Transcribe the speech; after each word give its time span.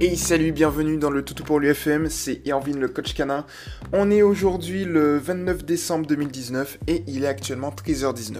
Et 0.00 0.14
salut, 0.14 0.52
bienvenue 0.52 0.96
dans 0.96 1.10
le 1.10 1.24
Toutou 1.24 1.42
pour 1.42 1.58
l'UFM, 1.58 2.08
c'est 2.08 2.40
Irvin 2.46 2.78
le 2.78 2.86
coach 2.86 3.14
canin. 3.14 3.44
On 3.92 4.12
est 4.12 4.22
aujourd'hui 4.22 4.84
le 4.84 5.18
29 5.18 5.64
décembre 5.64 6.06
2019 6.06 6.78
et 6.86 7.02
il 7.08 7.24
est 7.24 7.26
actuellement 7.26 7.70
13h19. 7.70 8.36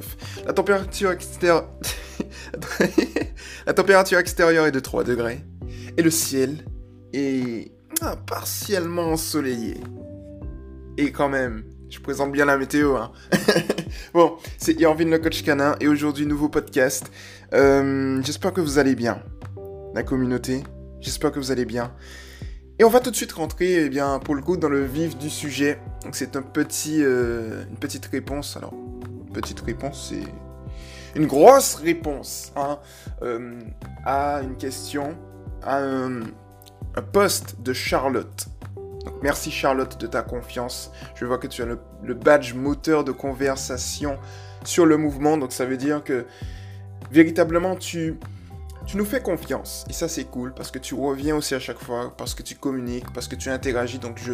La 0.46 0.52
température 0.52 1.10
extérieure... 1.10 1.68
La 3.66 3.74
température 3.74 4.20
extérieure 4.20 4.66
est 4.66 4.72
de 4.72 4.78
3 4.78 5.02
degrés 5.02 5.40
et 5.96 6.02
le 6.02 6.10
ciel 6.10 6.64
est 7.12 7.72
partiellement 8.26 9.10
ensoleillé. 9.10 9.78
Et 10.96 11.10
quand 11.10 11.28
même, 11.28 11.64
je 11.90 11.98
présente 11.98 12.30
bien 12.30 12.44
la 12.44 12.56
météo. 12.56 12.94
Hein. 12.94 13.10
bon, 14.14 14.36
c'est 14.58 14.80
Irvin 14.80 15.06
le 15.06 15.18
coach 15.18 15.42
canin 15.42 15.74
et 15.80 15.88
aujourd'hui 15.88 16.24
nouveau 16.24 16.48
podcast. 16.48 17.10
Euh, 17.52 18.22
j'espère 18.22 18.52
que 18.52 18.60
vous 18.60 18.78
allez 18.78 18.94
bien, 18.94 19.24
la 19.96 20.04
communauté. 20.04 20.62
J'espère 21.00 21.32
que 21.32 21.38
vous 21.38 21.50
allez 21.50 21.64
bien. 21.64 21.92
Et 22.78 22.84
on 22.84 22.88
va 22.88 23.00
tout 23.00 23.10
de 23.10 23.16
suite 23.16 23.32
rentrer, 23.32 23.84
eh 23.84 23.88
bien, 23.88 24.18
pour 24.18 24.34
le 24.34 24.42
coup, 24.42 24.56
dans 24.56 24.68
le 24.68 24.84
vif 24.84 25.16
du 25.18 25.30
sujet. 25.30 25.80
Donc 26.04 26.14
c'est 26.14 26.38
petit, 26.40 27.02
euh, 27.02 27.64
une 27.68 27.76
petite 27.76 28.06
réponse. 28.06 28.56
Alors, 28.56 28.74
petite 29.32 29.60
réponse, 29.60 30.10
c'est 30.10 31.18
une 31.18 31.26
grosse 31.26 31.74
réponse 31.74 32.52
hein, 32.56 32.78
euh, 33.22 33.58
à 34.04 34.40
une 34.42 34.56
question, 34.56 35.16
à 35.62 35.78
un, 35.82 36.20
post 37.12 37.60
de 37.62 37.72
Charlotte. 37.72 38.46
Donc, 39.04 39.14
merci 39.22 39.50
Charlotte 39.50 40.00
de 40.00 40.06
ta 40.06 40.22
confiance. 40.22 40.90
Je 41.14 41.24
vois 41.24 41.38
que 41.38 41.46
tu 41.46 41.62
as 41.62 41.66
le 41.66 42.14
badge 42.14 42.54
moteur 42.54 43.04
de 43.04 43.12
conversation 43.12 44.18
sur 44.64 44.86
le 44.86 44.96
mouvement. 44.96 45.36
Donc 45.36 45.52
ça 45.52 45.64
veut 45.64 45.76
dire 45.76 46.02
que 46.04 46.26
véritablement 47.10 47.76
tu 47.76 48.18
tu 48.88 48.96
nous 48.96 49.04
fais 49.04 49.20
confiance. 49.20 49.84
Et 49.90 49.92
ça, 49.92 50.08
c'est 50.08 50.24
cool 50.24 50.54
parce 50.54 50.70
que 50.70 50.78
tu 50.78 50.94
reviens 50.94 51.36
aussi 51.36 51.54
à 51.54 51.60
chaque 51.60 51.78
fois, 51.78 52.14
parce 52.16 52.34
que 52.34 52.42
tu 52.42 52.54
communiques, 52.54 53.12
parce 53.12 53.28
que 53.28 53.36
tu 53.36 53.50
interagis. 53.50 53.98
Donc, 53.98 54.18
je, 54.18 54.32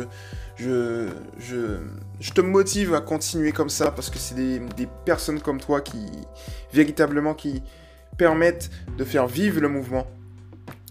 je, 0.55 1.09
je, 1.39 1.79
je 2.21 2.31
te 2.31 2.41
motive 2.41 2.95
à 2.95 3.01
continuer 3.01 3.51
comme 3.51 3.69
ça 3.69 3.91
parce 3.91 4.11
que 4.11 4.19
c'est 4.19 4.37
des, 4.37 4.61
des, 4.77 4.89
personnes 5.05 5.41
comme 5.41 5.61
toi 5.61 5.81
qui, 5.81 6.07
véritablement, 6.73 7.35
qui 7.35 7.65
permettent 8.17 8.71
de 8.97 9.03
faire 9.03 9.27
vivre 9.27 9.61
le 9.61 9.69
mouvement. 9.69 10.07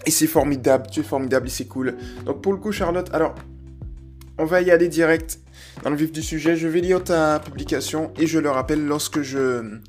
Et 0.05 0.11
c'est 0.11 0.27
formidable, 0.27 0.87
tu 0.91 0.99
es 0.99 1.03
formidable 1.03 1.47
et 1.47 1.51
c'est 1.51 1.67
cool. 1.67 1.95
Donc, 2.25 2.41
pour 2.41 2.51
le 2.51 2.59
coup, 2.59 2.73
Charlotte, 2.73 3.09
alors, 3.13 3.33
on 4.37 4.43
va 4.43 4.61
y 4.61 4.71
aller 4.71 4.89
direct 4.89 5.39
dans 5.83 5.89
le 5.89 5.95
vif 5.95 6.11
du 6.11 6.21
sujet. 6.21 6.57
Je 6.57 6.67
vais 6.67 6.81
lire 6.81 7.01
ta 7.01 7.39
publication 7.39 8.11
et 8.19 8.27
je 8.27 8.39
le 8.39 8.49
rappelle 8.49 8.85
lorsque 8.85 9.21
je 9.21 9.79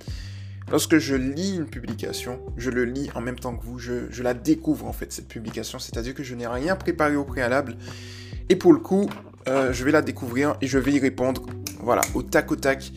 Lorsque 0.70 0.98
je 0.98 1.14
lis 1.14 1.56
une 1.56 1.66
publication, 1.66 2.40
je 2.56 2.70
le 2.70 2.84
lis 2.84 3.10
en 3.14 3.20
même 3.20 3.38
temps 3.38 3.54
que 3.54 3.64
vous, 3.64 3.78
je, 3.78 4.22
la 4.22 4.34
découvre 4.34 4.86
en 4.86 4.92
fait, 4.92 5.12
cette 5.12 5.28
publication, 5.28 5.78
c'est-à-dire 5.78 6.14
que 6.14 6.22
je 6.22 6.34
n'ai 6.34 6.46
rien 6.46 6.74
préparé 6.74 7.16
au 7.16 7.24
préalable, 7.24 7.76
et 8.48 8.56
pour 8.56 8.72
le 8.72 8.78
coup, 8.78 9.08
euh, 9.46 9.72
je 9.72 9.84
vais 9.84 9.90
la 9.92 10.02
découvrir 10.02 10.56
et 10.62 10.66
je 10.66 10.78
vais 10.78 10.92
y 10.92 10.98
répondre, 10.98 11.44
voilà, 11.80 12.00
au 12.14 12.22
tac 12.22 12.50
au 12.50 12.56
tac, 12.56 12.92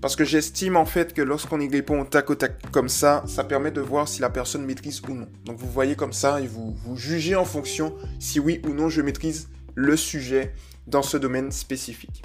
parce 0.00 0.16
que 0.16 0.24
j'estime 0.24 0.76
en 0.76 0.86
fait 0.86 1.12
que 1.12 1.22
lorsqu'on 1.22 1.60
y 1.60 1.68
répond 1.68 2.00
au 2.00 2.04
tac 2.04 2.30
au 2.30 2.34
tac 2.34 2.70
comme 2.70 2.88
ça, 2.88 3.22
ça 3.26 3.44
permet 3.44 3.70
de 3.70 3.80
voir 3.80 4.08
si 4.08 4.20
la 4.20 4.30
personne 4.30 4.64
maîtrise 4.64 5.02
ou 5.08 5.14
non. 5.14 5.28
Donc 5.44 5.58
vous 5.58 5.70
voyez 5.70 5.94
comme 5.94 6.12
ça 6.12 6.40
et 6.40 6.46
vous, 6.46 6.74
vous 6.84 6.96
jugez 6.96 7.34
en 7.34 7.44
fonction 7.44 7.94
si 8.18 8.40
oui 8.40 8.62
ou 8.66 8.72
non 8.72 8.88
je 8.88 9.02
maîtrise 9.02 9.48
le 9.74 9.96
sujet 9.96 10.54
dans 10.86 11.02
ce 11.02 11.16
domaine 11.16 11.52
spécifique. 11.52 12.22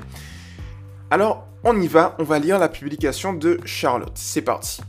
Alors, 1.12 1.48
on 1.64 1.80
y 1.80 1.88
va, 1.88 2.16
on 2.18 2.24
va 2.24 2.40
lire 2.40 2.58
la 2.58 2.68
publication 2.68 3.34
de 3.34 3.60
Charlotte. 3.64 4.16
C'est 4.16 4.42
parti. 4.42 4.82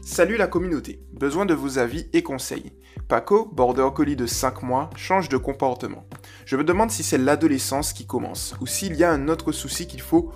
Salut 0.00 0.36
la 0.36 0.46
communauté, 0.46 1.02
besoin 1.12 1.44
de 1.44 1.54
vos 1.54 1.78
avis 1.78 2.08
et 2.12 2.22
conseils. 2.22 2.72
Paco, 3.08 3.50
border 3.52 3.88
collie 3.92 4.14
de 4.14 4.26
5 4.26 4.62
mois, 4.62 4.90
change 4.94 5.28
de 5.28 5.36
comportement. 5.36 6.06
Je 6.46 6.54
me 6.54 6.62
demande 6.62 6.92
si 6.92 7.02
c'est 7.02 7.18
l'adolescence 7.18 7.92
qui 7.92 8.06
commence, 8.06 8.54
ou 8.60 8.66
s'il 8.66 8.94
y 8.94 9.02
a 9.02 9.10
un 9.10 9.26
autre 9.26 9.50
souci 9.50 9.88
qu'il 9.88 10.00
faut 10.00 10.30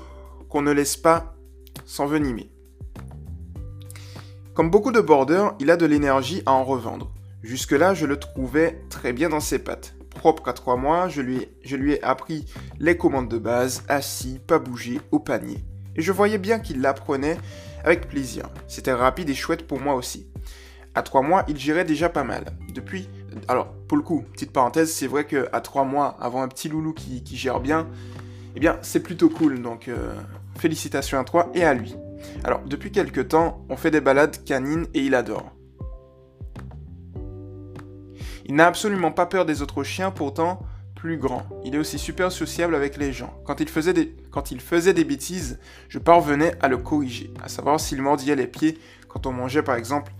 qu'on 0.48 0.62
ne 0.62 0.72
laisse 0.72 0.96
pas 0.96 1.36
s'envenimer. 1.86 2.50
Comme 4.52 4.70
beaucoup 4.70 4.92
de 4.92 5.00
borders, 5.00 5.54
il 5.60 5.70
a 5.70 5.76
de 5.76 5.86
l'énergie 5.86 6.42
à 6.44 6.52
en 6.52 6.64
revendre. 6.64 7.12
Jusque-là, 7.42 7.94
je 7.94 8.06
le 8.06 8.18
trouvais 8.18 8.82
très 8.90 9.12
bien 9.12 9.28
dans 9.28 9.40
ses 9.40 9.60
pattes 9.60 9.94
propre 10.14 10.42
qu'à 10.42 10.52
3 10.52 10.76
mois, 10.76 11.08
je 11.08 11.20
lui, 11.20 11.48
ai, 11.92 12.02
appris 12.02 12.46
les 12.78 12.96
commandes 12.96 13.28
de 13.28 13.38
base, 13.38 13.84
assis, 13.88 14.38
pas 14.46 14.58
bouger, 14.58 15.00
au 15.10 15.18
panier. 15.18 15.64
Et 15.96 16.02
je 16.02 16.12
voyais 16.12 16.38
bien 16.38 16.58
qu'il 16.58 16.80
l'apprenait 16.80 17.38
avec 17.84 18.08
plaisir. 18.08 18.48
C'était 18.68 18.92
rapide 18.92 19.30
et 19.30 19.34
chouette 19.34 19.66
pour 19.66 19.80
moi 19.80 19.94
aussi. 19.94 20.26
À 20.94 21.02
3 21.02 21.22
mois, 21.22 21.44
il 21.48 21.58
gérait 21.58 21.84
déjà 21.84 22.08
pas 22.08 22.24
mal. 22.24 22.44
Depuis, 22.74 23.08
alors 23.48 23.72
pour 23.88 23.96
le 23.96 24.02
coup, 24.02 24.24
petite 24.32 24.52
parenthèse, 24.52 24.92
c'est 24.92 25.06
vrai 25.06 25.26
qu'à 25.26 25.60
3 25.60 25.84
mois, 25.84 26.16
avant 26.20 26.42
un 26.42 26.48
petit 26.48 26.68
loulou 26.68 26.92
qui, 26.92 27.22
gère 27.36 27.60
bien, 27.60 27.88
eh 28.54 28.60
bien 28.60 28.78
c'est 28.82 29.00
plutôt 29.00 29.30
cool. 29.30 29.62
Donc 29.62 29.88
euh, 29.88 30.14
félicitations 30.58 31.18
à 31.18 31.24
toi 31.24 31.50
et 31.54 31.64
à 31.64 31.74
lui. 31.74 31.94
Alors 32.44 32.60
depuis 32.66 32.92
quelques 32.92 33.28
temps, 33.28 33.64
on 33.68 33.76
fait 33.76 33.90
des 33.90 34.00
balades 34.00 34.44
canines 34.44 34.86
et 34.94 35.00
il 35.00 35.14
adore. 35.14 35.52
Il 38.46 38.54
n'a 38.54 38.66
absolument 38.66 39.12
pas 39.12 39.26
peur 39.26 39.44
des 39.46 39.62
autres 39.62 39.84
chiens, 39.84 40.10
pourtant 40.10 40.60
plus 41.02 41.16
grand. 41.16 41.42
Il 41.64 41.74
est 41.74 41.78
aussi 41.78 41.98
super 41.98 42.30
sociable 42.30 42.76
avec 42.76 42.96
les 42.96 43.12
gens. 43.12 43.34
Quand 43.44 43.60
il 43.60 43.68
faisait 43.68 43.92
des, 43.92 45.04
bêtises, 45.04 45.58
je 45.88 45.98
parvenais 45.98 46.54
à 46.60 46.68
le 46.68 46.76
corriger, 46.76 47.34
à 47.42 47.48
savoir 47.48 47.80
s'il 47.80 48.00
mordillait 48.00 48.36
les 48.36 48.46
pieds 48.46 48.78
quand 49.08 49.26
on 49.26 49.32
mangeait 49.32 49.64
par 49.64 49.74
exemple, 49.74 50.12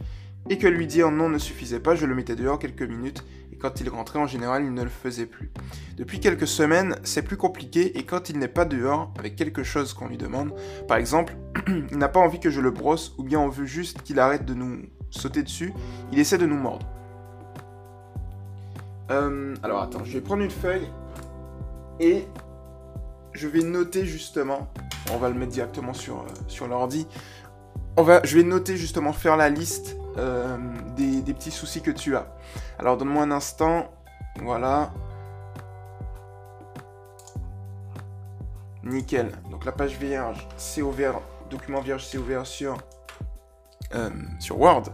et 0.51 0.59
que 0.59 0.67
lui 0.67 0.89
dire 0.89 1.13
non 1.13 1.29
ne 1.29 1.39
suffisait 1.39 1.79
pas, 1.79 1.95
je 1.95 2.05
le 2.05 2.17
mettais 2.17 2.35
dehors 2.35 2.59
quelques 2.59 2.83
minutes, 2.83 3.23
et 3.53 3.57
quand 3.57 3.81
il 3.81 3.89
rentrait 3.91 4.19
en 4.19 4.27
général, 4.27 4.65
il 4.65 4.75
ne 4.75 4.83
le 4.83 4.91
faisait 4.91 5.27
plus. 5.27 5.53
Depuis 5.97 6.19
quelques 6.19 6.49
semaines, 6.49 6.97
c'est 7.05 7.23
plus 7.23 7.37
compliqué, 7.37 7.97
et 7.97 8.03
quand 8.03 8.29
il 8.29 8.41
n'est 8.41 8.49
pas 8.49 8.65
dehors, 8.65 9.15
avec 9.21 9.37
quelque 9.37 9.63
chose 9.63 9.95
qu'on 9.95 10.09
lui 10.09 10.19
demande, 10.19 10.53
par 10.89 10.97
exemple, 10.97 11.37
il 11.69 11.97
n'a 11.97 12.09
pas 12.09 12.19
envie 12.19 12.41
que 12.41 12.51
je 12.51 12.61
le 12.61 12.73
brosse, 12.73 13.15
ou 13.19 13.23
bien 13.23 13.39
on 13.39 13.49
veut 13.49 13.67
juste 13.67 14.03
qu'il 14.03 14.19
arrête 14.19 14.45
de 14.45 14.55
nous 14.55 14.83
sauter 15.11 15.45
dessus, 15.45 15.73
il 16.11 16.19
essaie 16.19 16.39
de 16.39 16.47
nous 16.47 16.59
mordre. 16.59 16.89
Euh, 19.13 19.55
alors 19.63 19.83
attends, 19.83 20.05
je 20.05 20.13
vais 20.13 20.21
prendre 20.23 20.43
une 20.43 20.51
feuille 20.51 20.89
et 22.01 22.27
je 23.33 23.47
vais 23.47 23.63
noter 23.63 24.07
justement. 24.07 24.69
On 25.13 25.19
va 25.19 25.29
le 25.29 25.35
mettre 25.35 25.53
directement 25.53 25.93
sur, 25.93 26.21
euh, 26.21 26.67
l'ordi. 26.67 27.07
On 27.99 28.03
va, 28.03 28.23
je 28.25 28.39
vais 28.39 28.43
noter 28.43 28.77
justement, 28.77 29.13
faire 29.13 29.37
la 29.37 29.51
liste 29.51 29.97
euh, 30.17 30.57
des, 30.97 31.35
petits 31.35 31.51
soucis 31.51 31.83
que 31.83 31.91
tu 31.91 32.17
as. 32.17 32.27
Alors 32.79 32.97
donne-moi 32.97 33.23
un 33.23 33.31
instant. 33.31 33.91
Voilà. 34.41 34.93
Nickel. 38.83 39.31
Donc 39.51 39.67
la 39.67 39.73
page 39.73 39.99
vierge, 39.99 40.49
c'est 40.57 40.81
ouvert. 40.81 41.21
Document 41.51 41.83
vierge, 41.83 42.07
c'est 42.07 42.17
ouvert 42.17 42.47
sur 42.47 42.79
Word. 44.51 44.85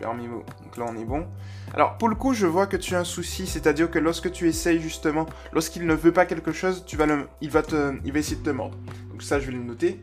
Mes 0.00 0.28
mots. 0.28 0.44
Donc 0.62 0.76
là, 0.76 0.84
on 0.88 0.96
est 0.96 1.04
bon. 1.04 1.26
Alors, 1.72 1.96
pour 1.96 2.08
le 2.08 2.14
coup, 2.14 2.34
je 2.34 2.46
vois 2.46 2.66
que 2.66 2.76
tu 2.76 2.94
as 2.94 3.00
un 3.00 3.04
souci, 3.04 3.46
c'est-à-dire 3.46 3.90
que 3.90 3.98
lorsque 3.98 4.30
tu 4.30 4.48
essayes 4.48 4.80
justement, 4.80 5.26
lorsqu'il 5.52 5.86
ne 5.86 5.94
veut 5.94 6.12
pas 6.12 6.26
quelque 6.26 6.52
chose, 6.52 6.84
tu 6.86 6.96
vas 6.96 7.06
le, 7.06 7.26
il, 7.40 7.50
va 7.50 7.62
il 8.04 8.12
va 8.12 8.18
essayer 8.18 8.36
de 8.36 8.42
te 8.42 8.50
mordre. 8.50 8.76
Donc 9.10 9.22
ça, 9.22 9.40
je 9.40 9.46
vais 9.46 9.52
le 9.52 9.62
noter. 9.62 10.00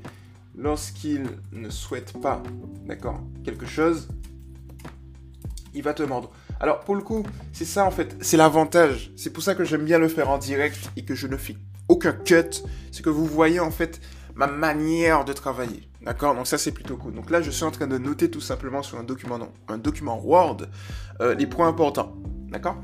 Lorsqu'il 0.57 1.23
ne 1.51 1.69
souhaite 1.69 2.19
pas, 2.19 2.41
d'accord, 2.85 3.21
quelque 3.45 3.65
chose, 3.65 4.09
il 5.73 5.83
va 5.83 5.93
te 5.93 6.03
mordre. 6.03 6.31
Alors, 6.59 6.79
pour 6.79 6.95
le 6.95 7.01
coup, 7.01 7.23
c'est 7.53 7.65
ça 7.65 7.85
en 7.85 7.91
fait, 7.91 8.17
c'est 8.21 8.37
l'avantage. 8.37 9.11
C'est 9.15 9.31
pour 9.31 9.43
ça 9.43 9.55
que 9.55 9.63
j'aime 9.63 9.85
bien 9.85 9.99
le 9.99 10.07
faire 10.07 10.29
en 10.29 10.39
direct 10.39 10.91
et 10.97 11.05
que 11.05 11.15
je 11.15 11.27
ne 11.27 11.37
fais 11.37 11.55
aucun 11.87 12.13
cut. 12.13 12.63
C'est 12.91 13.03
que 13.03 13.09
vous 13.09 13.25
voyez 13.25 13.59
en 13.59 13.71
fait 13.71 14.01
ma 14.41 14.47
manière 14.47 15.23
de 15.23 15.33
travailler. 15.33 15.87
D'accord? 16.01 16.33
Donc 16.33 16.47
ça 16.47 16.57
c'est 16.57 16.71
plutôt 16.71 16.97
cool. 16.97 17.13
Donc 17.13 17.29
là 17.29 17.41
je 17.43 17.51
suis 17.51 17.63
en 17.63 17.69
train 17.69 17.85
de 17.85 17.99
noter 17.99 18.31
tout 18.31 18.41
simplement 18.41 18.81
sur 18.81 18.97
un 18.97 19.03
document, 19.03 19.37
non, 19.37 19.51
un 19.67 19.77
document 19.77 20.19
Word 20.19 20.63
euh, 21.21 21.35
les 21.35 21.45
points 21.45 21.67
importants. 21.67 22.15
D'accord? 22.49 22.77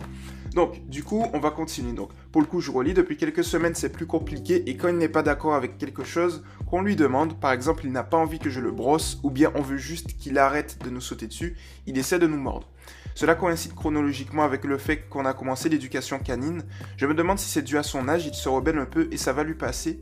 Donc, 0.54 0.88
du 0.88 1.04
coup, 1.04 1.26
on 1.34 1.40
va 1.40 1.52
continuer. 1.52 1.92
Donc, 1.92 2.12
pour 2.32 2.42
le 2.42 2.48
coup, 2.48 2.62
je 2.62 2.72
relis. 2.72 2.94
Depuis 2.94 3.18
quelques 3.18 3.44
semaines, 3.44 3.76
c'est 3.76 3.92
plus 3.92 4.08
compliqué. 4.08 4.68
Et 4.68 4.78
quand 4.78 4.88
il 4.88 4.98
n'est 4.98 5.10
pas 5.10 5.22
d'accord 5.22 5.54
avec 5.54 5.78
quelque 5.78 6.04
chose 6.04 6.44
qu'on 6.68 6.82
lui 6.82 6.96
demande, 6.96 7.40
par 7.40 7.52
exemple, 7.52 7.86
il 7.86 7.92
n'a 7.92 8.04
pas 8.04 8.18
envie 8.18 8.40
que 8.40 8.50
je 8.50 8.62
le 8.62 8.72
brosse, 8.72 9.20
ou 9.24 9.30
bien 9.30 9.52
on 9.56 9.62
veut 9.62 9.78
juste 9.78 10.18
qu'il 10.18 10.40
arrête 10.40 10.80
de 10.84 10.90
nous 10.90 11.02
sauter 11.02 11.28
dessus, 11.28 11.58
il 11.86 11.98
essaie 11.98 12.18
de 12.18 12.28
nous 12.28 12.40
mordre. 12.40 12.68
Cela 13.14 13.36
coïncide 13.36 13.76
chronologiquement 13.76 14.44
avec 14.44 14.64
le 14.64 14.78
fait 14.78 15.10
qu'on 15.10 15.26
a 15.26 15.34
commencé 15.34 15.70
l'éducation 15.70 16.18
canine. 16.18 16.64
Je 16.96 17.06
me 17.06 17.14
demande 17.14 17.40
si 17.40 17.50
c'est 17.50 17.62
dû 17.62 17.78
à 17.78 17.84
son 17.84 18.08
âge, 18.08 18.26
il 18.26 18.34
se 18.34 18.48
rebelle 18.48 18.78
un 18.78 18.86
peu 18.86 19.10
et 19.12 19.18
ça 19.18 19.34
va 19.34 19.44
lui 19.44 19.56
passer 19.56 20.00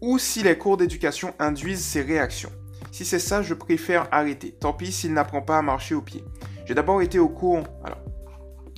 ou 0.00 0.18
si 0.18 0.42
les 0.42 0.56
cours 0.56 0.76
d'éducation 0.76 1.34
induisent 1.38 1.84
ces 1.84 2.02
réactions. 2.02 2.52
Si 2.92 3.04
c'est 3.04 3.18
ça, 3.18 3.42
je 3.42 3.54
préfère 3.54 4.08
arrêter. 4.12 4.52
Tant 4.52 4.72
pis 4.72 4.92
s'il 4.92 5.12
n'apprend 5.12 5.42
pas 5.42 5.58
à 5.58 5.62
marcher 5.62 5.94
au 5.94 6.02
pied. 6.02 6.24
J'ai 6.66 6.74
d'abord 6.74 7.02
été 7.02 7.18
au 7.18 7.28
cours... 7.28 7.62
Alors, 7.84 7.98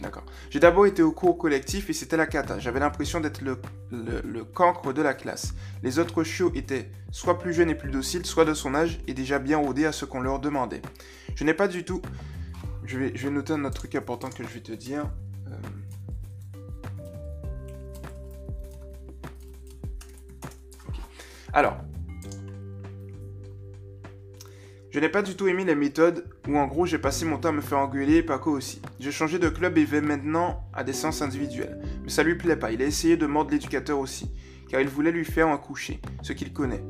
d'accord. 0.00 0.24
J'ai 0.50 0.60
d'abord 0.60 0.86
été 0.86 1.02
au 1.02 1.12
cours 1.12 1.38
collectif 1.38 1.90
et 1.90 1.92
c'était 1.92 2.16
la 2.16 2.26
cata. 2.26 2.58
J'avais 2.58 2.80
l'impression 2.80 3.20
d'être 3.20 3.40
le, 3.42 4.44
cancre 4.44 4.92
de 4.92 5.02
la 5.02 5.14
classe. 5.14 5.54
Les 5.82 5.98
autres 5.98 6.24
chiots 6.24 6.52
étaient 6.54 6.90
soit 7.10 7.38
plus 7.38 7.52
jeunes 7.52 7.70
et 7.70 7.74
plus 7.74 7.90
dociles, 7.90 8.26
soit 8.26 8.44
de 8.44 8.54
son 8.54 8.74
âge 8.74 9.00
et 9.06 9.14
déjà 9.14 9.38
bien 9.38 9.58
rodés 9.58 9.86
à 9.86 9.92
ce 9.92 10.04
qu'on 10.04 10.20
leur 10.20 10.38
demandait. 10.38 10.82
Je 11.34 11.44
n'ai 11.44 11.54
pas 11.54 11.68
du 11.68 11.84
tout... 11.84 12.02
Je 12.84 12.98
vais, 12.98 13.12
je 13.14 13.28
vais 13.28 13.32
noter 13.32 13.52
un 13.52 13.64
autre 13.64 13.76
truc 13.76 13.94
important 13.94 14.30
que 14.30 14.42
je 14.42 14.48
vais 14.48 14.60
te 14.60 14.72
dire. 14.72 15.04
Alors, 21.52 21.76
je 24.90 24.98
n'ai 24.98 25.08
pas 25.08 25.22
du 25.22 25.36
tout 25.36 25.46
aimé 25.46 25.64
les 25.64 25.74
méthodes 25.74 26.24
où 26.48 26.56
en 26.56 26.66
gros 26.66 26.86
j'ai 26.86 26.98
passé 26.98 27.24
mon 27.24 27.38
temps 27.38 27.50
à 27.50 27.52
me 27.52 27.60
faire 27.60 27.78
engueuler 27.78 28.16
et 28.16 28.22
Paco 28.22 28.50
aussi. 28.50 28.82
J'ai 28.98 29.12
changé 29.12 29.38
de 29.38 29.48
club 29.48 29.78
et 29.78 29.84
vais 29.84 30.00
maintenant 30.00 30.64
à 30.72 30.84
des 30.84 30.92
séances 30.92 31.22
individuelles. 31.22 31.80
Mais 32.02 32.10
ça 32.10 32.22
lui 32.22 32.36
plaît 32.36 32.56
pas, 32.56 32.72
il 32.72 32.82
a 32.82 32.86
essayé 32.86 33.16
de 33.16 33.26
mordre 33.26 33.50
l'éducateur 33.52 33.98
aussi, 33.98 34.30
car 34.68 34.80
il 34.80 34.88
voulait 34.88 35.12
lui 35.12 35.24
faire 35.24 35.48
un 35.48 35.58
coucher, 35.58 36.00
ce 36.22 36.32
qu'il 36.32 36.52
connaît. 36.52 36.84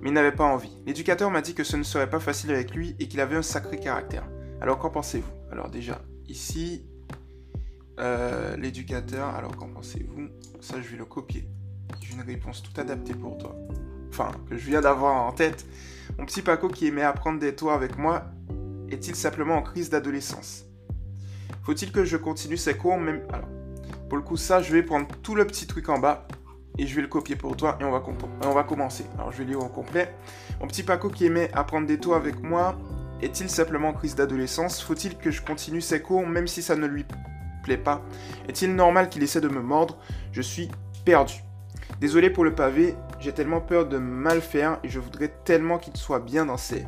Mais 0.00 0.10
il 0.10 0.12
n'avait 0.12 0.32
pas 0.32 0.44
envie. 0.44 0.78
L'éducateur 0.86 1.30
m'a 1.30 1.40
dit 1.40 1.54
que 1.54 1.64
ce 1.64 1.76
ne 1.76 1.82
serait 1.82 2.10
pas 2.10 2.20
facile 2.20 2.50
avec 2.50 2.74
lui 2.74 2.94
et 2.98 3.08
qu'il 3.08 3.20
avait 3.20 3.36
un 3.36 3.42
sacré 3.42 3.78
caractère. 3.78 4.28
Alors 4.60 4.78
qu'en 4.78 4.90
pensez-vous? 4.90 5.32
Alors 5.50 5.70
déjà, 5.70 6.02
ici, 6.28 6.86
euh, 7.98 8.56
l'éducateur, 8.56 9.28
alors 9.28 9.56
qu'en 9.56 9.68
pensez-vous? 9.68 10.28
Ça 10.60 10.80
je 10.80 10.88
vais 10.88 10.98
le 10.98 11.06
copier. 11.06 11.48
J'ai 12.02 12.14
une 12.14 12.22
réponse 12.22 12.62
tout 12.62 12.78
adaptée 12.78 13.14
pour 13.14 13.38
toi. 13.38 13.56
Enfin, 14.10 14.30
que 14.48 14.56
je 14.56 14.66
viens 14.66 14.80
d'avoir 14.80 15.14
en 15.26 15.32
tête. 15.32 15.66
Mon 16.18 16.24
petit 16.24 16.42
Paco 16.42 16.68
qui 16.68 16.86
aimait 16.86 17.02
apprendre 17.02 17.38
des 17.38 17.54
toits 17.54 17.74
avec 17.74 17.98
moi 17.98 18.24
est-il 18.90 19.14
simplement 19.14 19.56
en 19.56 19.62
crise 19.62 19.90
d'adolescence? 19.90 20.64
Faut-il 21.62 21.90
que 21.90 22.04
je 22.04 22.16
continue 22.16 22.56
ces 22.56 22.76
cours 22.76 22.96
même 22.98 23.22
Alors, 23.32 23.48
pour 24.08 24.16
le 24.16 24.22
coup, 24.22 24.36
ça, 24.36 24.62
je 24.62 24.72
vais 24.72 24.82
prendre 24.82 25.08
tout 25.22 25.34
le 25.34 25.44
petit 25.44 25.66
truc 25.66 25.88
en 25.88 25.98
bas 25.98 26.26
et 26.78 26.86
je 26.86 26.94
vais 26.94 27.02
le 27.02 27.08
copier 27.08 27.36
pour 27.36 27.56
toi 27.56 27.76
et 27.80 27.84
on 27.84 27.90
va, 27.90 28.02
on 28.44 28.52
va 28.52 28.62
commencer. 28.62 29.04
Alors, 29.18 29.32
je 29.32 29.38
vais 29.38 29.44
lire 29.44 29.60
au 29.60 29.68
complet. 29.68 30.14
Mon 30.60 30.68
petit 30.68 30.84
Paco 30.84 31.08
qui 31.08 31.26
aimait 31.26 31.50
apprendre 31.52 31.86
des 31.86 31.98
toits 31.98 32.16
avec 32.16 32.42
moi 32.42 32.78
est-il 33.20 33.48
simplement 33.48 33.88
en 33.88 33.92
crise 33.94 34.14
d'adolescence? 34.14 34.80
Faut-il 34.82 35.16
que 35.16 35.30
je 35.30 35.42
continue 35.42 35.80
ces 35.80 36.00
cours 36.00 36.26
même 36.26 36.46
si 36.46 36.62
ça 36.62 36.76
ne 36.76 36.86
lui 36.86 37.04
plaît 37.64 37.78
pas? 37.78 38.02
Est-il 38.48 38.74
normal 38.74 39.08
qu'il 39.08 39.22
essaie 39.22 39.40
de 39.40 39.48
me 39.48 39.60
mordre? 39.60 39.98
Je 40.32 40.42
suis 40.42 40.70
perdu. 41.04 41.42
Désolé 42.00 42.30
pour 42.30 42.44
le 42.44 42.54
pavé, 42.54 42.94
j'ai 43.18 43.32
tellement 43.32 43.60
peur 43.60 43.86
de 43.86 43.98
mal 43.98 44.40
faire 44.40 44.78
et 44.84 44.88
je 44.88 45.00
voudrais 45.00 45.32
tellement 45.44 45.78
qu'il 45.78 45.96
soit 45.96 46.20
bien 46.20 46.46
dans 46.46 46.56
ses 46.56 46.86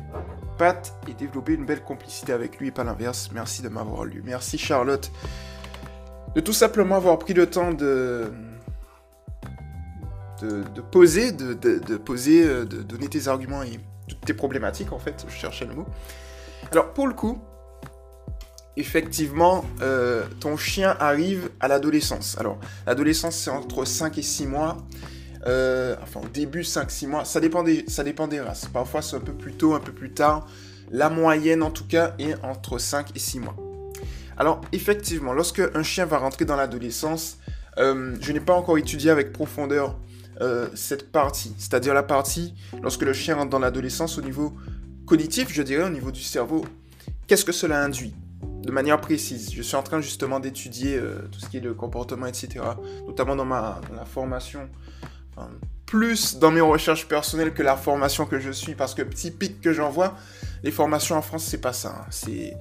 pattes 0.57 0.93
et 1.07 1.13
développer 1.13 1.53
une 1.53 1.65
belle 1.65 1.83
complicité 1.83 2.33
avec 2.33 2.59
lui 2.59 2.67
et 2.67 2.71
pas 2.71 2.83
l'inverse. 2.83 3.29
Merci 3.33 3.61
de 3.61 3.69
m'avoir 3.69 4.05
lu. 4.05 4.21
Merci 4.25 4.57
Charlotte 4.57 5.11
de 6.35 6.41
tout 6.41 6.53
simplement 6.53 6.95
avoir 6.95 7.17
pris 7.17 7.33
le 7.33 7.49
temps 7.49 7.73
de 7.73 8.31
de, 10.41 10.79
poser, 10.79 11.33
de, 11.33 11.97
poser, 11.97 12.45
euh, 12.45 12.63
de 12.63 12.81
donner 12.81 13.09
tes 13.09 13.27
arguments 13.27 13.61
et 13.61 13.77
toutes 14.07 14.21
tes 14.21 14.33
problématiques 14.33 14.93
en 14.93 14.99
fait. 14.99 15.25
Je 15.27 15.33
cherchais 15.33 15.65
le 15.65 15.73
mot. 15.73 15.85
Alors 16.71 16.93
pour 16.93 17.07
le 17.07 17.13
coup, 17.13 17.41
effectivement, 18.77 19.65
euh, 19.81 20.23
ton 20.39 20.55
chien 20.55 20.95
arrive 20.99 21.49
à 21.59 21.67
l'adolescence. 21.67 22.37
Alors, 22.39 22.57
l'adolescence, 22.87 23.35
c'est 23.35 23.49
entre 23.49 23.83
5 23.83 24.17
et 24.17 24.21
6 24.21 24.47
mois. 24.47 24.77
Euh, 25.45 25.95
enfin, 26.01 26.21
au 26.23 26.27
début, 26.27 26.61
5-6 26.61 27.07
mois. 27.07 27.25
Ça 27.25 27.39
dépend, 27.39 27.63
des, 27.63 28.41
races. 28.41 28.65
Parfois, 28.71 29.01
c'est 29.01 29.15
un 29.15 29.21
peu 29.21 29.33
plus 29.33 29.53
tôt, 29.53 29.73
un 29.73 29.79
peu 29.79 29.91
plus 29.91 30.11
tard. 30.11 30.47
La 30.91 31.09
moyenne, 31.09 31.63
en 31.63 31.71
tout 31.71 31.85
cas, 31.85 32.15
est 32.19 32.35
entre 32.43 32.77
5 32.77 33.15
et 33.15 33.19
6 33.19 33.39
mois. 33.39 33.55
Alors, 34.37 34.61
effectivement, 34.71 35.33
lorsque 35.33 35.61
un 35.73 35.83
chien 35.83 36.05
va 36.05 36.17
rentrer 36.17 36.45
dans 36.45 36.55
l'adolescence, 36.55 37.37
euh, 37.77 38.15
je 38.21 38.31
n'ai 38.31 38.39
pas 38.39 38.53
encore 38.53 38.77
étudié 38.77 39.11
avec 39.11 39.33
profondeur 39.33 39.97
cette 40.73 41.11
partie. 41.11 41.53
C'est-à-dire 41.57 41.93
la 41.93 42.01
partie, 42.01 42.55
lorsque 42.81 43.01
le 43.01 43.11
chien 43.11 43.35
rentre 43.35 43.49
dans 43.49 43.59
l'adolescence, 43.59 44.17
au 44.17 44.21
niveau 44.21 44.53
cognitif, 45.05 45.51
je 45.51 45.63
dirais, 45.63 45.83
au 45.83 45.89
niveau 45.89 46.11
du 46.11 46.21
cerveau, 46.21 46.63
qu'est-ce 47.27 47.43
que 47.43 47.51
cela 47.51 47.83
induit? 47.83 48.13
De 48.61 48.71
manière 48.71 49.01
précise. 49.01 49.51
Je 49.51 49.61
suis 49.61 49.75
en 49.75 49.81
train 49.81 50.01
justement 50.01 50.39
d'étudier 50.39 50.97
euh, 50.97 51.27
tout 51.31 51.39
ce 51.39 51.49
qui 51.49 51.57
est 51.57 51.61
le 51.61 51.73
comportement, 51.73 52.27
etc. 52.27 52.63
Notamment 53.07 53.35
dans 53.35 53.45
ma 53.45 53.81
la 53.95 54.05
formation. 54.05 54.69
Plus 55.85 56.37
dans 56.37 56.51
mes 56.51 56.61
recherches 56.61 57.07
personnelles 57.07 57.53
que 57.53 57.63
la 57.63 57.75
formation 57.75 58.25
que 58.25 58.39
je 58.39 58.51
suis. 58.51 58.75
Parce 58.75 58.93
que 58.93 59.01
petit 59.01 59.31
pic 59.31 59.61
que 59.61 59.73
j'envoie, 59.73 60.15
les 60.63 60.71
formations 60.71 61.15
en 61.15 61.21
France, 61.21 61.45
c'est 61.45 61.61
pas 61.61 61.73
ça. 61.73 61.95
Hein. 61.99 62.05
C'est... 62.09 62.53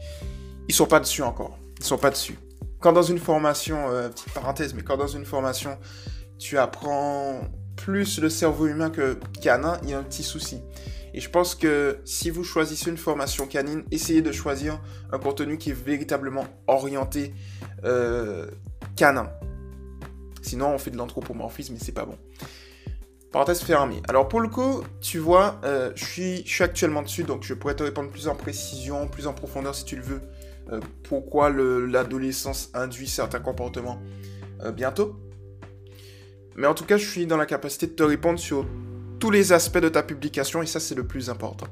Ils 0.68 0.74
sont 0.74 0.86
pas 0.86 1.00
dessus 1.00 1.22
encore. 1.22 1.58
Ils 1.78 1.84
sont 1.84 1.98
pas 1.98 2.10
dessus. 2.10 2.38
Quand 2.80 2.92
dans 2.92 3.02
une 3.02 3.18
formation, 3.18 3.88
euh, 3.90 4.08
petite 4.08 4.32
parenthèse, 4.32 4.74
mais 4.74 4.82
quand 4.82 4.96
dans 4.96 5.08
une 5.08 5.24
formation, 5.24 5.78
tu 6.38 6.58
apprends 6.58 7.40
plus 7.76 8.18
le 8.18 8.28
cerveau 8.28 8.66
humain 8.66 8.90
que 8.90 9.18
canin, 9.42 9.78
il 9.82 9.90
y 9.90 9.94
a 9.94 9.98
un 9.98 10.02
petit 10.02 10.22
souci. 10.22 10.60
Et 11.14 11.20
je 11.20 11.30
pense 11.30 11.54
que 11.54 11.98
si 12.04 12.30
vous 12.30 12.44
choisissez 12.44 12.90
une 12.90 12.96
formation 12.96 13.46
canine, 13.46 13.82
essayez 13.90 14.22
de 14.22 14.32
choisir 14.32 14.80
un 15.10 15.18
contenu 15.18 15.58
qui 15.58 15.70
est 15.70 15.80
véritablement 15.84 16.46
orienté 16.66 17.34
euh, 17.84 18.46
canin. 18.94 19.30
Sinon, 20.42 20.68
on 20.68 20.78
fait 20.78 20.90
de 20.90 20.96
l'anthropomorphisme 20.96 21.74
et 21.74 21.78
c'est 21.78 21.92
pas 21.92 22.04
bon. 22.04 22.16
Parenthèse 23.32 23.60
fermée. 23.60 24.02
Alors 24.08 24.28
pour 24.28 24.40
le 24.40 24.48
coup, 24.48 24.82
tu 25.00 25.18
vois, 25.18 25.60
euh, 25.64 25.92
je, 25.94 26.04
suis, 26.04 26.36
je 26.46 26.52
suis 26.52 26.64
actuellement 26.64 27.02
dessus, 27.02 27.24
donc 27.24 27.42
je 27.42 27.54
pourrais 27.54 27.74
te 27.76 27.82
répondre 27.82 28.10
plus 28.10 28.28
en 28.28 28.34
précision, 28.34 29.06
plus 29.06 29.26
en 29.26 29.34
profondeur 29.34 29.74
si 29.74 29.84
tu 29.84 29.96
le 29.96 30.02
veux. 30.02 30.20
Euh, 30.72 30.80
pourquoi 31.02 31.50
l'adolescence 31.50 32.70
induit 32.74 33.08
certains 33.08 33.40
comportements 33.40 34.00
bientôt. 34.74 35.16
Mais 36.56 36.66
en 36.66 36.74
tout 36.74 36.84
cas, 36.84 36.96
je 36.96 37.06
suis 37.06 37.26
dans 37.26 37.36
la 37.36 37.46
capacité 37.46 37.86
de 37.86 37.92
te 37.92 38.02
répondre 38.02 38.40
sur 38.40 38.66
tous 39.18 39.30
les 39.30 39.52
aspects 39.52 39.78
de 39.78 39.88
ta 39.88 40.02
publication 40.02 40.62
et 40.62 40.66
ça 40.66 40.80
c'est 40.80 40.94
le 40.94 41.06
plus 41.06 41.30
important. 41.30 41.66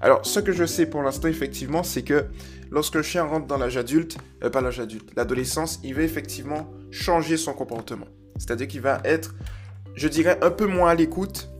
Alors 0.00 0.24
ce 0.26 0.40
que 0.40 0.52
je 0.52 0.64
sais 0.64 0.86
pour 0.86 1.02
l'instant 1.02 1.28
effectivement 1.28 1.82
c'est 1.82 2.02
que 2.02 2.26
lorsque 2.70 2.96
le 2.96 3.02
chien 3.02 3.24
rentre 3.24 3.46
dans 3.46 3.56
l'âge 3.56 3.76
adulte, 3.76 4.18
euh, 4.42 4.50
pas 4.50 4.60
l'âge 4.60 4.80
adulte, 4.80 5.10
l'adolescence, 5.16 5.80
il 5.84 5.94
va 5.94 6.02
effectivement 6.02 6.70
changer 6.90 7.36
son 7.36 7.52
comportement. 7.52 8.06
C'est-à-dire 8.36 8.66
qu'il 8.66 8.80
va 8.80 9.00
être, 9.04 9.34
je 9.94 10.08
dirais, 10.08 10.38
un 10.42 10.50
peu 10.50 10.66
moins 10.66 10.90
à 10.90 10.94
l'écoute, 10.94 11.50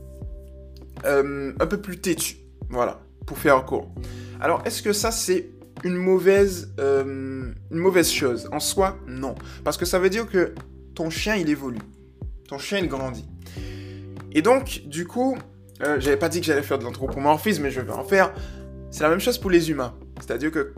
euh, 1.05 1.53
un 1.59 1.67
peu 1.67 1.81
plus 1.81 1.99
têtu. 1.99 2.37
Voilà, 2.69 3.01
pour 3.25 3.37
faire 3.37 3.63
court. 3.65 3.93
Alors 4.39 4.61
est-ce 4.65 4.81
que 4.81 4.93
ça 4.93 5.11
c'est 5.11 5.49
une 5.83 5.95
mauvaise, 5.95 6.73
euh, 6.79 7.51
une 7.71 7.77
mauvaise 7.77 8.09
chose? 8.09 8.49
En 8.51 8.59
soi, 8.59 8.97
non. 9.07 9.35
Parce 9.63 9.77
que 9.77 9.85
ça 9.85 9.99
veut 9.99 10.09
dire 10.09 10.27
que 10.29 10.53
ton 10.95 11.09
chien 11.09 11.35
il 11.35 11.49
évolue. 11.49 11.79
Ton 12.47 12.57
chien 12.57 12.79
il 12.79 12.87
grandit. 12.87 13.27
Et 14.31 14.41
donc, 14.41 14.81
du 14.85 15.05
coup, 15.05 15.37
euh, 15.83 15.99
j'avais 15.99 16.17
pas 16.17 16.29
dit 16.29 16.39
que 16.39 16.45
j'allais 16.45 16.63
faire 16.63 16.79
de 16.79 16.83
l'anthropomorphisme, 16.83 17.63
mais 17.63 17.71
je 17.71 17.81
vais 17.81 17.91
en 17.91 18.03
faire. 18.03 18.33
C'est 18.89 19.03
la 19.03 19.09
même 19.09 19.19
chose 19.19 19.37
pour 19.37 19.51
les 19.51 19.69
humains. 19.69 19.93
C'est-à-dire 20.19 20.51
que 20.51 20.73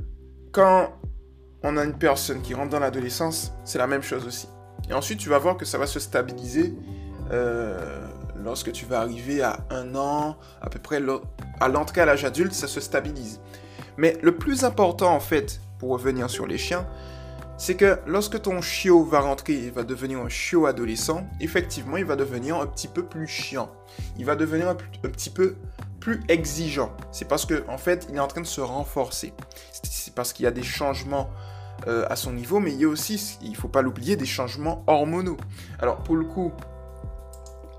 quand 0.51 0.93
on 1.63 1.77
a 1.77 1.83
une 1.83 1.97
personne 1.97 2.41
qui 2.41 2.53
rentre 2.53 2.69
dans 2.69 2.79
l'adolescence, 2.79 3.53
c'est 3.63 3.77
la 3.77 3.87
même 3.87 4.03
chose 4.03 4.25
aussi. 4.25 4.47
Et 4.89 4.93
ensuite, 4.93 5.19
tu 5.19 5.29
vas 5.29 5.37
voir 5.37 5.57
que 5.57 5.65
ça 5.65 5.77
va 5.77 5.87
se 5.87 5.99
stabiliser 5.99 6.73
euh, 7.31 8.07
lorsque 8.43 8.71
tu 8.71 8.85
vas 8.85 8.99
arriver 8.99 9.41
à 9.41 9.59
un 9.69 9.95
an, 9.95 10.37
à 10.61 10.69
peu 10.69 10.79
près 10.79 11.01
à 11.59 11.67
l'entrée 11.67 12.01
à 12.01 12.05
l'âge 12.05 12.25
adulte, 12.25 12.53
ça 12.53 12.67
se 12.67 12.79
stabilise. 12.79 13.39
Mais 13.97 14.17
le 14.21 14.35
plus 14.35 14.63
important, 14.63 15.13
en 15.13 15.19
fait, 15.19 15.61
pour 15.79 15.91
revenir 15.91 16.29
sur 16.29 16.47
les 16.47 16.57
chiens, 16.57 16.85
c'est 17.57 17.75
que 17.75 17.99
lorsque 18.05 18.41
ton 18.41 18.61
chiot 18.61 19.03
va 19.03 19.21
rentrer 19.21 19.53
et 19.53 19.69
va 19.69 19.83
devenir 19.83 20.19
un 20.19 20.29
chiot 20.29 20.65
adolescent, 20.65 21.25
effectivement, 21.39 21.97
il 21.97 22.05
va 22.05 22.17
devenir 22.17 22.57
un 22.57 22.67
petit 22.67 22.89
peu 22.89 23.03
plus 23.03 23.27
chiant. 23.27 23.71
Il 24.17 24.25
va 24.25 24.35
devenir 24.35 24.67
un, 24.67 24.75
petit 24.75 25.29
peu 25.29 25.55
plus 26.01 26.21
exigeant. 26.27 26.91
C'est 27.11 27.27
parce 27.27 27.45
que 27.45 27.63
en 27.69 27.77
fait, 27.77 28.07
il 28.09 28.15
est 28.15 28.19
en 28.19 28.27
train 28.27 28.41
de 28.41 28.45
se 28.45 28.59
renforcer. 28.59 29.33
C'est 29.71 30.13
parce 30.13 30.33
qu'il 30.33 30.43
y 30.43 30.47
a 30.47 30.51
des 30.51 30.63
changements 30.63 31.29
euh, 31.87 32.05
à 32.09 32.17
son 32.17 32.33
niveau, 32.33 32.59
mais 32.59 32.73
il 32.73 32.81
y 32.81 32.85
a 32.85 32.89
aussi, 32.89 33.37
il 33.41 33.55
faut 33.55 33.69
pas 33.69 33.81
l'oublier, 33.81 34.17
des 34.17 34.25
changements 34.25 34.83
hormonaux. 34.87 35.37
Alors 35.79 35.97
pour 35.97 36.17
le 36.17 36.25
coup, 36.25 36.51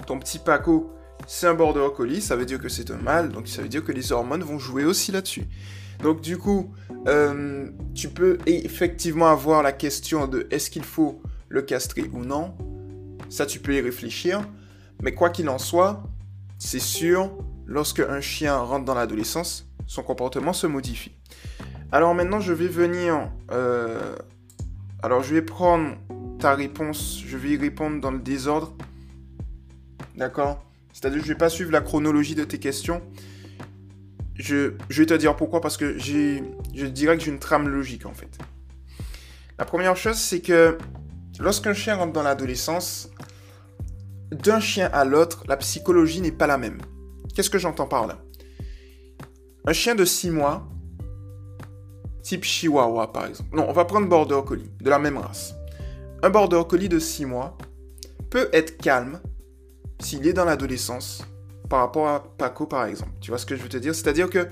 ton 0.07 0.19
petit 0.19 0.39
Paco, 0.39 0.93
c'est 1.27 1.47
un 1.47 1.55
border 1.55 1.89
collie, 1.95 2.21
ça 2.21 2.37
veut 2.37 2.47
dire 2.47 2.61
que 2.61 2.69
c'est 2.69 2.91
un 2.91 2.99
mâle, 2.99 3.31
donc 3.31 3.49
ça 3.49 3.63
veut 3.63 3.69
dire 3.69 3.85
que 3.85 3.93
les 3.93 4.13
hormones 4.13 4.43
vont 4.43 4.59
jouer 4.59 4.85
aussi 4.85 5.13
là-dessus. 5.13 5.47
Donc 6.03 6.21
du 6.21 6.39
coup, 6.39 6.73
euh, 7.09 7.69
tu 7.95 8.09
peux 8.09 8.39
effectivement 8.47 9.29
avoir 9.29 9.63
la 9.63 9.73
question 9.73 10.27
de 10.27 10.47
est-ce 10.51 10.71
qu'il 10.71 10.85
faut 10.85 11.21
le 11.49 11.63
castrer 11.63 12.11
ou 12.13 12.25
non. 12.25 12.55
Ça, 13.29 13.47
tu 13.47 13.59
peux 13.59 13.75
y 13.75 13.81
réfléchir. 13.81 14.47
Mais 15.03 15.15
quoi 15.15 15.31
qu'il 15.31 15.49
en 15.49 15.59
soit, 15.59 16.03
c'est 16.59 16.81
sûr, 16.81 17.31
lorsque 17.67 18.01
un 18.01 18.21
chien 18.21 18.57
rentre 18.57 18.85
dans 18.85 18.95
l'adolescence, 18.95 19.69
son 19.87 20.03
comportement 20.03 20.53
se 20.53 20.67
modifie. 20.67 21.13
Alors 21.93 22.15
maintenant, 22.15 22.41
je 22.41 22.53
vais 22.53 22.69
venir... 22.69 23.31
Euh, 23.51 24.17
alors 25.03 25.23
je 25.23 25.35
vais 25.35 25.43
prendre 25.43 25.97
ta 26.39 26.55
réponse, 26.55 27.23
je 27.25 27.37
vais 27.37 27.51
y 27.51 27.57
répondre 27.57 28.01
dans 28.01 28.11
le 28.11 28.19
désordre. 28.19 28.75
D'accord 30.17 30.65
C'est-à-dire 30.93 31.19
que 31.19 31.27
je 31.27 31.31
ne 31.31 31.35
vais 31.35 31.39
pas 31.39 31.51
suivre 31.51 31.71
la 31.71 31.81
chronologie 31.81 32.35
de 32.35 32.45
tes 32.45 32.59
questions. 32.59 33.03
Je, 34.35 34.73
vais 34.91 35.07
te 35.07 35.15
dire 35.15 35.37
pourquoi, 35.37 35.61
parce 35.61 35.77
que 35.77 35.99
je 35.99 36.87
dirais 36.87 37.17
que 37.17 37.25
j'ai 37.25 37.31
une 37.31 37.39
trame 37.39 37.69
logique 37.69 38.07
en 38.07 38.13
fait. 38.13 38.39
La 39.59 39.65
première 39.65 39.97
chose, 39.97 40.17
c'est 40.17 40.41
que 40.41 40.77
lorsqu'un 41.39 41.73
chien 41.73 41.97
rentre 41.97 42.13
dans 42.13 42.23
l'adolescence, 42.23 43.11
d'un 44.31 44.61
chien 44.61 44.91
à 44.93 45.05
l'autre, 45.05 45.45
la 45.49 45.57
psychologie 45.57 46.21
n'est 46.21 46.33
pas 46.33 46.47
la 46.47 46.59
même. 46.59 46.79
Qu'est-ce 47.35 47.51
que 47.51 47.59
j'entends 47.59 47.87
par 47.87 48.07
là? 48.07 48.19
Un 49.67 49.73
chien 49.73 49.95
de 49.95 50.05
6 50.05 50.31
mois, 50.31 50.69
type 52.23 52.45
Chihuahua 52.45 53.13
par 53.13 53.27
exemple. 53.27 53.57
Non, 53.57 53.67
on 53.69 53.73
va 53.73 53.85
prendre 53.85 54.09
Border 54.09 54.41
Collie, 54.47 54.71
de 54.81 54.91
la 54.91 54.99
même 54.99 55.17
race. 55.17 55.55
un 56.23 56.31
border 56.31 56.63
collie 56.69 56.89
de 56.89 56.99
6 56.99 57.25
mois 57.25 57.57
peut 58.31 58.49
être 58.53 58.77
calme 58.79 59.21
s'il 60.01 60.27
est 60.27 60.33
dans 60.33 60.45
l'adolescence 60.45 61.25
par 61.69 61.81
rapport 61.81 62.09
à 62.09 62.25
Paco 62.37 62.67
par 62.67 62.85
exemple. 62.87 63.13
Tu 63.21 63.31
vois 63.31 63.39
ce 63.39 63.47
que 63.47 63.57
je 63.57 63.63
veux 63.63 63.69
te 63.69 63.77
dire? 63.77 63.95
C'est-à-dire 63.95 64.31
que 64.31 64.49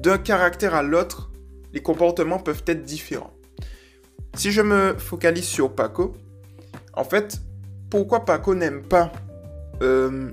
d'un 0.00 0.18
caractère 0.18 0.74
à 0.74 0.82
l'autre, 0.82 1.30
les 1.72 1.82
comportements 1.82 2.38
peuvent 2.38 2.62
être 2.66 2.84
différents. 2.84 3.32
Si 4.34 4.52
je 4.52 4.62
me 4.62 4.94
focalise 4.96 5.44
sur 5.44 5.74
Paco, 5.74 6.14
en 6.94 7.04
fait, 7.04 7.40
pourquoi 7.90 8.24
Paco 8.24 8.54
n'aime 8.54 8.82
pas, 8.82 9.12
euh, 9.82 10.30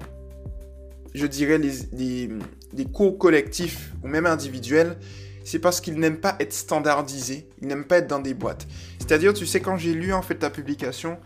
je 1.14 1.26
dirais, 1.26 1.58
les, 1.58 2.30
les, 2.74 2.86
cours 2.86 3.18
collectifs 3.18 3.94
ou 4.04 4.08
même 4.08 4.26
individuels, 4.26 4.98
c'est 5.44 5.60
parce 5.60 5.82
qu'il 5.82 5.96
n'aime 5.96 6.18
pas 6.18 6.36
être 6.40 6.54
standardisé, 6.54 7.48
il 7.62 7.68
n'aime 7.68 7.86
pas 7.86 7.98
être 7.98 8.08
dans 8.08 8.20
des 8.20 8.34
boîtes. 8.34 8.68
C'est-à-dire, 9.00 9.34
tu 9.34 9.46
sais, 9.46 9.60
quand 9.60 9.78
j'ai 9.78 9.94
lu 9.94 10.14
en 10.14 10.22
fait 10.22 10.36
ta 10.36 10.50
publication, 10.50 11.18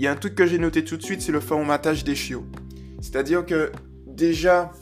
il 0.00 0.04
y 0.04 0.06
a 0.06 0.12
un 0.12 0.16
truc 0.16 0.34
que 0.34 0.46
j'ai 0.46 0.56
noté 0.56 0.82
tout 0.82 0.96
de 0.96 1.02
suite, 1.02 1.20
c'est 1.20 1.30
le 1.30 1.40
formatage 1.40 2.04
des 2.04 2.14
chiots. 2.14 2.46
C'est-à-dire 3.02 3.44
que 3.44 3.70
déjà, 4.06 4.72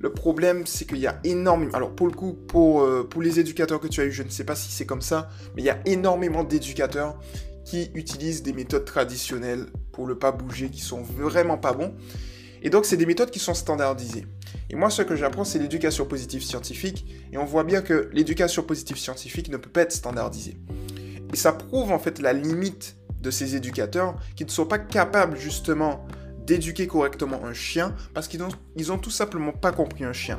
le 0.00 0.12
problème, 0.12 0.66
c'est 0.66 0.84
qu'il 0.84 0.98
y 0.98 1.06
a 1.06 1.18
énormément... 1.24 1.72
Alors, 1.72 1.96
pour 1.96 2.06
le 2.06 2.12
coup, 2.12 2.34
pour, 2.34 2.82
euh, 2.82 3.02
pour 3.02 3.22
les 3.22 3.40
éducateurs 3.40 3.80
que 3.80 3.86
tu 3.86 4.02
as 4.02 4.04
eu, 4.04 4.12
je 4.12 4.22
ne 4.22 4.28
sais 4.28 4.44
pas 4.44 4.54
si 4.54 4.70
c'est 4.70 4.84
comme 4.84 5.00
ça, 5.00 5.30
mais 5.54 5.62
il 5.62 5.64
y 5.64 5.70
a 5.70 5.78
énormément 5.86 6.44
d'éducateurs 6.44 7.18
qui 7.64 7.90
utilisent 7.94 8.42
des 8.42 8.52
méthodes 8.52 8.84
traditionnelles 8.84 9.64
pour 9.92 10.06
le 10.06 10.18
pas 10.18 10.30
bouger, 10.30 10.68
qui 10.68 10.82
sont 10.82 11.00
vraiment 11.00 11.56
pas 11.56 11.72
bons. 11.72 11.94
Et 12.60 12.68
donc, 12.68 12.84
c'est 12.84 12.98
des 12.98 13.06
méthodes 13.06 13.30
qui 13.30 13.38
sont 13.38 13.54
standardisées. 13.54 14.26
Et 14.68 14.76
moi, 14.76 14.90
ce 14.90 15.00
que 15.00 15.16
j'apprends, 15.16 15.44
c'est 15.44 15.58
l'éducation 15.58 16.04
positive 16.04 16.42
scientifique. 16.42 17.06
Et 17.32 17.38
on 17.38 17.46
voit 17.46 17.64
bien 17.64 17.80
que 17.80 18.10
l'éducation 18.12 18.62
positive 18.62 18.98
scientifique 18.98 19.48
ne 19.48 19.56
peut 19.56 19.70
pas 19.70 19.80
être 19.80 19.92
standardisée. 19.92 20.58
Et 21.32 21.36
ça 21.36 21.54
prouve 21.54 21.92
en 21.92 21.98
fait 21.98 22.18
la 22.18 22.34
limite 22.34 22.98
de 23.26 23.30
ces 23.32 23.56
éducateurs 23.56 24.14
qui 24.36 24.44
ne 24.44 24.50
sont 24.50 24.66
pas 24.66 24.78
capables 24.78 25.36
justement 25.36 26.06
d'éduquer 26.46 26.86
correctement 26.86 27.44
un 27.44 27.52
chien 27.52 27.92
parce 28.14 28.28
qu'ils 28.28 28.40
n'ont 28.40 28.48
ils 28.76 28.92
ont 28.92 28.98
tout 28.98 29.10
simplement 29.10 29.52
pas 29.52 29.72
compris 29.72 30.04
un 30.04 30.12
chien. 30.12 30.38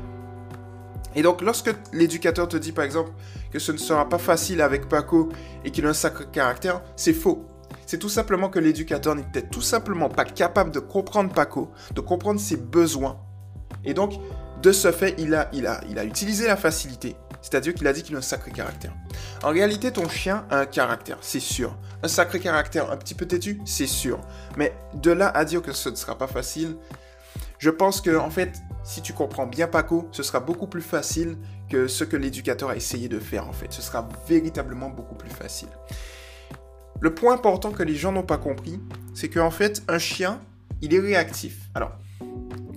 Et 1.14 1.22
donc 1.22 1.42
lorsque 1.42 1.76
l'éducateur 1.92 2.48
te 2.48 2.56
dit 2.56 2.72
par 2.72 2.86
exemple 2.86 3.12
que 3.52 3.60
ce 3.60 3.74
ne 3.74 3.78
sera 3.78 4.08
pas 4.08 4.18
facile 4.18 4.62
avec 4.62 4.88
Paco 4.88 5.30
et 5.66 5.72
qu'il 5.72 5.86
a 5.86 5.90
un 5.90 5.94
sacré 5.94 6.26
caractère, 6.32 6.82
c'est 6.96 7.14
faux. 7.14 7.46
C'est 7.86 7.98
tout 7.98 8.10
simplement 8.10 8.50
que 8.50 8.60
l'éducateur 8.60 9.16
n'était 9.16 9.42
tout 9.42 9.62
simplement 9.62 10.08
pas 10.08 10.24
capable 10.24 10.72
de 10.72 10.80
comprendre 10.80 11.34
Paco, 11.34 11.72
de 11.94 12.00
comprendre 12.00 12.40
ses 12.40 12.56
besoins. 12.56 13.20
Et 13.84 13.94
donc, 13.94 14.14
de 14.62 14.72
ce 14.72 14.92
fait, 14.94 15.16
il 15.18 15.36
a, 15.36 15.50
il 15.52 15.68
a, 15.68 15.82
il 15.90 16.00
a 16.00 16.06
utilisé 16.06 16.48
la 16.48 16.56
facilité. 16.56 17.18
C'est-à-dire 17.42 17.74
qu'il 17.74 17.88
a 17.88 17.94
dit 17.94 18.04
qu'il 18.04 18.16
a 18.16 18.20
un 18.20 18.22
sacré 18.22 18.52
caractère. 18.52 18.94
En 19.44 19.50
réalité, 19.50 19.92
ton 19.92 20.10
chien 20.10 20.46
a 20.50 20.60
un 20.60 20.66
caractère, 20.66 21.18
c'est 21.22 21.40
sûr. 21.40 21.78
Un 22.04 22.08
sacré 22.08 22.40
caractère, 22.40 22.92
un 22.92 22.98
petit 22.98 23.14
peu 23.14 23.26
têtu, 23.26 23.62
c'est 23.66 23.88
sûr. 23.88 24.20
Mais 24.58 24.74
de 24.94 25.12
là 25.12 25.30
à 25.30 25.46
dire 25.46 25.62
que 25.62 25.72
ce 25.72 25.90
ne 25.90 25.96
sera 25.96 26.18
pas 26.18 26.28
facile, 26.28 26.78
je 27.60 27.70
pense 27.70 28.02
que, 28.02 28.16
en 28.16 28.30
fait, 28.30 28.54
si 28.84 29.02
tu 29.02 29.14
comprends 29.14 29.48
bien 29.48 29.68
Paco, 29.68 30.08
ce 30.12 30.24
sera 30.24 30.40
beaucoup 30.40 30.68
plus 30.68 30.82
facile 30.82 31.38
que 31.70 31.88
ce 31.88 32.04
que 32.04 32.16
l'éducateur 32.16 32.70
a 32.70 32.76
essayé 32.76 33.10
de 33.10 33.20
faire, 33.20 33.48
en 33.48 33.54
fait. 33.54 33.72
Ce 33.72 33.82
sera 33.82 34.08
véritablement 34.28 34.90
beaucoup 34.90 35.16
plus 35.16 35.30
facile. 35.30 35.70
Le 37.00 37.14
point 37.14 37.34
important 37.34 37.72
que 37.72 37.84
les 37.84 37.96
gens 37.96 38.12
n'ont 38.12 38.24
pas 38.24 38.38
compris, 38.38 38.80
c'est 39.14 39.30
qu'en 39.30 39.52
fait, 39.52 39.84
un 39.88 40.00
chien, 40.00 40.40
il 40.82 40.94
est 40.94 41.00
réactif. 41.00 41.70
Alors, 41.76 41.92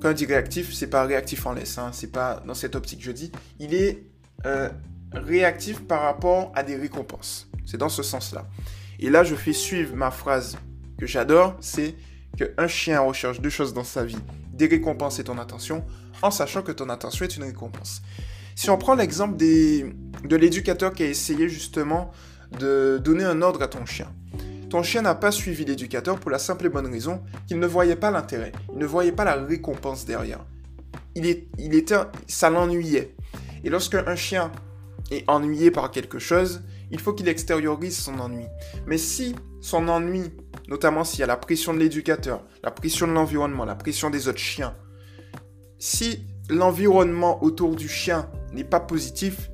quand 0.00 0.10
on 0.10 0.12
dit 0.12 0.26
réactif, 0.26 0.74
c'est 0.74 0.88
pas 0.88 1.04
réactif 1.04 1.46
en 1.46 1.52
laisse, 1.52 1.78
hein, 1.78 1.90
c'est 1.92 2.10
pas 2.10 2.42
dans 2.46 2.54
cette 2.54 2.74
optique 2.74 3.00
que 3.00 3.04
je 3.04 3.12
dis. 3.12 3.32
Il 3.58 3.74
est 3.74 4.09
euh, 4.46 4.70
réactif 5.12 5.80
par 5.86 6.02
rapport 6.02 6.52
à 6.54 6.62
des 6.62 6.76
récompenses. 6.76 7.48
C'est 7.66 7.78
dans 7.78 7.88
ce 7.88 8.02
sens-là. 8.02 8.46
Et 8.98 9.10
là, 9.10 9.24
je 9.24 9.34
fais 9.34 9.52
suivre 9.52 9.94
ma 9.96 10.10
phrase 10.10 10.56
que 10.98 11.06
j'adore, 11.06 11.56
c'est 11.60 11.94
qu'un 12.36 12.68
chien 12.68 13.00
recherche 13.00 13.40
deux 13.40 13.50
choses 13.50 13.72
dans 13.72 13.84
sa 13.84 14.04
vie, 14.04 14.18
des 14.52 14.66
récompenses 14.66 15.18
et 15.18 15.24
ton 15.24 15.38
attention, 15.38 15.84
en 16.22 16.30
sachant 16.30 16.62
que 16.62 16.72
ton 16.72 16.88
attention 16.88 17.24
est 17.24 17.36
une 17.36 17.44
récompense. 17.44 18.02
Si 18.54 18.68
on 18.68 18.76
prend 18.76 18.94
l'exemple 18.94 19.36
de 19.36 20.36
l'éducateur 20.36 20.92
qui 20.92 21.02
a 21.02 21.06
essayé 21.06 21.48
justement 21.48 22.10
de 22.58 23.00
donner 23.02 23.24
un 23.24 23.42
ordre 23.42 23.62
à 23.62 23.68
ton 23.68 23.86
chien. 23.86 24.08
Ton 24.68 24.82
chien 24.82 25.02
n'a 25.02 25.14
pas 25.14 25.32
suivi 25.32 25.64
l'éducateur 25.64 26.18
pour 26.18 26.30
la 26.30 26.38
simple 26.38 26.66
et 26.66 26.68
bonne 26.68 26.86
raison 26.90 27.22
qu'il 27.46 27.58
ne 27.58 27.66
voyait 27.66 27.96
pas 27.96 28.10
l'intérêt, 28.10 28.52
il 28.72 28.78
ne 28.78 28.86
voyait 28.86 29.12
pas 29.12 29.24
la 29.24 29.34
récompense 29.34 30.04
derrière. 30.04 30.44
Il, 31.16 31.26
était, 31.26 31.96
ça 32.28 32.50
l'ennuyait. 32.50 33.14
Et 33.64 33.70
lorsque 33.70 33.94
un 33.94 34.16
chien 34.16 34.50
est 35.10 35.24
ennuyé 35.28 35.70
par 35.70 35.90
quelque 35.90 36.18
chose, 36.18 36.62
il 36.90 37.00
faut 37.00 37.12
qu'il 37.12 37.28
extériorise 37.28 37.98
son 37.98 38.18
ennui. 38.18 38.44
Mais 38.86 38.98
si 38.98 39.34
son 39.60 39.88
ennui, 39.88 40.32
notamment 40.68 41.04
s'il 41.04 41.20
y 41.20 41.22
a 41.22 41.26
la 41.26 41.36
pression 41.36 41.74
de 41.74 41.78
l'éducateur, 41.78 42.44
la 42.62 42.70
pression 42.70 43.06
de 43.06 43.12
l'environnement, 43.12 43.64
la 43.64 43.74
pression 43.74 44.10
des 44.10 44.28
autres 44.28 44.38
chiens, 44.38 44.76
si 45.78 46.26
l'environnement 46.48 47.42
autour 47.42 47.76
du 47.76 47.88
chien 47.88 48.28
n'est 48.52 48.64
pas 48.64 48.80
positif, 48.80 49.50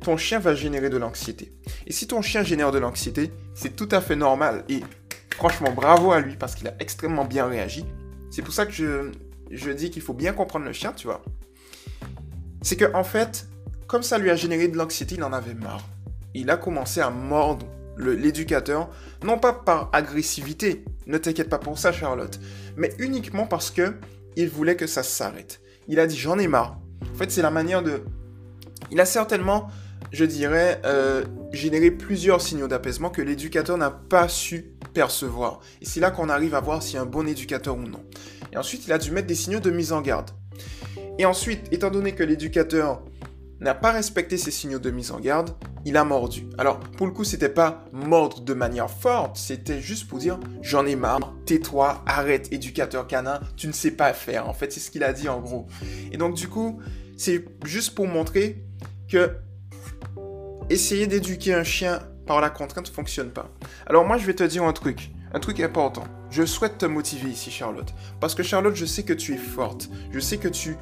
ton 0.00 0.16
chien 0.16 0.38
va 0.38 0.54
générer 0.54 0.90
de 0.90 0.96
l'anxiété. 0.96 1.52
Et 1.86 1.92
si 1.92 2.06
ton 2.06 2.22
chien 2.22 2.42
génère 2.44 2.70
de 2.70 2.78
l'anxiété, 2.78 3.32
c'est 3.54 3.74
tout 3.74 3.88
à 3.90 4.00
fait 4.00 4.16
normal. 4.16 4.64
Et 4.68 4.80
franchement, 5.34 5.72
bravo 5.72 6.12
à 6.12 6.20
lui 6.20 6.36
parce 6.36 6.54
qu'il 6.54 6.68
a 6.68 6.74
extrêmement 6.78 7.24
bien 7.24 7.46
réagi. 7.46 7.84
C'est 8.30 8.42
pour 8.42 8.54
ça 8.54 8.66
que 8.66 8.72
je, 8.72 9.10
je 9.50 9.70
dis 9.70 9.90
qu'il 9.90 10.02
faut 10.02 10.14
bien 10.14 10.32
comprendre 10.32 10.66
le 10.66 10.72
chien, 10.72 10.92
tu 10.92 11.06
vois 11.06 11.22
c'est 12.62 12.76
que 12.76 12.92
en 12.94 13.04
fait, 13.04 13.48
comme 13.86 14.02
ça 14.02 14.18
lui 14.18 14.30
a 14.30 14.36
généré 14.36 14.68
de 14.68 14.76
l'anxiété, 14.76 15.16
il 15.16 15.24
en 15.24 15.32
avait 15.32 15.54
marre. 15.54 15.86
Il 16.34 16.50
a 16.50 16.56
commencé 16.56 17.00
à 17.00 17.10
mordre 17.10 17.66
l'éducateur, 17.98 18.88
non 19.24 19.38
pas 19.38 19.52
par 19.52 19.90
agressivité, 19.92 20.84
ne 21.06 21.18
t'inquiète 21.18 21.48
pas 21.48 21.58
pour 21.58 21.78
ça 21.78 21.90
Charlotte, 21.90 22.38
mais 22.76 22.92
uniquement 22.98 23.46
parce 23.46 23.70
que 23.70 23.94
il 24.36 24.48
voulait 24.48 24.76
que 24.76 24.86
ça 24.86 25.02
s'arrête. 25.02 25.60
Il 25.88 25.98
a 25.98 26.06
dit 26.06 26.16
j'en 26.16 26.38
ai 26.38 26.46
marre. 26.46 26.78
En 27.12 27.16
fait, 27.16 27.30
c'est 27.30 27.42
la 27.42 27.50
manière 27.50 27.82
de... 27.82 28.02
Il 28.90 29.00
a 29.00 29.04
certainement, 29.04 29.68
je 30.12 30.24
dirais, 30.24 30.80
euh, 30.84 31.24
généré 31.52 31.90
plusieurs 31.90 32.40
signaux 32.40 32.68
d'apaisement 32.68 33.10
que 33.10 33.22
l'éducateur 33.22 33.76
n'a 33.78 33.90
pas 33.90 34.28
su 34.28 34.74
percevoir. 34.94 35.60
Et 35.82 35.86
c'est 35.86 36.00
là 36.00 36.10
qu'on 36.10 36.28
arrive 36.28 36.54
à 36.54 36.60
voir 36.60 36.80
a 36.82 36.98
un 36.98 37.06
bon 37.06 37.26
éducateur 37.26 37.76
ou 37.76 37.82
non. 37.82 38.04
Et 38.52 38.56
ensuite, 38.56 38.86
il 38.86 38.92
a 38.92 38.98
dû 38.98 39.10
mettre 39.10 39.26
des 39.26 39.34
signaux 39.34 39.60
de 39.60 39.70
mise 39.70 39.92
en 39.92 40.00
garde. 40.00 40.30
Et 41.18 41.26
ensuite, 41.26 41.72
étant 41.72 41.90
donné 41.90 42.12
que 42.12 42.22
l'éducateur 42.22 43.02
n'a 43.60 43.74
pas 43.74 43.90
respecté 43.90 44.38
ces 44.38 44.52
signaux 44.52 44.78
de 44.78 44.90
mise 44.90 45.10
en 45.10 45.18
garde, 45.18 45.50
il 45.84 45.96
a 45.96 46.04
mordu. 46.04 46.46
Alors, 46.58 46.78
pour 46.78 47.06
le 47.06 47.12
coup, 47.12 47.24
c'était 47.24 47.48
pas 47.48 47.84
mordre 47.92 48.40
de 48.40 48.54
manière 48.54 48.90
forte, 48.90 49.36
c'était 49.36 49.80
juste 49.80 50.06
pour 50.06 50.18
dire 50.18 50.38
j'en 50.62 50.86
ai 50.86 50.94
marre, 50.94 51.34
tais-toi, 51.44 52.02
arrête, 52.06 52.52
éducateur 52.52 53.06
canin, 53.06 53.40
tu 53.56 53.66
ne 53.66 53.72
sais 53.72 53.90
pas 53.90 54.12
faire. 54.12 54.48
En 54.48 54.52
fait, 54.52 54.72
c'est 54.72 54.80
ce 54.80 54.90
qu'il 54.90 55.02
a 55.02 55.12
dit 55.12 55.28
en 55.28 55.40
gros. 55.40 55.66
Et 56.12 56.16
donc, 56.16 56.34
du 56.34 56.48
coup, 56.48 56.80
c'est 57.16 57.44
juste 57.64 57.94
pour 57.94 58.06
montrer 58.06 58.64
que 59.08 59.32
essayer 60.70 61.06
d'éduquer 61.06 61.54
un 61.54 61.64
chien 61.64 62.00
par 62.26 62.40
la 62.40 62.50
contrainte 62.50 62.88
ne 62.88 62.94
fonctionne 62.94 63.30
pas. 63.30 63.50
Alors, 63.86 64.06
moi, 64.06 64.18
je 64.18 64.26
vais 64.26 64.34
te 64.34 64.44
dire 64.44 64.62
un 64.62 64.72
truc, 64.72 65.10
un 65.32 65.40
truc 65.40 65.58
important. 65.60 66.04
Je 66.30 66.44
souhaite 66.44 66.78
te 66.78 66.86
motiver 66.86 67.30
ici, 67.30 67.50
Charlotte. 67.50 67.92
Parce 68.20 68.34
que 68.34 68.42
Charlotte, 68.42 68.76
je 68.76 68.84
sais 68.84 69.02
que 69.02 69.14
tu 69.14 69.34
es 69.34 69.38
forte. 69.38 69.88
Je 70.12 70.20
sais 70.20 70.36
que 70.36 70.48
tu 70.48 70.76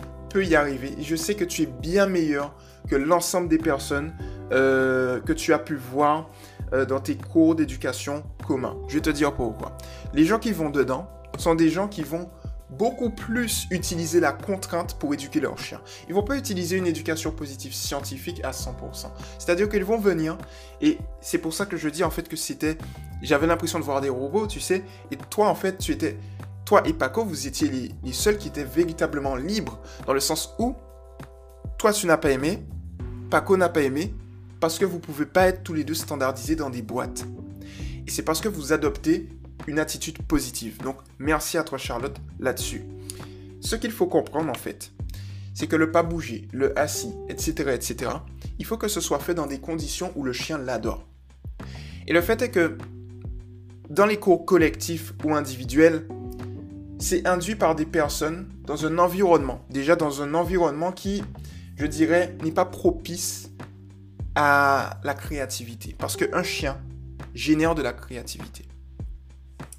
y 0.45 0.55
arriver. 0.55 0.95
Je 1.00 1.16
sais 1.16 1.35
que 1.35 1.45
tu 1.45 1.62
es 1.62 1.66
bien 1.66 2.07
meilleur 2.07 2.55
que 2.88 2.97
l'ensemble 2.97 3.49
des 3.49 3.59
personnes 3.59 4.12
euh, 4.52 5.21
que 5.21 5.33
tu 5.33 5.52
as 5.52 5.59
pu 5.59 5.75
voir 5.75 6.31
euh, 6.73 6.85
dans 6.85 7.00
tes 7.00 7.16
cours 7.16 7.55
d'éducation 7.55 8.23
communs. 8.47 8.76
Je 8.88 8.95
vais 8.95 9.00
te 9.00 9.11
dire 9.11 9.35
pourquoi. 9.35 9.76
Les 10.14 10.25
gens 10.25 10.38
qui 10.38 10.52
vont 10.52 10.71
dedans 10.71 11.09
sont 11.38 11.55
des 11.55 11.69
gens 11.69 11.88
qui 11.88 12.02
vont 12.02 12.28
beaucoup 12.71 13.11
plus 13.11 13.66
utiliser 13.71 14.21
la 14.21 14.33
contrainte 14.33 14.99
pour 14.99 15.14
éduquer 15.14 15.40
leur 15.40 15.59
chien. 15.59 15.81
Ils 16.09 16.14
vont 16.14 16.23
pas 16.23 16.37
utiliser 16.37 16.76
une 16.76 16.87
éducation 16.87 17.31
positive 17.31 17.73
scientifique 17.73 18.40
à 18.45 18.50
100%. 18.50 19.07
C'est-à-dire 19.38 19.69
qu'ils 19.69 19.85
vont 19.85 19.99
venir, 19.99 20.37
et 20.81 20.99
c'est 21.21 21.38
pour 21.38 21.55
ça 21.55 21.66
que 21.66 21.76
je 21.76 21.88
dis 21.88 22.05
en 22.05 22.11
fait 22.11 22.28
que 22.28 22.37
c'était... 22.37 22.76
J'avais 23.23 23.47
l'impression 23.47 23.78
de 23.78 23.85
voir 23.85 24.00
des 24.00 24.09
robots, 24.09 24.47
tu 24.47 24.61
sais, 24.61 24.83
et 25.11 25.16
toi 25.16 25.49
en 25.49 25.55
fait 25.55 25.78
tu 25.78 25.93
étais 25.93 26.19
toi 26.66 26.87
et 26.87 26.92
Paco, 26.92 27.25
vous 27.25 27.46
étiez 27.46 27.70
les, 28.02 28.12
seuls 28.12 28.37
qui 28.37 28.49
étaient 28.49 28.64
véritablement 28.64 29.37
libres, 29.37 29.80
dans 30.04 30.12
le 30.12 30.20
sens 30.20 30.54
où 30.58 30.75
toi 31.78 31.92
tu 31.92 32.06
n'as 32.06 32.16
pas 32.16 32.32
aimé, 32.32 32.62
Paco 33.30 33.56
n'a 33.56 33.68
pas 33.68 33.82
aimé, 33.82 34.12
parce 34.61 34.78
que 34.78 34.85
vous 34.85 34.96
ne 34.96 35.00
pouvez 35.00 35.26
pas 35.26 35.46
être 35.46 35.62
tous 35.62 35.73
les 35.73 35.85
deux 35.85 35.94
standardisés 35.94 36.56
dans 36.56 36.68
des 36.68 36.82
boîtes. 36.82 37.25
Et 38.06 38.11
c'est 38.11 38.23
parce 38.23 38.40
que 38.40 38.49
vous 38.49 38.73
adoptez 38.73 39.28
une 39.68 39.78
attitude 39.78 40.20
positive. 40.23 40.78
Donc 40.82 40.96
merci 41.18 41.56
à 41.56 41.62
toi 41.62 41.78
Charlotte 41.78 42.16
là-dessus. 42.40 42.82
Ce 43.61 43.76
qu'il 43.76 43.92
faut 43.92 44.06
comprendre 44.06 44.50
en 44.50 44.54
fait, 44.54 44.90
c'est 45.54 45.68
que 45.68 45.76
le 45.76 45.92
pas 45.92 46.02
bouger, 46.02 46.49
le 46.52 46.76
assis, 46.78 47.12
etc., 47.28 47.70
etc., 47.75 48.11
il 48.58 48.64
faut 48.64 48.76
que 48.76 48.88
ce 48.88 49.00
soit 49.00 49.20
fait 49.20 49.35
dans 49.35 49.46
des 49.46 49.61
conditions 49.61 50.12
où 50.16 50.25
le 50.25 50.32
chien 50.32 50.58
l'adore. 50.58 51.06
Et 52.08 52.12
le 52.12 52.20
fait 52.20 52.42
est 52.42 52.50
que 52.50 52.76
dans 53.88 54.06
les 54.06 54.16
cours 54.16 54.44
collectifs 54.44 55.12
ou 55.25 55.35
individuels, 55.35 56.06
c'est 56.98 57.26
induit 57.26 57.56
par 57.56 57.74
des 57.74 57.86
personnes 57.86 58.48
dans 58.64 58.86
un 58.86 58.98
environnement, 58.98 59.64
déjà 59.70 59.96
dans 59.96 60.22
un 60.22 60.34
environnement 60.34 60.92
qui, 60.92 61.22
je 61.76 61.86
dirais, 61.86 62.36
n'est 62.42 62.52
pas 62.52 62.64
propice 62.64 63.50
à 64.34 65.00
la 65.04 65.14
créativité. 65.14 65.94
Parce 65.98 66.16
qu'un 66.16 66.42
chien 66.42 66.78
génère 67.34 67.74
de 67.74 67.82
la 67.82 67.92
créativité. 67.92 68.64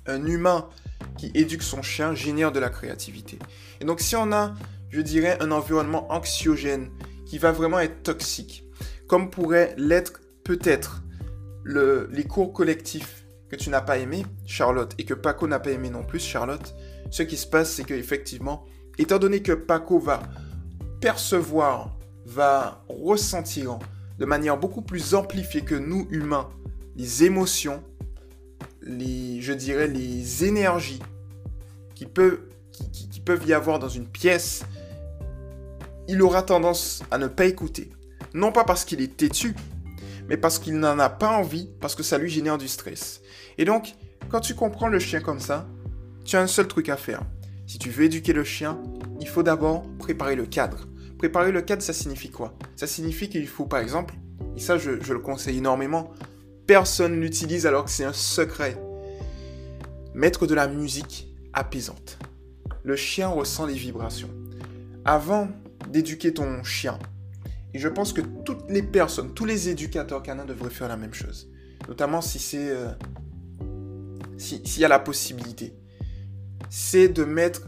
un 0.09 0.25
humain 0.25 0.69
qui 1.17 1.31
éduque 1.33 1.63
son 1.63 1.81
chien 1.81 2.15
génère 2.15 2.51
de 2.51 2.59
la 2.59 2.69
créativité. 2.69 3.37
Et 3.81 3.85
donc 3.85 3.99
si 3.99 4.15
on 4.15 4.31
a, 4.31 4.53
je 4.89 5.01
dirais, 5.01 5.37
un 5.41 5.51
environnement 5.51 6.11
anxiogène 6.11 6.89
qui 7.25 7.37
va 7.39 7.51
vraiment 7.51 7.79
être 7.79 8.03
toxique, 8.03 8.63
comme 9.07 9.29
pourrait 9.29 9.75
l'être 9.77 10.21
peut-être 10.43 11.03
le, 11.63 12.07
les 12.11 12.23
cours 12.23 12.53
collectifs 12.53 13.25
que 13.49 13.55
tu 13.55 13.69
n'as 13.69 13.81
pas 13.81 13.97
aimé, 13.97 14.25
Charlotte, 14.45 14.93
et 14.97 15.03
que 15.03 15.13
Paco 15.13 15.47
n'a 15.47 15.59
pas 15.59 15.71
aimé 15.71 15.89
non 15.89 16.03
plus, 16.03 16.19
Charlotte, 16.19 16.73
ce 17.09 17.23
qui 17.23 17.37
se 17.37 17.47
passe, 17.47 17.71
c'est 17.71 17.83
qu'effectivement, 17.83 18.65
étant 18.97 19.19
donné 19.19 19.41
que 19.41 19.51
Paco 19.51 19.99
va 19.99 20.21
percevoir, 21.01 21.97
va 22.25 22.83
ressentir 22.89 23.79
de 24.17 24.25
manière 24.25 24.57
beaucoup 24.57 24.81
plus 24.81 25.13
amplifiée 25.13 25.61
que 25.61 25.75
nous, 25.75 26.07
humains, 26.09 26.49
les 26.95 27.23
émotions, 27.23 27.83
les, 28.81 29.41
je 29.41 29.53
dirais, 29.53 29.87
les 29.87 30.45
énergies 30.45 31.01
qui 31.95 32.05
peuvent, 32.05 32.39
qui 32.91 33.19
peuvent 33.19 33.45
y 33.47 33.53
avoir 33.53 33.79
dans 33.79 33.89
une 33.89 34.07
pièce, 34.07 34.63
il 36.07 36.21
aura 36.21 36.41
tendance 36.41 37.03
à 37.11 37.17
ne 37.17 37.27
pas 37.27 37.45
écouter. 37.45 37.89
Non 38.33 38.51
pas 38.51 38.63
parce 38.63 38.85
qu'il 38.85 39.01
est 39.01 39.15
têtu, 39.15 39.55
mais 40.27 40.37
parce 40.37 40.59
qu'il 40.59 40.79
n'en 40.79 40.99
a 40.99 41.09
pas 41.09 41.29
envie, 41.29 41.69
parce 41.79 41.95
que 41.95 42.03
ça 42.03 42.17
lui 42.17 42.29
génère 42.29 42.57
du 42.57 42.67
stress. 42.67 43.21
Et 43.57 43.65
donc, 43.65 43.95
quand 44.29 44.39
tu 44.39 44.55
comprends 44.55 44.87
le 44.87 44.99
chien 44.99 45.21
comme 45.21 45.39
ça, 45.39 45.67
tu 46.27 46.35
as 46.35 46.41
un 46.41 46.47
seul 46.47 46.67
truc 46.67 46.89
à 46.89 46.97
faire. 46.97 47.21
Si 47.65 47.79
tu 47.79 47.89
veux 47.89 48.03
éduquer 48.03 48.33
le 48.33 48.43
chien, 48.43 48.77
il 49.21 49.27
faut 49.27 49.43
d'abord 49.43 49.83
préparer 49.97 50.35
le 50.35 50.45
cadre. 50.45 50.85
Préparer 51.17 51.53
le 51.53 51.61
cadre, 51.61 51.81
ça 51.81 51.93
signifie 51.93 52.29
quoi? 52.29 52.53
Ça 52.75 52.85
signifie 52.85 53.29
qu'il 53.29 53.47
faut, 53.47 53.65
par 53.65 53.79
exemple, 53.79 54.13
et 54.55 54.59
ça 54.59 54.77
je, 54.77 54.91
le 54.91 55.19
conseille 55.19 55.57
énormément, 55.57 56.11
personne 56.67 57.19
l'utilise 57.19 57.65
alors 57.65 57.85
que 57.85 57.91
c'est 57.91 58.03
un 58.03 58.13
secret, 58.13 58.77
mettre 60.13 60.47
de 60.47 60.53
la 60.53 60.67
musique 60.67 61.33
apaisante. 61.53 62.19
Le 62.83 62.97
chien 62.97 63.29
ressent 63.29 63.65
les 63.65 63.73
vibrations. 63.73 64.29
Avant 65.05 65.47
d'éduquer 65.89 66.33
ton 66.33 66.61
chien, 66.63 66.99
et 67.73 67.79
je 67.79 67.87
pense 67.87 68.11
que 68.11 68.21
toutes 68.21 68.69
les 68.69 68.83
personnes, 68.83 69.33
tous 69.33 69.45
les 69.45 69.69
éducateurs 69.69 70.23
canins 70.23 70.45
devraient 70.45 70.69
faire 70.69 70.89
la 70.89 70.97
même 70.97 71.13
chose. 71.13 71.49
Notamment 71.87 72.19
si 72.19 72.39
c'est... 72.39 72.69
Euh, 72.69 72.91
s'il 74.37 74.79
y 74.79 74.85
a 74.85 74.87
la 74.87 74.99
possibilité. 74.99 75.73
C'est 76.69 77.07
de 77.07 77.23
mettre 77.23 77.61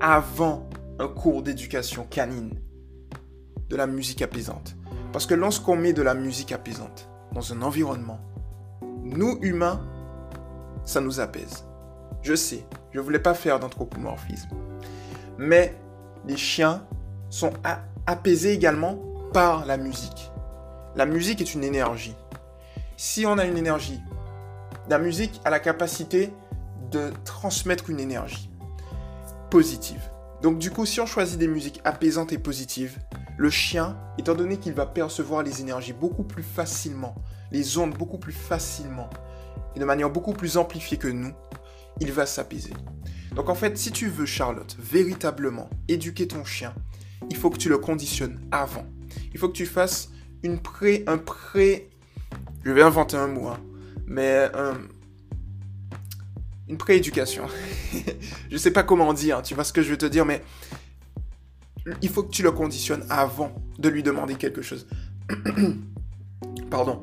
avant 0.00 0.68
un 0.98 1.08
cours 1.08 1.42
d'éducation 1.42 2.04
canine 2.04 2.54
de 3.68 3.76
la 3.76 3.86
musique 3.86 4.22
apaisante. 4.22 4.76
Parce 5.12 5.26
que 5.26 5.34
lorsqu'on 5.34 5.76
met 5.76 5.92
de 5.92 6.02
la 6.02 6.14
musique 6.14 6.52
apaisante 6.52 7.08
dans 7.32 7.52
un 7.52 7.62
environnement, 7.62 8.20
nous 9.02 9.38
humains, 9.42 9.80
ça 10.84 11.00
nous 11.00 11.20
apaise. 11.20 11.64
Je 12.22 12.34
sais, 12.34 12.64
je 12.92 12.98
ne 12.98 13.04
voulais 13.04 13.18
pas 13.18 13.34
faire 13.34 13.58
d'anthropomorphisme. 13.58 14.48
Mais 15.38 15.74
les 16.26 16.36
chiens 16.36 16.84
sont 17.30 17.52
apaisés 18.06 18.52
également 18.52 18.98
par 19.32 19.66
la 19.66 19.76
musique. 19.76 20.30
La 20.96 21.06
musique 21.06 21.40
est 21.40 21.54
une 21.54 21.64
énergie. 21.64 22.16
Si 22.96 23.24
on 23.26 23.38
a 23.38 23.44
une 23.44 23.56
énergie, 23.56 24.00
la 24.88 24.98
musique 24.98 25.40
a 25.44 25.50
la 25.50 25.60
capacité 25.60 26.32
de 26.90 27.10
transmettre 27.24 27.90
une 27.90 28.00
énergie 28.00 28.50
positive. 29.50 30.00
Donc 30.42 30.58
du 30.58 30.70
coup, 30.70 30.86
si 30.86 31.00
on 31.00 31.06
choisit 31.06 31.38
des 31.38 31.48
musiques 31.48 31.80
apaisantes 31.84 32.32
et 32.32 32.38
positives, 32.38 32.98
le 33.36 33.50
chien, 33.50 33.96
étant 34.18 34.34
donné 34.34 34.58
qu'il 34.58 34.72
va 34.72 34.86
percevoir 34.86 35.42
les 35.42 35.60
énergies 35.60 35.92
beaucoup 35.92 36.24
plus 36.24 36.42
facilement, 36.42 37.14
les 37.50 37.78
ondes 37.78 37.96
beaucoup 37.96 38.18
plus 38.18 38.32
facilement, 38.32 39.08
et 39.74 39.80
de 39.80 39.84
manière 39.84 40.10
beaucoup 40.10 40.32
plus 40.32 40.56
amplifiée 40.56 40.98
que 40.98 41.08
nous, 41.08 41.32
il 42.00 42.12
va 42.12 42.26
s'apaiser. 42.26 42.72
Donc 43.34 43.48
en 43.48 43.54
fait, 43.54 43.76
si 43.78 43.92
tu 43.92 44.08
veux, 44.08 44.26
Charlotte, 44.26 44.76
véritablement 44.78 45.68
éduquer 45.88 46.28
ton 46.28 46.44
chien, 46.44 46.74
il 47.30 47.36
faut 47.36 47.50
que 47.50 47.58
tu 47.58 47.68
le 47.68 47.78
conditionnes 47.78 48.40
avant 48.50 48.86
il 49.32 49.38
faut 49.38 49.48
que 49.48 49.56
tu 49.56 49.66
fasses 49.66 50.10
une 50.42 50.58
pré, 50.58 51.04
un 51.06 51.18
pré, 51.18 51.90
je 52.64 52.72
vais 52.72 52.82
inventer 52.82 53.16
un 53.16 53.28
mot, 53.28 53.48
hein, 53.48 53.60
mais 54.06 54.48
euh, 54.54 54.74
une 56.68 56.76
prééducation. 56.76 57.46
je 58.50 58.56
sais 58.56 58.70
pas 58.70 58.82
comment 58.82 59.12
dire, 59.12 59.42
tu 59.42 59.54
vois 59.54 59.64
ce 59.64 59.72
que 59.72 59.82
je 59.82 59.90
veux 59.90 59.98
te 59.98 60.06
dire, 60.06 60.24
mais 60.24 60.42
il 62.02 62.08
faut 62.08 62.22
que 62.22 62.30
tu 62.30 62.42
le 62.42 62.52
conditionnes 62.52 63.04
avant 63.08 63.54
de 63.78 63.88
lui 63.88 64.02
demander 64.02 64.34
quelque 64.34 64.62
chose. 64.62 64.86
Pardon. 66.70 67.02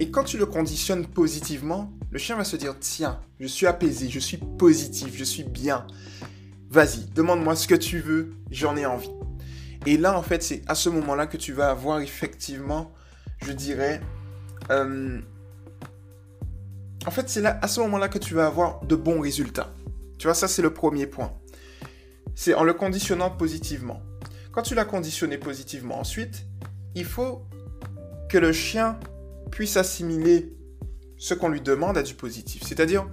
Et 0.00 0.10
quand 0.10 0.24
tu 0.24 0.38
le 0.38 0.46
conditionnes 0.46 1.06
positivement, 1.06 1.92
le 2.10 2.18
chien 2.18 2.36
va 2.36 2.44
se 2.44 2.56
dire 2.56 2.74
tiens, 2.78 3.20
je 3.40 3.46
suis 3.46 3.66
apaisé, 3.66 4.08
je 4.08 4.18
suis 4.18 4.36
positif, 4.36 5.16
je 5.16 5.24
suis 5.24 5.44
bien. 5.44 5.86
Vas-y, 6.70 7.06
demande-moi 7.14 7.56
ce 7.56 7.66
que 7.66 7.74
tu 7.74 7.98
veux, 7.98 8.34
j'en 8.50 8.76
ai 8.76 8.86
envie. 8.86 9.10
Et 9.86 9.96
là, 9.96 10.18
en 10.18 10.22
fait, 10.22 10.42
c'est 10.42 10.62
à 10.66 10.74
ce 10.74 10.88
moment-là 10.90 11.26
que 11.26 11.36
tu 11.36 11.52
vas 11.52 11.70
avoir 11.70 12.00
effectivement, 12.00 12.92
je 13.44 13.52
dirais, 13.52 14.00
euh, 14.70 15.20
en 17.06 17.10
fait, 17.10 17.28
c'est 17.28 17.40
là, 17.40 17.58
à 17.62 17.68
ce 17.68 17.80
moment-là 17.80 18.08
que 18.08 18.18
tu 18.18 18.34
vas 18.34 18.46
avoir 18.46 18.84
de 18.84 18.96
bons 18.96 19.20
résultats. 19.20 19.72
Tu 20.18 20.26
vois, 20.26 20.34
ça, 20.34 20.48
c'est 20.48 20.62
le 20.62 20.72
premier 20.72 21.06
point. 21.06 21.32
C'est 22.34 22.54
en 22.54 22.64
le 22.64 22.74
conditionnant 22.74 23.30
positivement. 23.30 24.02
Quand 24.52 24.62
tu 24.62 24.74
l'as 24.74 24.84
conditionné 24.84 25.38
positivement 25.38 25.98
ensuite, 25.98 26.44
il 26.94 27.04
faut 27.04 27.42
que 28.28 28.38
le 28.38 28.52
chien 28.52 28.98
puisse 29.50 29.76
assimiler 29.76 30.52
ce 31.16 31.34
qu'on 31.34 31.48
lui 31.48 31.60
demande 31.60 31.96
à 31.96 32.02
du 32.02 32.14
positif. 32.14 32.62
C'est-à-dire, 32.64 33.06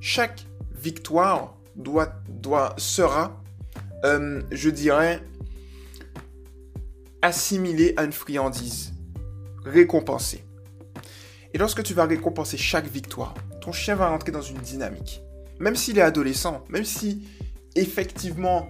chaque 0.00 0.46
victoire 0.74 1.56
doit, 1.76 2.12
doit 2.28 2.74
sera, 2.76 3.42
euh, 4.04 4.42
je 4.50 4.70
dirais, 4.70 5.22
assimilé 7.22 7.94
à 7.96 8.04
une 8.04 8.12
friandise, 8.12 8.92
récompensé. 9.64 10.44
Et 11.54 11.58
lorsque 11.58 11.82
tu 11.82 11.94
vas 11.94 12.06
récompenser 12.06 12.56
chaque 12.56 12.86
victoire, 12.86 13.34
ton 13.60 13.72
chien 13.72 13.94
va 13.94 14.08
rentrer 14.08 14.32
dans 14.32 14.42
une 14.42 14.58
dynamique. 14.58 15.22
Même 15.60 15.76
s'il 15.76 15.98
est 15.98 16.02
adolescent, 16.02 16.64
même 16.68 16.84
si 16.84 17.28
effectivement 17.76 18.68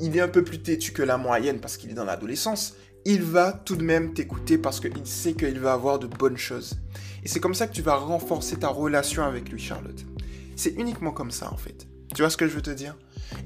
il 0.00 0.16
est 0.16 0.20
un 0.20 0.28
peu 0.28 0.44
plus 0.44 0.62
têtu 0.62 0.92
que 0.92 1.02
la 1.02 1.16
moyenne 1.16 1.60
parce 1.60 1.76
qu'il 1.76 1.90
est 1.90 1.94
dans 1.94 2.04
l'adolescence, 2.04 2.76
il 3.04 3.22
va 3.22 3.52
tout 3.52 3.76
de 3.76 3.82
même 3.82 4.14
t'écouter 4.14 4.58
parce 4.58 4.80
qu'il 4.80 5.06
sait 5.06 5.32
qu'il 5.32 5.58
va 5.58 5.72
avoir 5.72 5.98
de 5.98 6.06
bonnes 6.06 6.36
choses. 6.36 6.78
Et 7.24 7.28
c'est 7.28 7.40
comme 7.40 7.54
ça 7.54 7.66
que 7.66 7.72
tu 7.72 7.82
vas 7.82 7.96
renforcer 7.96 8.56
ta 8.56 8.68
relation 8.68 9.24
avec 9.24 9.48
lui, 9.48 9.58
Charlotte. 9.58 10.04
C'est 10.56 10.74
uniquement 10.78 11.12
comme 11.12 11.30
ça, 11.30 11.52
en 11.52 11.56
fait. 11.56 11.88
Tu 12.14 12.22
vois 12.22 12.30
ce 12.30 12.36
que 12.36 12.46
je 12.46 12.54
veux 12.54 12.62
te 12.62 12.70
dire? 12.70 12.96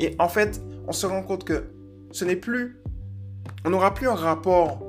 Et 0.01 0.15
en 0.19 0.29
fait, 0.29 0.61
on 0.87 0.93
se 0.93 1.07
rend 1.07 1.23
compte 1.23 1.45
que 1.45 1.65
ce 2.11 2.25
n'est 2.25 2.37
plus 2.37 2.83
on 3.65 3.71
n'aura 3.71 3.95
plus 3.95 4.09
un 4.09 4.15
rapport 4.15 4.83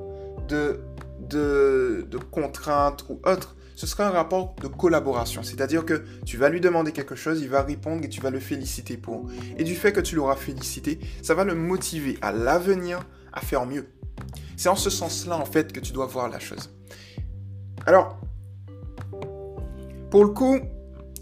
de, 0.48 0.80
de, 1.20 2.06
de 2.10 2.18
contrainte 2.18 3.04
ou 3.08 3.20
autre. 3.24 3.56
Ce 3.74 3.86
sera 3.86 4.06
un 4.06 4.10
rapport 4.10 4.54
de 4.60 4.68
collaboration. 4.68 5.42
C'est-à-dire 5.42 5.84
que 5.84 6.04
tu 6.24 6.36
vas 6.36 6.48
lui 6.48 6.60
demander 6.60 6.92
quelque 6.92 7.14
chose, 7.14 7.40
il 7.40 7.48
va 7.48 7.62
répondre 7.62 8.04
et 8.04 8.08
tu 8.08 8.20
vas 8.20 8.30
le 8.30 8.40
féliciter 8.40 8.96
pour. 8.96 9.28
Et 9.58 9.64
du 9.64 9.74
fait 9.74 9.92
que 9.92 10.00
tu 10.00 10.14
l'auras 10.14 10.36
félicité, 10.36 11.00
ça 11.22 11.34
va 11.34 11.44
le 11.44 11.54
motiver 11.54 12.18
à 12.22 12.32
l'avenir 12.32 13.00
à 13.32 13.40
faire 13.40 13.66
mieux. 13.66 13.88
C'est 14.56 14.68
en 14.68 14.76
ce 14.76 14.90
sens-là, 14.90 15.36
en 15.36 15.44
fait, 15.44 15.72
que 15.72 15.80
tu 15.80 15.92
dois 15.92 16.06
voir 16.06 16.28
la 16.28 16.38
chose. 16.38 16.70
Alors, 17.86 18.18
pour 20.10 20.24
le 20.24 20.30
coup, 20.30 20.60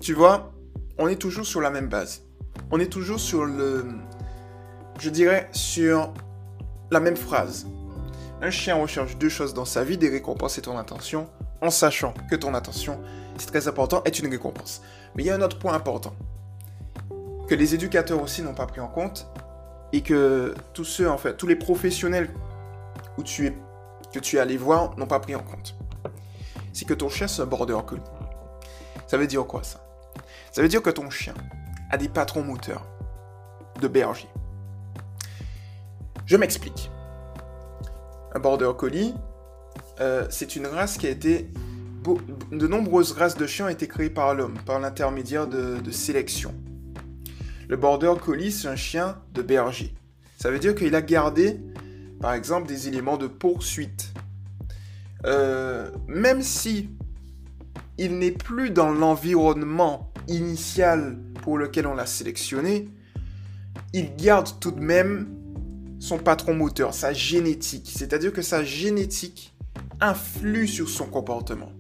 tu 0.01 0.13
vois, 0.13 0.53
on 0.99 1.09
est 1.09 1.17
toujours 1.17 1.47
sur 1.47 1.61
la 1.61 1.71
même 1.71 1.89
base. 1.89 2.23
On 2.71 2.79
est 2.79 2.93
toujours 2.93 3.19
sur 3.19 3.45
le, 3.45 3.87
je 4.99 5.09
dirais, 5.09 5.49
sur 5.53 6.13
la 6.91 7.01
même 7.01 7.17
phrase. 7.17 7.67
Un 8.43 8.51
chien 8.51 8.75
recherche 8.75 9.17
deux 9.17 9.29
choses 9.29 9.55
dans 9.55 9.65
sa 9.65 9.85
vie, 9.85 9.97
des 9.97 10.11
récompenses 10.11 10.59
et 10.59 10.63
ton 10.63 10.77
attention, 10.77 11.29
en 11.63 11.71
sachant 11.71 12.13
que 12.29 12.37
ton 12.37 12.53
attention, 12.55 13.01
c'est 13.39 13.47
très 13.47 13.69
important, 13.69 14.03
est 14.05 14.19
une 14.19 14.29
récompense. 14.29 14.83
Mais 15.15 15.23
il 15.23 15.27
y 15.27 15.31
a 15.31 15.37
un 15.37 15.41
autre 15.41 15.59
point 15.59 15.73
important, 15.73 16.13
que 17.49 17.55
les 17.55 17.75
éducateurs 17.75 18.21
aussi 18.21 18.43
n'ont 18.43 18.55
pas 18.55 18.67
pris 18.67 18.81
en 18.81 18.89
compte, 18.89 19.27
et 19.93 20.03
que 20.03 20.55
tous 20.75 20.85
ceux, 20.85 21.09
en 21.09 21.19
fait, 21.19 21.37
tous 21.37 21.47
les 21.47 21.57
professionnels 21.57 22.31
où 23.17 23.23
tu 23.23 23.47
es, 23.47 23.57
que 24.13 24.19
tu 24.19 24.37
es 24.37 24.41
allé 24.41 24.57
voir 24.57 24.97
n'ont 24.99 25.07
pas 25.07 25.21
pris 25.21 25.35
en 25.35 25.43
compte. 25.43 25.77
C'est 26.73 26.87
que 26.87 26.95
ton 26.95 27.09
chien, 27.09 27.29
c'est 27.29 27.43
un 27.43 27.47
border 27.47 27.79
collie. 27.87 28.03
Ça 29.07 29.17
veut 29.17 29.27
dire 29.27 29.47
quoi 29.47 29.63
ça? 29.63 29.81
Ça 30.51 30.63
veut 30.63 30.69
dire 30.69 30.83
que 30.83 30.91
ton 30.91 31.11
chien 31.11 31.35
a 31.91 31.97
des 31.97 32.09
patrons 32.09 32.43
moteurs 32.43 32.87
de 33.81 33.89
berger. 33.89 34.29
Je 36.27 36.37
m'explique. 36.37 36.91
Un 38.35 38.41
border 38.41 38.73
collie, 38.77 39.15
euh, 40.01 40.27
c'est 40.31 40.57
une 40.57 40.67
race 40.67 40.99
qui 40.99 41.07
a 41.07 41.11
été... 41.11 41.49
De 42.51 42.67
nombreuses 42.67 43.13
races 43.13 43.37
de 43.37 43.47
chiens 43.47 43.67
ont 43.67 43.69
été 43.69 43.87
créées 43.87 44.11
par 44.11 44.35
l'homme, 44.35 44.55
par 44.67 44.81
l'intermédiaire 44.81 45.47
de, 45.47 45.91
sélection. 45.93 46.53
Le 47.69 47.77
border 47.77 48.15
collie, 48.21 48.51
c'est 48.51 48.67
un 48.67 48.77
chien 48.77 49.19
de 49.35 49.43
berger. 49.43 49.95
Ça 50.37 50.51
veut 50.51 50.59
dire 50.59 50.75
qu'il 50.75 50.97
a 50.97 51.03
gardé, 51.03 51.61
par 52.21 52.35
exemple, 52.35 52.67
des 52.67 52.89
éléments 52.89 53.17
de 53.17 53.29
poursuite. 53.29 54.13
Euh, 55.27 55.93
même 56.09 56.43
si 56.43 56.91
il 57.99 58.19
n'est 58.19 58.33
plus 58.33 58.71
dans 58.71 58.91
l'environnement 58.91 60.13
initial 60.27 61.19
pour 61.43 61.57
lequel 61.57 61.87
on 61.87 61.95
l'a 61.95 62.07
sélectionné, 62.07 62.89
il 63.93 64.17
garde 64.17 64.49
tout 64.59 64.73
de 64.73 64.81
même 64.81 65.29
son 66.01 66.19
patron 66.19 66.55
moteur, 66.55 66.95
sa 66.95 67.13
génétique. 67.13 67.93
C'est-à-dire 67.95 68.33
que 68.33 68.43
sa 68.43 68.65
génétique 68.65 69.52
influe 70.01 70.67
sur 70.67 70.89
son 70.89 71.07
comportement. 71.07 71.73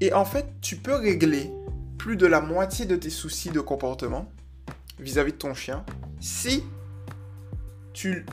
Et 0.00 0.12
en 0.12 0.24
fait, 0.24 0.46
tu 0.60 0.76
peux 0.76 0.94
régler 0.94 1.50
plus 1.98 2.16
de 2.16 2.26
la 2.26 2.40
moitié 2.40 2.86
de 2.86 2.96
tes 2.96 3.10
soucis 3.10 3.50
de 3.50 3.60
comportement 3.60 4.30
vis-à-vis 4.98 5.32
de 5.32 5.38
ton 5.38 5.54
chien 5.54 5.84
si 6.20 6.62
tu, 7.92 8.26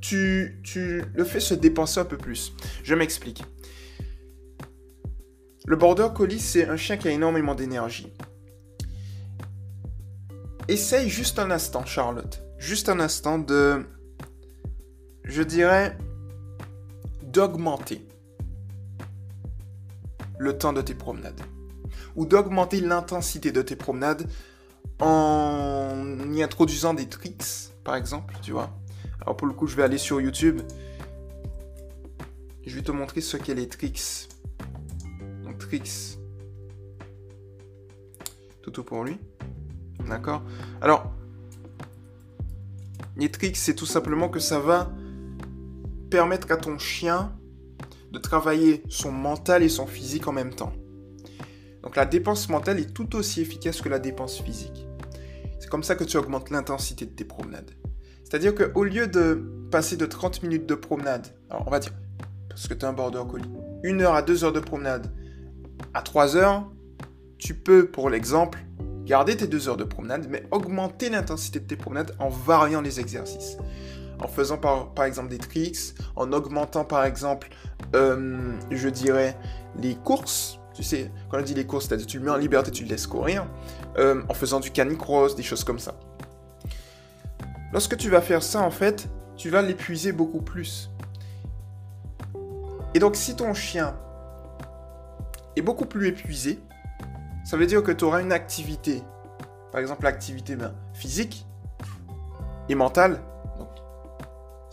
tu, 0.00 0.60
tu 0.62 1.02
le 1.14 1.24
fais 1.24 1.40
se 1.40 1.54
dépenser 1.54 2.00
un 2.00 2.04
peu 2.04 2.16
plus. 2.16 2.52
Je 2.82 2.94
m'explique. 2.94 3.44
Le 5.66 5.76
Border 5.76 6.08
Collie, 6.14 6.38
c'est 6.38 6.68
un 6.68 6.76
chien 6.76 6.96
qui 6.96 7.08
a 7.08 7.10
énormément 7.10 7.54
d'énergie. 7.54 8.12
Essaye 10.68 11.08
juste 11.08 11.38
un 11.38 11.50
instant, 11.50 11.84
Charlotte. 11.84 12.42
Juste 12.58 12.88
un 12.88 13.00
instant 13.00 13.38
de... 13.38 13.84
Je 15.24 15.42
dirais... 15.42 15.96
d'augmenter 17.36 18.00
le 20.38 20.56
temps 20.56 20.72
de 20.72 20.80
tes 20.80 20.94
promenades. 20.94 21.40
Ou 22.16 22.24
d'augmenter 22.24 22.80
l'intensité 22.80 23.52
de 23.52 23.60
tes 23.60 23.76
promenades 23.76 24.26
en 25.00 26.32
y 26.32 26.42
introduisant 26.42 26.94
des 26.94 27.06
tricks, 27.06 27.74
par 27.84 27.96
exemple, 27.96 28.34
tu 28.40 28.52
vois. 28.52 28.70
Alors 29.20 29.36
pour 29.36 29.46
le 29.46 29.52
coup, 29.52 29.66
je 29.66 29.76
vais 29.76 29.82
aller 29.82 29.98
sur 29.98 30.18
YouTube. 30.18 30.62
Je 32.64 32.74
vais 32.74 32.82
te 32.82 32.90
montrer 32.90 33.20
ce 33.20 33.36
qu'est 33.36 33.54
les 33.54 33.68
tricks. 33.68 34.28
Trix. 35.58 36.18
Tout 38.62 38.84
pour 38.84 39.04
lui. 39.04 39.18
D'accord 40.06 40.42
Alors, 40.82 41.10
Nitrix, 43.16 43.54
c'est 43.54 43.74
tout 43.74 43.86
simplement 43.86 44.28
que 44.28 44.38
ça 44.38 44.58
va 44.58 44.92
permettre 46.10 46.50
à 46.52 46.56
ton 46.56 46.78
chien 46.78 47.36
de 48.12 48.18
travailler 48.18 48.82
son 48.88 49.12
mental 49.12 49.62
et 49.62 49.68
son 49.68 49.86
physique 49.86 50.28
en 50.28 50.32
même 50.32 50.54
temps. 50.54 50.72
Donc 51.82 51.96
la 51.96 52.06
dépense 52.06 52.48
mentale 52.48 52.80
est 52.80 52.92
tout 52.92 53.14
aussi 53.16 53.40
efficace 53.40 53.80
que 53.80 53.88
la 53.88 53.98
dépense 53.98 54.40
physique. 54.40 54.86
C'est 55.60 55.68
comme 55.68 55.82
ça 55.82 55.94
que 55.94 56.04
tu 56.04 56.16
augmentes 56.16 56.50
l'intensité 56.50 57.06
de 57.06 57.10
tes 57.10 57.24
promenades. 57.24 57.70
C'est-à-dire 58.24 58.54
qu'au 58.54 58.84
lieu 58.84 59.06
de 59.06 59.68
passer 59.70 59.96
de 59.96 60.06
30 60.06 60.42
minutes 60.42 60.66
de 60.66 60.74
promenade, 60.74 61.28
alors 61.48 61.64
on 61.66 61.70
va 61.70 61.78
dire, 61.78 61.92
parce 62.48 62.66
que 62.66 62.74
tu 62.74 62.80
es 62.80 62.84
un 62.84 62.92
border 62.92 63.22
collie, 63.30 63.50
une 63.82 64.00
heure 64.02 64.14
à 64.14 64.22
deux 64.22 64.44
heures 64.44 64.52
de 64.52 64.60
promenade, 64.60 65.12
à 65.94 66.02
3 66.02 66.36
heures, 66.36 66.68
tu 67.38 67.54
peux, 67.54 67.86
pour 67.86 68.10
l'exemple, 68.10 68.58
garder 69.04 69.36
tes 69.36 69.46
2 69.46 69.68
heures 69.68 69.76
de 69.76 69.84
promenade, 69.84 70.26
mais 70.28 70.42
augmenter 70.50 71.08
l'intensité 71.08 71.60
de 71.60 71.66
tes 71.66 71.76
promenades 71.76 72.16
en 72.18 72.28
variant 72.28 72.80
les 72.80 72.98
exercices. 72.98 73.58
En 74.20 74.28
faisant 74.28 74.56
par, 74.56 75.04
exemple 75.04 75.28
des 75.28 75.38
tricks, 75.38 75.94
en 76.16 76.32
augmentant 76.32 76.84
par 76.84 77.04
exemple, 77.04 77.48
euh, 77.94 78.52
je 78.70 78.88
dirais, 78.88 79.36
les 79.78 79.94
courses. 79.94 80.58
Tu 80.74 80.82
sais, 80.82 81.10
quand 81.30 81.38
on 81.38 81.42
dit 81.42 81.54
les 81.54 81.66
courses, 81.66 81.86
c'est-à-dire 81.86 82.06
tu 82.06 82.18
le 82.18 82.24
mets 82.24 82.30
en 82.30 82.36
liberté, 82.36 82.70
tu 82.70 82.84
le 82.84 82.90
laisses 82.90 83.06
courir. 83.06 83.46
Euh, 83.98 84.22
en 84.28 84.34
faisant 84.34 84.60
du 84.60 84.70
canicross, 84.70 85.36
des 85.36 85.42
choses 85.42 85.64
comme 85.64 85.78
ça. 85.78 85.94
Lorsque 87.72 87.96
tu 87.96 88.10
vas 88.10 88.20
faire 88.20 88.42
ça, 88.42 88.60
en 88.60 88.70
fait, 88.70 89.08
tu 89.36 89.50
vas 89.50 89.62
l'épuiser 89.62 90.12
beaucoup 90.12 90.40
plus. 90.40 90.90
Et 92.94 92.98
donc, 92.98 93.16
si 93.16 93.36
ton 93.36 93.52
chien 93.52 93.94
est 95.56 95.62
beaucoup 95.62 95.84
plus 95.84 96.08
épuisé, 96.08 96.58
ça 97.44 97.56
veut 97.56 97.66
dire 97.66 97.82
que 97.82 97.92
tu 97.92 98.04
auras 98.04 98.22
une 98.22 98.32
activité, 98.32 99.02
par 99.72 99.80
exemple 99.80 100.04
l'activité 100.04 100.56
ben, 100.56 100.72
physique 100.94 101.46
et 102.68 102.74
mentale. 102.74 103.20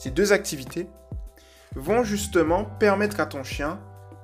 Ces 0.04 0.12
deux 0.12 0.34
activités 0.34 0.90
vont 1.78 2.04
justement 2.04 2.66
permettre 2.66 3.22
à 3.22 3.26
ton 3.26 3.46
chien 3.46 3.80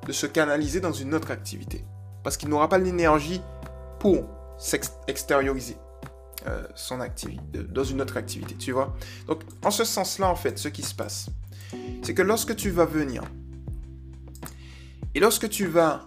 de 0.06 0.12
se 0.12 0.26
canaliser 0.26 0.82
dans 0.82 0.92
une 0.92 1.16
autre 1.16 1.32
activité. 1.32 1.86
Parce 2.22 2.36
qu'il 2.36 2.50
n'aura 2.50 2.68
pas 2.68 2.78
l'énergie 2.78 3.40
pour 3.98 4.26
s'extérioriser 4.58 5.78
euh, 6.48 6.68
son 6.76 7.00
dans 7.70 7.86
une 7.86 8.02
autre 8.02 8.18
activité, 8.18 8.56
tu 8.56 8.74
vois. 8.74 8.94
Donc, 9.28 9.44
en 9.64 9.72
ce 9.72 9.86
sens-là, 9.86 10.28
en 10.28 10.36
fait, 10.36 10.60
ce 10.60 10.68
qui 10.68 10.82
se 10.82 10.94
passe, 10.94 11.30
c'est 12.02 12.14
que 12.14 12.24
lorsque 12.24 12.58
tu 12.58 12.72
vas 12.72 12.84
venir 12.84 13.24
et 15.16 15.22
lorsque 15.22 15.48
tu 15.48 15.66
vas 15.66 16.06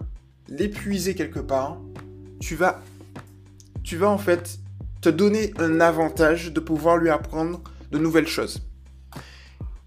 l'épuiser 0.48 1.14
quelque 1.14 1.40
part, 1.40 1.78
tu 2.40 2.56
vas, 2.56 2.82
tu 3.82 3.96
vas 3.96 4.11
en 4.11 4.18
fait 4.18 4.58
te 5.00 5.08
donner 5.08 5.54
un 5.56 5.80
avantage 5.80 6.52
de 6.52 6.61
pouvoir 6.61 6.98
lui 6.98 7.08
apprendre 7.08 7.62
de 7.90 7.96
nouvelles 7.96 8.28
choses. 8.28 8.61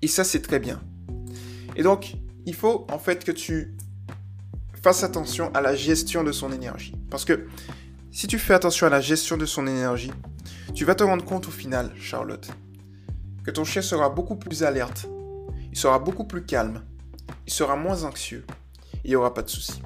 Et 0.02 0.08
ça, 0.08 0.24
c'est 0.24 0.42
très 0.42 0.60
bien. 0.60 0.82
Et 1.76 1.84
donc, 1.84 2.16
il 2.46 2.54
faut 2.54 2.86
en 2.92 3.00
fait 3.00 3.24
que 3.24 3.32
tu 3.32 3.76
fasses 4.82 5.04
attention 5.04 5.52
à 5.54 5.62
la 5.62 5.76
gestion 5.76 6.24
de 6.24 6.32
son 6.32 6.52
énergie. 6.52 6.94
Parce 7.10 7.26
que 7.26 7.48
si 8.12 8.28
tu 8.28 8.40
fais 8.40 8.54
attention 8.54 8.88
à 8.88 8.90
la 8.90 9.02
gestion 9.02 9.36
de 9.36 9.46
son 9.46 9.68
énergie, 9.68 10.12
tu 10.74 10.86
vas 10.86 10.96
te 10.96 11.04
rendre 11.04 11.26
compte 11.26 11.48
au 11.48 11.52
final, 11.52 11.92
Charlotte, 12.00 12.50
que 13.44 13.52
ton 13.52 13.64
chien 13.64 13.82
sera 13.82 14.10
beaucoup 14.10 14.36
plus 14.36 14.64
alerte, 14.64 15.08
il 15.72 15.78
sera 15.78 16.00
beaucoup 16.00 16.26
plus 16.26 16.46
calme, 16.46 16.84
il 17.48 17.52
sera 17.52 17.76
moins 17.76 18.04
anxieux, 18.04 18.46
il 19.04 19.10
n'y 19.10 19.16
aura 19.16 19.34
pas 19.34 19.42
de 19.42 19.50
soucis. 19.50 19.82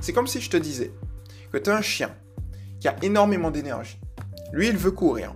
C'est 0.00 0.12
comme 0.12 0.26
si 0.26 0.40
je 0.40 0.50
te 0.50 0.56
disais 0.56 0.92
que 1.52 1.58
tu 1.58 1.70
as 1.70 1.76
un 1.76 1.82
chien 1.82 2.14
qui 2.80 2.88
a 2.88 2.96
énormément 3.02 3.50
d'énergie. 3.50 3.98
Lui, 4.52 4.68
il 4.68 4.76
veut 4.76 4.90
courir. 4.90 5.34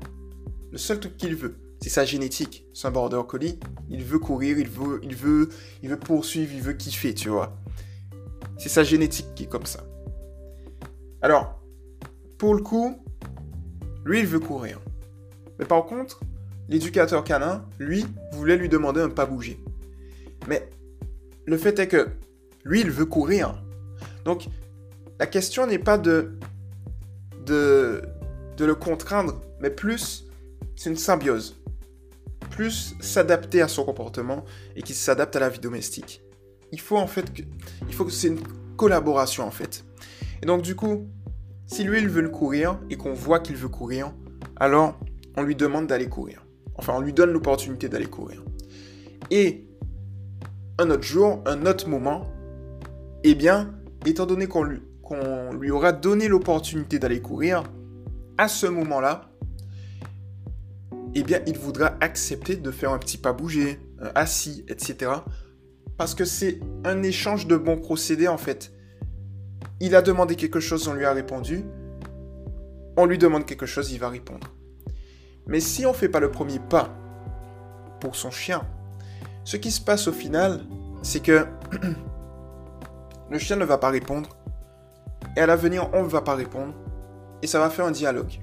Le 0.71 0.79
seul 0.79 1.01
truc 1.01 1.17
qu'il 1.17 1.35
veut, 1.35 1.59
c'est 1.81 1.91
sa 1.91 2.05
génétique. 2.05 2.67
C'est 2.75 2.89
un 2.89 2.91
border 2.91 3.23
collie. 3.27 3.59
Il 3.89 4.05
veut 4.05 4.19
courir, 4.19 4.59
il 4.59 4.69
veut, 4.69 5.01
il 5.03 5.15
veut, 5.15 5.49
il 5.83 5.89
veut 5.91 5.99
poursuivre, 5.99 6.53
il 6.55 6.63
veut 6.63 6.73
kiffer, 6.73 7.15
tu 7.15 7.29
vois. 7.29 7.57
C'est 8.59 8.69
sa 8.69 8.83
génétique 8.83 9.27
qui 9.35 9.45
est 9.45 9.49
comme 9.49 9.67
ça. 9.67 9.85
Alors, 11.23 11.61
pour 12.37 12.55
le 12.55 12.63
coup, 12.63 12.97
lui, 14.05 14.21
il 14.21 14.27
veut 14.27 14.41
courir. 14.41 14.81
Mais 15.59 15.65
par 15.65 15.87
contre, 15.87 16.21
l'éducateur 16.69 17.25
canin, 17.25 17.65
lui, 17.79 18.07
voulait 18.33 18.57
lui 18.57 18.69
demander 18.69 19.01
un 19.01 19.11
pas 19.11 19.27
bouger. 19.27 19.61
Mais 20.49 20.69
le 21.47 21.57
fait 21.57 21.79
est 21.79 21.89
que 21.89 22.09
lui, 22.65 22.81
il 22.81 22.91
veut 22.91 23.07
courir. 23.07 23.63
Donc, 24.25 24.49
la 25.19 25.27
question 25.27 25.67
n'est 25.67 25.79
pas 25.79 25.99
de, 25.99 26.39
de, 27.47 28.03
de 28.57 28.65
le 28.65 28.75
contraindre, 28.75 29.41
mais 29.61 29.71
plus, 29.71 30.27
c'est 30.77 30.91
une 30.91 30.97
symbiose. 30.97 31.61
Plus 32.59 32.97
s'adapter 32.99 33.63
à 33.63 33.69
son 33.69 33.85
comportement 33.85 34.45
et 34.75 34.83
qu'il 34.83 34.97
s'adapte 34.97 35.37
à 35.37 35.39
la 35.39 35.49
vie 35.49 35.61
domestique. 35.61 36.25
Il 36.73 36.81
faut 36.81 36.97
en 36.97 37.07
fait 37.07 37.33
que, 37.33 37.43
il 37.87 37.95
faut 37.95 38.05
que 38.05 38.11
c'est 38.11 38.27
une 38.27 38.41
collaboration 38.77 39.45
en 39.45 39.53
fait. 39.53 39.85
Et 40.43 40.47
donc 40.47 40.63
du 40.63 40.75
coup, 40.75 41.07
si 41.69 41.85
lui 41.85 42.01
il 42.01 42.09
veut 42.09 42.21
le 42.21 42.31
courir 42.31 42.81
et 42.91 42.97
qu'on 42.97 43.13
voit 43.13 43.39
qu'il 43.39 43.55
veut 43.55 43.69
courir, 43.69 44.13
alors 44.57 44.99
on 45.37 45.43
lui 45.43 45.55
demande 45.55 45.87
d'aller 45.87 46.09
courir. 46.09 46.45
Enfin, 46.75 46.95
on 46.97 47.01
lui 47.01 47.13
donne 47.13 47.31
l'opportunité 47.31 47.89
d'aller 47.89 48.07
courir. 48.07 48.43
Et 49.31 49.69
un 50.79 50.91
autre 50.91 51.05
jour, 51.05 51.45
un 51.47 51.65
autre 51.65 51.89
moment, 51.89 52.27
eh 53.23 53.37
bien, 53.37 53.73
étant 54.05 54.27
donné 54.27 54.49
qu'on 54.49 54.65
lui, 54.65 54.81
lui 55.61 55.71
aura 55.71 55.93
donné 55.93 56.27
l'opportunité 56.27 56.99
d'aller 56.99 57.21
courir, 57.21 57.63
à 58.37 58.49
ce 58.49 58.67
moment-là, 58.67 59.28
eh 61.15 61.23
bien, 61.23 61.41
il 61.47 61.59
voudra 61.59 61.97
accepter 62.01 62.57
de 62.57 62.71
faire 62.71 62.93
un 62.93 62.99
petit 62.99 63.19
pas 63.19 63.33
bouger, 63.33 63.81
euh, 64.03 64.11
assis, 64.15 64.65
etc. 64.69 65.13
Parce 65.97 66.15
que 66.15 66.25
c'est 66.25 66.61
un 66.85 67.03
échange 67.03 67.47
de 67.47 67.57
bons 67.57 67.79
procédés, 67.79 68.29
en 68.29 68.39
fait. 68.39 68.73
Il 69.81 69.95
a 69.95 70.03
demandé 70.03 70.37
quelque 70.37 70.61
chose, 70.61 70.89
on 70.89 70.95
lui 70.95 71.05
a 71.05 71.13
répondu. 71.13 71.65
On 72.97 73.07
lui 73.07 73.19
demande 73.19 73.47
quelque 73.47 73.67
chose, 73.67 73.93
il 73.93 73.99
va 73.99 74.09
répondre. 74.09 74.55
Mais 75.47 75.61
si 75.61 75.87
on 75.87 75.91
ne 75.91 75.97
fait 75.97 76.09
pas 76.09 76.21
le 76.21 76.31
premier 76.31 76.59
pas 76.59 76.91
pour 78.01 78.17
son 78.17 78.31
chien, 78.31 78.63
ce 79.45 79.57
qui 79.57 79.71
se 79.71 79.81
passe 79.81 80.09
au 80.09 80.13
final, 80.13 80.61
c'est 81.03 81.21
que 81.21 81.47
le 83.31 83.39
chien 83.39 83.57
ne 83.57 83.65
va 83.65 83.79
pas 83.79 83.91
répondre. 83.91 84.37
Et 85.37 85.41
à 85.41 85.47
l'avenir, 85.47 85.89
on 85.95 86.03
ne 86.03 86.09
va 86.09 86.23
pas 86.23 86.35
répondre. 86.35 86.75
Et 87.43 87.47
ça 87.47 87.61
va 87.61 87.71
faire 87.71 87.87
un 87.87 87.93
dialogue. 87.93 88.41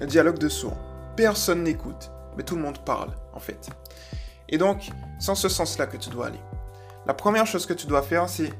Un 0.00 0.06
dialogue 0.06 0.38
de 0.38 0.48
sourds. 0.48 0.93
Personne 1.16 1.62
n'écoute, 1.62 2.10
mais 2.36 2.42
tout 2.42 2.56
le 2.56 2.62
monde 2.62 2.84
parle, 2.84 3.10
en 3.32 3.40
fait. 3.40 3.68
Et 4.48 4.58
donc, 4.58 4.90
c'est 5.18 5.30
en 5.30 5.34
ce 5.34 5.48
sens-là 5.48 5.86
que 5.86 5.96
tu 5.96 6.10
dois 6.10 6.26
aller. 6.26 6.40
La 7.06 7.14
première 7.14 7.46
chose 7.46 7.66
que 7.66 7.72
tu 7.72 7.86
dois 7.86 8.02
faire, 8.02 8.28
c'est 8.28 8.52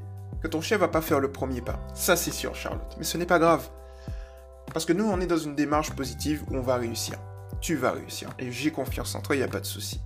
que 0.42 0.48
ton 0.48 0.60
chien 0.60 0.76
va 0.76 0.88
pas 0.88 1.00
faire 1.00 1.20
le 1.20 1.32
premier 1.32 1.62
pas. 1.62 1.80
Ça, 1.94 2.16
c'est 2.16 2.30
sûr, 2.30 2.54
Charlotte. 2.54 2.94
Mais 2.98 3.04
ce 3.04 3.16
n'est 3.16 3.26
pas 3.26 3.38
grave. 3.38 3.68
Parce 4.72 4.84
que 4.84 4.92
nous, 4.92 5.04
on 5.04 5.20
est 5.20 5.26
dans 5.26 5.38
une 5.38 5.54
démarche 5.54 5.92
positive 5.92 6.44
où 6.48 6.56
on 6.56 6.60
va 6.60 6.76
réussir. 6.76 7.18
Tu 7.60 7.76
vas 7.76 7.92
réussir. 7.92 8.28
Et 8.38 8.52
j'ai 8.52 8.70
confiance 8.70 9.14
en 9.14 9.20
toi, 9.20 9.34
il 9.34 9.38
n'y 9.38 9.44
a 9.44 9.48
pas 9.48 9.60
de 9.60 9.66
souci. 9.66 10.00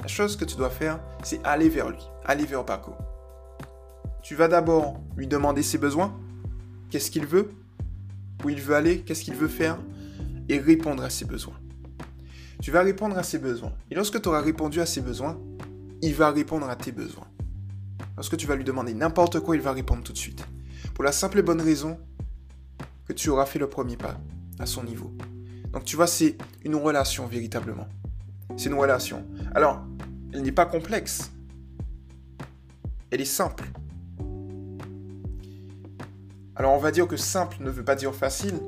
La 0.00 0.08
chose 0.08 0.36
que 0.36 0.44
tu 0.44 0.56
dois 0.56 0.70
faire, 0.70 1.00
c'est 1.22 1.44
aller 1.44 1.68
vers 1.68 1.90
lui. 1.90 2.02
Aller 2.24 2.46
vers 2.46 2.64
Paco. 2.64 2.94
Tu 4.22 4.34
vas 4.34 4.48
d'abord 4.48 4.96
lui 5.16 5.26
demander 5.26 5.62
ses 5.62 5.78
besoins. 5.78 6.18
Qu'est-ce 6.90 7.10
qu'il 7.10 7.26
veut? 7.26 7.50
Où 8.44 8.50
il 8.50 8.60
veut 8.60 8.74
aller, 8.74 9.02
qu'est-ce 9.02 9.24
qu'il 9.24 9.34
veut 9.34 9.48
faire, 9.48 9.78
et 10.48 10.58
répondre 10.58 11.02
à 11.02 11.10
ses 11.10 11.24
besoins. 11.24 11.58
Tu 12.60 12.70
vas 12.70 12.82
répondre 12.82 13.16
à 13.18 13.22
ses 13.22 13.38
besoins. 13.38 13.72
Et 13.90 13.94
lorsque 13.94 14.20
tu 14.20 14.28
auras 14.28 14.40
répondu 14.40 14.80
à 14.80 14.86
ses 14.86 15.00
besoins, 15.00 15.38
il 16.02 16.14
va 16.14 16.30
répondre 16.30 16.68
à 16.68 16.76
tes 16.76 16.92
besoins. 16.92 17.26
Lorsque 18.16 18.36
tu 18.36 18.46
vas 18.46 18.56
lui 18.56 18.64
demander 18.64 18.94
n'importe 18.94 19.40
quoi, 19.40 19.56
il 19.56 19.62
va 19.62 19.72
répondre 19.72 20.02
tout 20.02 20.12
de 20.12 20.18
suite. 20.18 20.44
Pour 20.94 21.04
la 21.04 21.12
simple 21.12 21.38
et 21.38 21.42
bonne 21.42 21.60
raison 21.60 21.98
que 23.06 23.12
tu 23.12 23.28
auras 23.28 23.46
fait 23.46 23.58
le 23.58 23.68
premier 23.68 23.96
pas 23.96 24.18
à 24.58 24.66
son 24.66 24.82
niveau. 24.82 25.12
Donc 25.72 25.84
tu 25.84 25.96
vois, 25.96 26.06
c'est 26.06 26.36
une 26.64 26.74
relation 26.74 27.26
véritablement. 27.26 27.88
C'est 28.56 28.70
une 28.70 28.74
relation. 28.74 29.26
Alors, 29.54 29.84
elle 30.32 30.42
n'est 30.42 30.52
pas 30.52 30.66
complexe. 30.66 31.30
Elle 33.10 33.20
est 33.20 33.26
simple. 33.26 33.64
Alors 36.56 36.72
on 36.72 36.78
va 36.78 36.90
dire 36.90 37.06
que 37.06 37.18
simple 37.18 37.58
ne 37.60 37.70
veut 37.70 37.84
pas 37.84 37.96
dire 37.96 38.14
facile. 38.14 38.58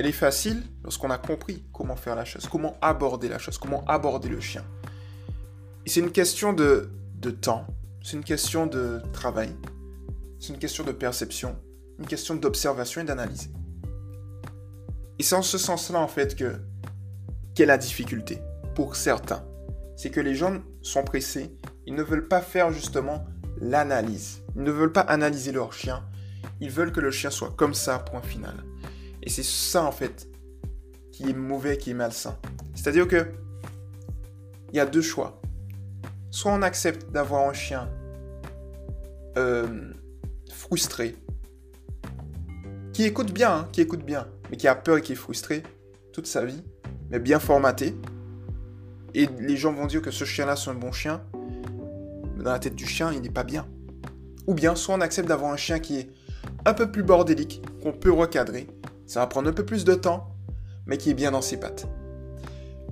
Elle 0.00 0.06
est 0.06 0.12
facile 0.12 0.62
lorsqu'on 0.82 1.10
a 1.10 1.18
compris 1.18 1.62
comment 1.74 1.94
faire 1.94 2.16
la 2.16 2.24
chose, 2.24 2.48
comment 2.50 2.78
aborder 2.80 3.28
la 3.28 3.36
chose, 3.36 3.58
comment 3.58 3.84
aborder 3.84 4.30
le 4.30 4.40
chien. 4.40 4.64
Et 5.84 5.90
c'est 5.90 6.00
une 6.00 6.10
question 6.10 6.54
de, 6.54 6.88
temps, 7.42 7.66
c'est 8.02 8.16
une 8.16 8.24
question 8.24 8.66
de 8.66 9.02
travail, 9.12 9.54
c'est 10.38 10.54
une 10.54 10.58
question 10.58 10.84
de 10.84 10.92
perception, 10.92 11.54
une 11.98 12.06
question 12.06 12.34
d'observation 12.34 13.02
et 13.02 13.04
d'analyse. 13.04 13.50
Et 15.18 15.22
c'est 15.22 15.34
en 15.34 15.42
ce 15.42 15.58
sens-là, 15.58 15.98
en 15.98 16.08
fait, 16.08 16.34
que 16.34 16.56
la 17.58 17.76
difficulté 17.76 18.38
pour 18.74 18.96
certains. 18.96 19.44
C'est 19.98 20.08
que 20.08 20.20
les 20.20 20.34
gens 20.34 20.62
sont 20.80 21.04
pressés, 21.04 21.54
ils 21.84 21.94
ne 21.94 22.02
veulent 22.02 22.26
pas 22.26 22.40
faire 22.40 22.72
justement 22.72 23.26
l'analyse. 23.60 24.40
Ils 24.56 24.62
ne 24.62 24.70
veulent 24.70 24.94
pas 24.94 25.02
analyser 25.02 25.52
leur 25.52 25.74
chien, 25.74 26.02
ils 26.58 26.70
veulent 26.70 26.92
que 26.92 27.00
le 27.00 27.10
chien 27.10 27.28
soit 27.28 27.52
comme 27.54 27.74
ça, 27.74 27.98
point 27.98 28.22
final. 28.22 28.54
Et 29.22 29.30
c'est 29.30 29.44
ça, 29.44 29.84
en 29.84 29.92
fait, 29.92 30.28
qui 31.12 31.28
est 31.28 31.34
mauvais, 31.34 31.76
qui 31.76 31.90
est 31.90 31.94
malsain. 31.94 32.38
C'est-à-dire 32.74 33.06
que 33.06 33.26
il 34.72 34.76
y 34.76 34.80
a 34.80 34.86
deux 34.86 35.02
choix. 35.02 35.40
Soit 36.30 36.52
on 36.52 36.62
accepte 36.62 37.10
d'avoir 37.10 37.48
un 37.48 37.52
chien 37.52 37.90
euh, 39.36 39.92
frustré, 40.52 41.16
qui 42.92 43.04
écoute 43.04 43.32
bien, 43.32 43.52
hein, 43.52 43.68
qui 43.72 43.80
écoute 43.80 44.04
bien, 44.04 44.28
mais 44.50 44.56
qui 44.56 44.68
a 44.68 44.74
peur 44.74 44.98
et 44.98 45.02
qui 45.02 45.12
est 45.12 45.16
frustré 45.16 45.62
toute 46.12 46.26
sa 46.26 46.44
vie, 46.44 46.62
mais 47.10 47.18
bien 47.18 47.38
formaté. 47.38 47.94
Et 49.14 49.28
les 49.40 49.56
gens 49.56 49.72
vont 49.72 49.86
dire 49.86 50.02
que 50.02 50.10
ce 50.10 50.24
chien-là, 50.24 50.54
c'est 50.56 50.70
un 50.70 50.74
bon 50.74 50.92
chien, 50.92 51.22
mais 52.36 52.44
dans 52.44 52.52
la 52.52 52.58
tête 52.58 52.76
du 52.76 52.86
chien, 52.86 53.12
il 53.12 53.22
n'est 53.22 53.30
pas 53.30 53.44
bien. 53.44 53.66
Ou 54.46 54.54
bien, 54.54 54.74
soit 54.74 54.94
on 54.94 55.00
accepte 55.00 55.28
d'avoir 55.28 55.52
un 55.52 55.56
chien 55.56 55.78
qui 55.80 55.98
est 55.98 56.10
un 56.64 56.74
peu 56.74 56.90
plus 56.90 57.02
bordélique, 57.02 57.62
qu'on 57.82 57.92
peut 57.92 58.12
recadrer, 58.12 58.66
ça 59.10 59.18
va 59.18 59.26
prendre 59.26 59.48
un 59.48 59.52
peu 59.52 59.66
plus 59.66 59.84
de 59.84 59.94
temps, 59.94 60.36
mais 60.86 60.96
qui 60.96 61.10
est 61.10 61.14
bien 61.14 61.32
dans 61.32 61.42
ses 61.42 61.58
pattes. 61.58 61.88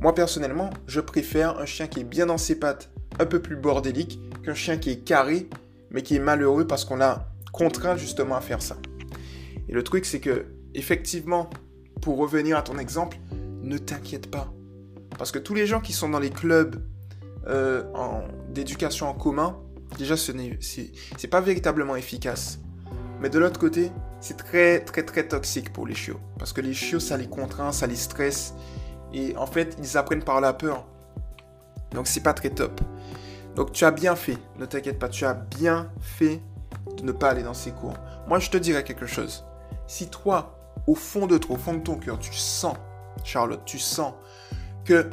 Moi 0.00 0.16
personnellement, 0.16 0.70
je 0.88 0.98
préfère 0.98 1.60
un 1.60 1.64
chien 1.64 1.86
qui 1.86 2.00
est 2.00 2.04
bien 2.04 2.26
dans 2.26 2.38
ses 2.38 2.58
pattes, 2.58 2.90
un 3.20 3.24
peu 3.24 3.40
plus 3.40 3.54
bordélique, 3.54 4.18
qu'un 4.42 4.54
chien 4.54 4.78
qui 4.78 4.90
est 4.90 5.04
carré, 5.04 5.48
mais 5.92 6.02
qui 6.02 6.16
est 6.16 6.18
malheureux 6.18 6.66
parce 6.66 6.84
qu'on 6.84 6.96
l'a 6.96 7.28
contraint 7.52 7.96
justement 7.96 8.34
à 8.34 8.40
faire 8.40 8.62
ça. 8.62 8.76
Et 9.68 9.72
le 9.72 9.84
truc, 9.84 10.06
c'est 10.06 10.18
que, 10.18 10.46
effectivement, 10.74 11.50
pour 12.02 12.18
revenir 12.18 12.56
à 12.56 12.62
ton 12.62 12.78
exemple, 12.78 13.16
ne 13.62 13.78
t'inquiète 13.78 14.28
pas. 14.28 14.52
Parce 15.18 15.30
que 15.30 15.38
tous 15.38 15.54
les 15.54 15.68
gens 15.68 15.80
qui 15.80 15.92
sont 15.92 16.08
dans 16.08 16.18
les 16.18 16.30
clubs 16.30 16.82
euh, 17.46 17.84
d'éducation 18.50 19.06
en 19.06 19.14
commun, 19.14 19.56
déjà, 19.98 20.16
ce 20.16 20.32
n'est 20.32 20.58
pas 21.30 21.40
véritablement 21.40 21.94
efficace. 21.94 22.58
Mais 23.20 23.30
de 23.30 23.38
l'autre 23.38 23.60
côté, 23.60 23.92
c'est 24.20 24.36
très, 24.36 24.80
très, 24.80 25.04
très 25.04 25.26
toxique 25.26 25.72
pour 25.72 25.86
les 25.86 25.94
chiots. 25.94 26.20
Parce 26.38 26.52
que 26.52 26.60
les 26.60 26.74
chiots, 26.74 27.00
ça 27.00 27.16
les 27.16 27.28
contraint, 27.28 27.72
ça 27.72 27.86
les 27.86 27.96
stresse. 27.96 28.54
Et 29.12 29.36
en 29.36 29.46
fait, 29.46 29.76
ils 29.80 29.96
apprennent 29.96 30.24
par 30.24 30.40
la 30.40 30.52
peur. 30.52 30.84
Donc, 31.92 32.06
c'est 32.06 32.22
pas 32.22 32.34
très 32.34 32.50
top. 32.50 32.80
Donc, 33.54 33.72
tu 33.72 33.84
as 33.84 33.90
bien 33.90 34.16
fait. 34.16 34.38
Ne 34.58 34.66
t'inquiète 34.66 34.98
pas, 34.98 35.08
tu 35.08 35.24
as 35.24 35.34
bien 35.34 35.90
fait 36.00 36.40
de 36.96 37.02
ne 37.02 37.12
pas 37.12 37.30
aller 37.30 37.42
dans 37.42 37.54
ces 37.54 37.70
cours. 37.70 37.94
Moi, 38.26 38.38
je 38.38 38.50
te 38.50 38.56
dirais 38.56 38.84
quelque 38.84 39.06
chose. 39.06 39.44
Si 39.86 40.08
toi, 40.08 40.58
au 40.86 40.94
fond 40.94 41.26
de 41.26 41.38
toi, 41.38 41.56
au 41.56 41.58
fond 41.58 41.74
de 41.74 41.82
ton 41.82 41.96
cœur, 41.96 42.18
tu 42.18 42.32
sens, 42.32 42.76
Charlotte, 43.24 43.62
tu 43.64 43.78
sens 43.78 44.12
que 44.84 45.08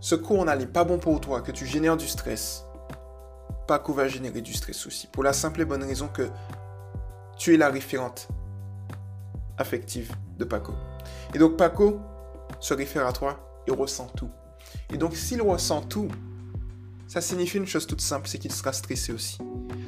ce 0.00 0.14
cours 0.14 0.44
n'est 0.44 0.66
pas 0.66 0.84
bon 0.84 0.98
pour 0.98 1.20
toi, 1.20 1.40
que 1.40 1.52
tu 1.52 1.66
génères 1.66 1.96
du 1.96 2.06
stress, 2.06 2.64
Paco 3.66 3.92
va 3.92 4.06
générer 4.06 4.40
du 4.40 4.52
stress 4.54 4.86
aussi. 4.86 5.08
Pour 5.08 5.24
la 5.24 5.32
simple 5.32 5.62
et 5.62 5.64
bonne 5.64 5.82
raison 5.82 6.08
que 6.08 6.28
tu 7.36 7.54
es 7.54 7.56
la 7.56 7.68
référente 7.68 8.28
affective 9.58 10.12
de 10.38 10.44
Paco. 10.44 10.72
Et 11.34 11.38
donc 11.38 11.56
Paco 11.56 12.00
se 12.60 12.74
réfère 12.74 13.06
à 13.06 13.12
toi 13.12 13.62
et 13.66 13.70
ressent 13.70 14.06
tout. 14.16 14.30
Et 14.92 14.96
donc 14.96 15.14
s'il 15.16 15.42
ressent 15.42 15.82
tout, 15.82 16.08
ça 17.06 17.20
signifie 17.20 17.58
une 17.58 17.66
chose 17.66 17.86
toute 17.86 18.00
simple, 18.00 18.28
c'est 18.28 18.38
qu'il 18.38 18.52
sera 18.52 18.72
stressé 18.72 19.12
aussi. 19.12 19.38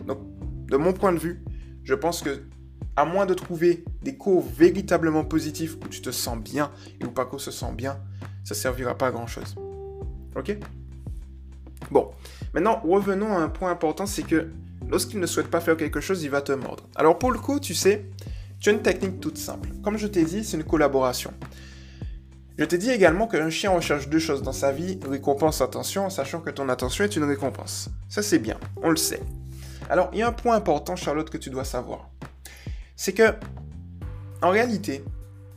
Donc 0.06 0.18
de 0.66 0.76
mon 0.76 0.92
point 0.92 1.12
de 1.12 1.18
vue, 1.18 1.44
je 1.84 1.94
pense 1.94 2.22
que 2.22 2.42
à 2.96 3.04
moins 3.04 3.26
de 3.26 3.34
trouver 3.34 3.84
des 4.02 4.16
cours 4.16 4.44
véritablement 4.44 5.24
positifs 5.24 5.76
où 5.76 5.88
tu 5.88 6.02
te 6.02 6.10
sens 6.10 6.38
bien 6.38 6.72
et 7.00 7.04
où 7.04 7.10
Paco 7.10 7.38
se 7.38 7.50
sent 7.50 7.72
bien, 7.72 8.00
ça 8.44 8.54
servira 8.54 8.96
pas 8.96 9.08
à 9.08 9.10
grand 9.12 9.26
chose. 9.26 9.54
Ok? 10.36 10.58
Bon, 11.90 12.10
maintenant 12.54 12.80
revenons 12.80 13.36
à 13.36 13.40
un 13.40 13.48
point 13.48 13.70
important, 13.70 14.06
c'est 14.06 14.24
que 14.24 14.50
lorsqu'il 14.90 15.20
ne 15.20 15.26
souhaite 15.26 15.48
pas 15.48 15.60
faire 15.60 15.76
quelque 15.76 16.00
chose, 16.00 16.22
il 16.22 16.30
va 16.30 16.40
te 16.40 16.52
mordre. 16.52 16.88
Alors 16.96 17.18
pour 17.18 17.30
le 17.30 17.38
coup, 17.38 17.60
tu 17.60 17.74
sais, 17.74 18.10
tu 18.60 18.70
as 18.70 18.72
une 18.72 18.82
technique 18.82 19.20
toute 19.20 19.38
simple. 19.38 19.70
Comme 19.82 19.96
je 19.96 20.06
t'ai 20.06 20.24
dit, 20.24 20.44
c'est 20.44 20.56
une 20.56 20.64
collaboration. 20.64 21.32
Je 22.58 22.64
t'ai 22.64 22.78
dit 22.78 22.90
également 22.90 23.28
qu'un 23.28 23.50
chien 23.50 23.70
recherche 23.70 24.08
deux 24.08 24.18
choses 24.18 24.42
dans 24.42 24.52
sa 24.52 24.72
vie, 24.72 24.98
récompense, 25.08 25.60
attention, 25.60 26.06
en 26.06 26.10
sachant 26.10 26.40
que 26.40 26.50
ton 26.50 26.68
attention 26.68 27.04
est 27.04 27.14
une 27.14 27.24
récompense. 27.24 27.88
Ça 28.08 28.22
c'est 28.22 28.40
bien, 28.40 28.58
on 28.82 28.90
le 28.90 28.96
sait. 28.96 29.22
Alors 29.88 30.10
il 30.12 30.18
y 30.18 30.22
a 30.22 30.28
un 30.28 30.32
point 30.32 30.56
important, 30.56 30.96
Charlotte, 30.96 31.30
que 31.30 31.38
tu 31.38 31.50
dois 31.50 31.64
savoir. 31.64 32.10
C'est 32.96 33.12
que, 33.12 33.32
en 34.42 34.50
réalité, 34.50 35.04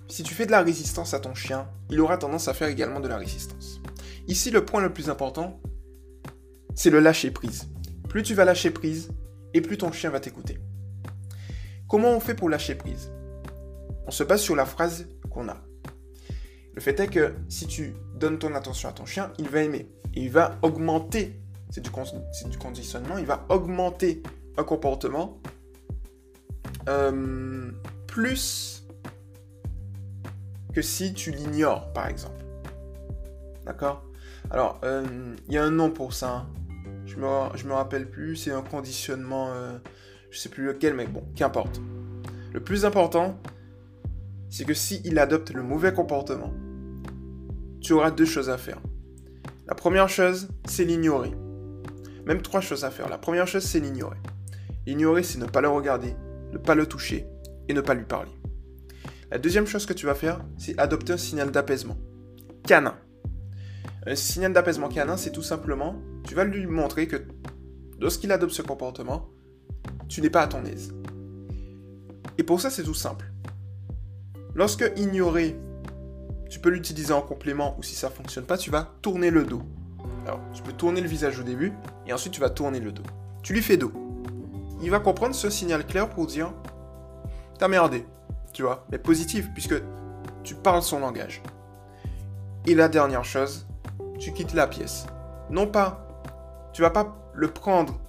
si 0.07 0.21
tu 0.21 0.35
fais 0.35 0.45
de 0.45 0.51
la 0.51 0.61
résistance 0.61 1.15
à 1.15 1.19
ton 1.19 1.33
chien, 1.33 1.67
il 1.89 1.99
aura 2.01 2.17
tendance 2.17 2.47
à 2.47 2.53
faire 2.53 2.67
également 2.67 2.99
de 2.99 3.07
la 3.07 3.17
résistance. 3.17 3.81
Ici, 4.27 4.51
le 4.51 4.63
point 4.63 4.81
le 4.81 4.93
plus 4.93 5.09
important, 5.09 5.59
c'est 6.75 6.91
le 6.91 6.99
lâcher 6.99 7.31
prise. 7.31 7.67
Plus 8.09 8.21
tu 8.21 8.35
vas 8.35 8.45
lâcher 8.45 8.71
prise, 8.71 9.09
et 9.53 9.61
plus 9.61 9.77
ton 9.77 9.91
chien 9.91 10.09
va 10.09 10.19
t'écouter. 10.19 10.59
Comment 11.87 12.11
on 12.11 12.19
fait 12.19 12.35
pour 12.35 12.49
lâcher 12.49 12.75
prise? 12.75 13.11
On 14.07 14.11
se 14.11 14.23
base 14.23 14.41
sur 14.41 14.55
la 14.55 14.65
phrase 14.65 15.07
qu'on 15.29 15.49
a. 15.49 15.57
Le 16.73 16.81
fait 16.81 16.99
est 16.99 17.07
que 17.07 17.33
si 17.49 17.67
tu 17.67 17.93
donnes 18.15 18.39
ton 18.39 18.55
attention 18.55 18.89
à 18.89 18.93
ton 18.93 19.05
chien, 19.05 19.31
il 19.37 19.49
va 19.49 19.61
aimer. 19.61 19.89
Il 20.13 20.29
va 20.29 20.57
augmenter, 20.61 21.39
c'est 21.69 21.81
du, 21.81 21.89
conditionnement, 21.91 23.17
il 23.17 23.25
va 23.25 23.45
augmenter 23.49 24.23
un 24.57 24.63
comportement 24.63 25.41
euh, 26.87 27.71
plus 28.07 28.85
que 30.73 30.81
si 30.81 31.13
tu 31.13 31.31
l'ignores, 31.31 31.91
par 31.93 32.07
exemple. 32.07 32.43
D'accord? 33.65 34.03
Alors, 34.49 34.79
euh, 34.83 35.35
il 35.47 35.53
y 35.53 35.57
a 35.57 35.63
un 35.63 35.71
nom 35.71 35.91
pour 35.91 36.13
ça. 36.13 36.47
Je 37.11 37.17
me, 37.17 37.67
me 37.67 37.73
rappelle 37.73 38.09
plus, 38.09 38.37
c'est 38.37 38.51
un 38.51 38.61
conditionnement, 38.61 39.51
euh, 39.51 39.77
je 40.29 40.39
sais 40.39 40.47
plus 40.47 40.63
lequel, 40.63 40.93
mais 40.93 41.07
bon, 41.07 41.23
qu'importe. 41.35 41.81
Le 42.53 42.61
plus 42.61 42.85
important, 42.85 43.37
c'est 44.49 44.63
que 44.63 44.73
s'il 44.73 45.05
il 45.05 45.19
adopte 45.19 45.51
le 45.51 45.61
mauvais 45.61 45.93
comportement, 45.93 46.53
tu 47.81 47.91
auras 47.91 48.11
deux 48.11 48.25
choses 48.25 48.49
à 48.49 48.57
faire. 48.57 48.79
La 49.67 49.75
première 49.75 50.07
chose, 50.07 50.47
c'est 50.65 50.85
l'ignorer. 50.85 51.31
Même 52.25 52.41
trois 52.41 52.61
choses 52.61 52.85
à 52.85 52.91
faire. 52.91 53.09
La 53.09 53.17
première 53.17 53.47
chose, 53.47 53.63
c'est 53.63 53.81
l'ignorer. 53.81 54.17
L'ignorer, 54.85 55.23
c'est 55.23 55.39
ne 55.39 55.47
pas 55.47 55.59
le 55.59 55.67
regarder, 55.67 56.15
ne 56.53 56.57
pas 56.57 56.75
le 56.75 56.85
toucher 56.85 57.27
et 57.67 57.73
ne 57.73 57.81
pas 57.81 57.93
lui 57.93 58.05
parler. 58.05 58.31
La 59.31 59.37
deuxième 59.37 59.67
chose 59.67 59.85
que 59.85 59.93
tu 59.93 60.05
vas 60.05 60.15
faire, 60.15 60.39
c'est 60.57 60.79
adopter 60.79 61.11
un 61.13 61.17
signal 61.17 61.51
d'apaisement. 61.51 61.97
Canin. 62.65 62.95
Un 64.07 64.15
signal 64.15 64.51
d'apaisement 64.51 64.89
canin, 64.89 65.15
c'est 65.15 65.31
tout 65.31 65.43
simplement, 65.43 65.95
tu 66.23 66.33
vas 66.33 66.43
lui 66.43 66.65
montrer 66.65 67.07
que 67.07 67.23
lorsqu'il 67.99 68.31
adopte 68.31 68.53
ce 68.53 68.63
comportement, 68.63 69.29
tu 70.09 70.21
n'es 70.21 70.31
pas 70.31 70.41
à 70.41 70.47
ton 70.47 70.65
aise. 70.65 70.93
Et 72.39 72.43
pour 72.43 72.59
ça, 72.59 72.71
c'est 72.71 72.81
tout 72.81 72.95
simple. 72.95 73.31
Lorsque 74.55 74.91
ignorer, 74.95 75.55
tu 76.49 76.59
peux 76.59 76.69
l'utiliser 76.69 77.13
en 77.13 77.21
complément 77.21 77.75
ou 77.77 77.83
si 77.83 77.93
ça 77.93 78.09
ne 78.09 78.13
fonctionne 78.13 78.45
pas, 78.45 78.57
tu 78.57 78.71
vas 78.71 78.91
tourner 79.03 79.29
le 79.29 79.43
dos. 79.43 79.61
Alors, 80.25 80.39
tu 80.51 80.63
peux 80.63 80.73
tourner 80.73 81.01
le 81.01 81.07
visage 81.07 81.39
au 81.39 81.43
début 81.43 81.71
et 82.07 82.13
ensuite 82.13 82.33
tu 82.33 82.41
vas 82.41 82.49
tourner 82.49 82.79
le 82.79 82.91
dos. 82.91 83.03
Tu 83.43 83.53
lui 83.53 83.61
fais 83.61 83.77
dos. 83.77 83.91
Il 84.81 84.89
va 84.89 84.99
comprendre 84.99 85.35
ce 85.35 85.51
signal 85.51 85.85
clair 85.85 86.09
pour 86.09 86.25
dire 86.25 86.51
T'as 87.59 87.67
merdé, 87.67 88.03
tu 88.51 88.63
vois, 88.63 88.87
mais 88.91 88.97
positif 88.97 89.47
puisque 89.53 89.75
tu 90.43 90.55
parles 90.55 90.81
son 90.81 90.99
langage. 90.99 91.43
Et 92.65 92.73
la 92.73 92.89
dernière 92.89 93.23
chose, 93.23 93.67
tu 94.21 94.31
quittes 94.33 94.53
la 94.53 94.67
pièce. 94.67 95.07
Non 95.49 95.65
pas, 95.65 96.07
tu 96.73 96.83
vas 96.83 96.91
pas 96.91 97.17
le 97.33 97.47
prendre 97.47 97.99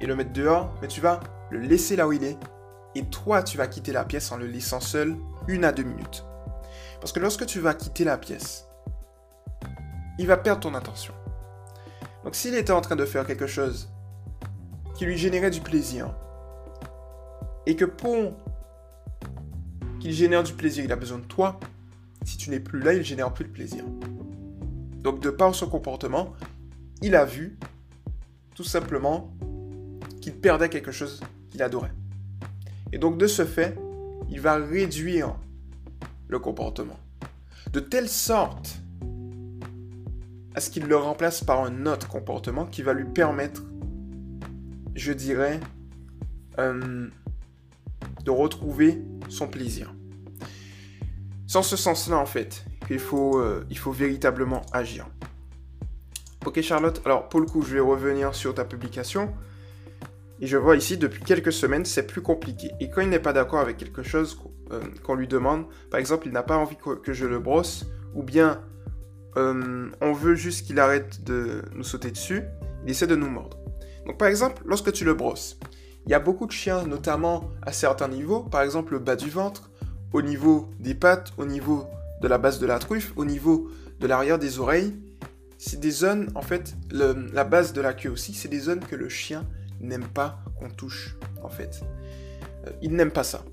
et 0.00 0.06
le 0.06 0.14
mettre 0.14 0.32
dehors, 0.32 0.72
mais 0.80 0.86
tu 0.86 1.00
vas 1.00 1.18
le 1.50 1.58
laisser 1.58 1.96
là 1.96 2.06
où 2.06 2.12
il 2.12 2.22
est. 2.22 2.38
Et 2.94 3.04
toi, 3.06 3.42
tu 3.42 3.58
vas 3.58 3.66
quitter 3.66 3.92
la 3.92 4.04
pièce 4.04 4.30
en 4.30 4.36
le 4.36 4.46
laissant 4.46 4.80
seul 4.80 5.16
une 5.48 5.64
à 5.64 5.72
deux 5.72 5.82
minutes. 5.82 6.24
Parce 7.00 7.12
que 7.12 7.18
lorsque 7.18 7.44
tu 7.44 7.58
vas 7.58 7.74
quitter 7.74 8.04
la 8.04 8.16
pièce, 8.16 8.68
il 10.18 10.28
va 10.28 10.36
perdre 10.36 10.60
ton 10.60 10.74
attention. 10.74 11.12
Donc 12.24 12.36
s'il 12.36 12.54
était 12.54 12.72
en 12.72 12.80
train 12.80 12.96
de 12.96 13.04
faire 13.04 13.26
quelque 13.26 13.46
chose 13.46 13.90
qui 14.94 15.06
lui 15.06 15.18
générait 15.18 15.50
du 15.50 15.60
plaisir, 15.60 16.14
et 17.66 17.74
que 17.74 17.84
pour 17.84 18.32
qu'il 20.00 20.12
génère 20.12 20.44
du 20.44 20.52
plaisir, 20.52 20.84
il 20.84 20.92
a 20.92 20.96
besoin 20.96 21.18
de 21.18 21.24
toi, 21.24 21.58
si 22.24 22.36
tu 22.36 22.50
n'es 22.50 22.60
plus 22.60 22.80
là, 22.80 22.92
il 22.92 23.04
génère 23.04 23.32
plus 23.32 23.44
de 23.44 23.50
plaisir. 23.50 23.84
Donc 25.08 25.20
de 25.20 25.30
par 25.30 25.54
son 25.54 25.70
comportement, 25.70 26.34
il 27.00 27.16
a 27.16 27.24
vu 27.24 27.58
tout 28.54 28.62
simplement 28.62 29.32
qu'il 30.20 30.34
perdait 30.34 30.68
quelque 30.68 30.92
chose 30.92 31.22
qu'il 31.48 31.62
adorait. 31.62 31.94
Et 32.92 32.98
donc 32.98 33.16
de 33.16 33.26
ce 33.26 33.46
fait, 33.46 33.74
il 34.28 34.42
va 34.42 34.56
réduire 34.56 35.34
le 36.26 36.38
comportement. 36.38 36.98
De 37.72 37.80
telle 37.80 38.10
sorte 38.10 38.82
à 40.54 40.60
ce 40.60 40.68
qu'il 40.68 40.84
le 40.84 40.96
remplace 40.98 41.42
par 41.42 41.64
un 41.64 41.86
autre 41.86 42.06
comportement 42.06 42.66
qui 42.66 42.82
va 42.82 42.92
lui 42.92 43.06
permettre, 43.06 43.62
je 44.94 45.14
dirais, 45.14 45.58
euh, 46.58 47.08
de 48.26 48.30
retrouver 48.30 49.02
son 49.30 49.48
plaisir. 49.48 49.94
En 51.54 51.62
ce 51.62 51.78
sens-là, 51.78 52.18
en 52.18 52.26
fait, 52.26 52.67
qu'il 52.88 52.98
faut, 52.98 53.38
euh, 53.38 53.64
il 53.70 53.78
faut 53.78 53.92
véritablement 53.92 54.62
agir. 54.72 55.06
Ok 56.46 56.60
Charlotte, 56.62 57.00
alors 57.04 57.28
pour 57.28 57.40
le 57.40 57.46
coup, 57.46 57.62
je 57.62 57.74
vais 57.74 57.80
revenir 57.80 58.34
sur 58.34 58.54
ta 58.54 58.64
publication. 58.64 59.32
Et 60.40 60.46
je 60.46 60.56
vois 60.56 60.76
ici, 60.76 60.96
depuis 60.96 61.22
quelques 61.22 61.52
semaines, 61.52 61.84
c'est 61.84 62.06
plus 62.06 62.22
compliqué. 62.22 62.70
Et 62.80 62.88
quand 62.88 63.00
il 63.00 63.08
n'est 63.08 63.18
pas 63.18 63.32
d'accord 63.32 63.60
avec 63.60 63.76
quelque 63.76 64.02
chose 64.02 64.38
euh, 64.72 64.80
qu'on 65.02 65.14
lui 65.14 65.28
demande, 65.28 65.66
par 65.90 66.00
exemple, 66.00 66.26
il 66.26 66.32
n'a 66.32 66.44
pas 66.44 66.56
envie 66.56 66.76
que, 66.76 67.12
je 67.12 67.26
le 67.26 67.38
brosse, 67.40 67.86
ou 68.14 68.22
bien 68.22 68.62
euh, 69.36 69.90
on 70.00 70.12
veut 70.12 70.36
juste 70.36 70.66
qu'il 70.66 70.78
arrête 70.78 71.24
de 71.24 71.62
nous 71.74 71.82
sauter 71.84 72.10
dessus, 72.10 72.44
il 72.84 72.90
essaie 72.90 73.08
de 73.08 73.16
nous 73.16 73.28
mordre. 73.28 73.58
Donc 74.06 74.16
par 74.16 74.28
exemple, 74.28 74.62
lorsque 74.64 74.92
tu 74.92 75.04
le 75.04 75.12
brosses, 75.12 75.58
il 76.06 76.12
y 76.12 76.14
a 76.14 76.20
beaucoup 76.20 76.46
de 76.46 76.52
chiens, 76.52 76.86
notamment 76.86 77.50
à 77.62 77.72
certains 77.72 78.08
niveaux, 78.08 78.44
par 78.44 78.62
exemple 78.62 78.92
le 78.92 79.00
bas 79.00 79.16
du 79.16 79.28
ventre, 79.28 79.70
au 80.12 80.22
niveau 80.22 80.70
des 80.78 80.94
pattes, 80.94 81.32
au 81.36 81.44
niveau 81.44 81.86
de 82.20 82.28
la 82.28 82.38
base 82.38 82.58
de 82.58 82.66
la 82.66 82.78
truffe, 82.78 83.12
au 83.16 83.24
niveau 83.24 83.70
de 84.00 84.06
l'arrière 84.06 84.38
des 84.38 84.58
oreilles. 84.58 84.94
C'est 85.58 85.80
des 85.80 85.90
zones, 85.90 86.30
en 86.34 86.42
fait, 86.42 86.76
la 86.90 87.44
base 87.44 87.72
de 87.72 87.80
la 87.80 87.92
queue 87.92 88.10
aussi, 88.10 88.32
c'est 88.32 88.48
des 88.48 88.60
zones 88.60 88.80
que 88.80 88.94
le 88.94 89.08
chien 89.08 89.44
n'aime 89.80 90.06
pas 90.06 90.42
qu'on 90.58 90.70
touche, 90.70 91.16
en 91.42 91.48
fait. 91.48 91.80
Euh, 92.66 92.70
il 92.82 92.92
n'aime 92.92 93.10
pas 93.10 93.24
ça. 93.24 93.44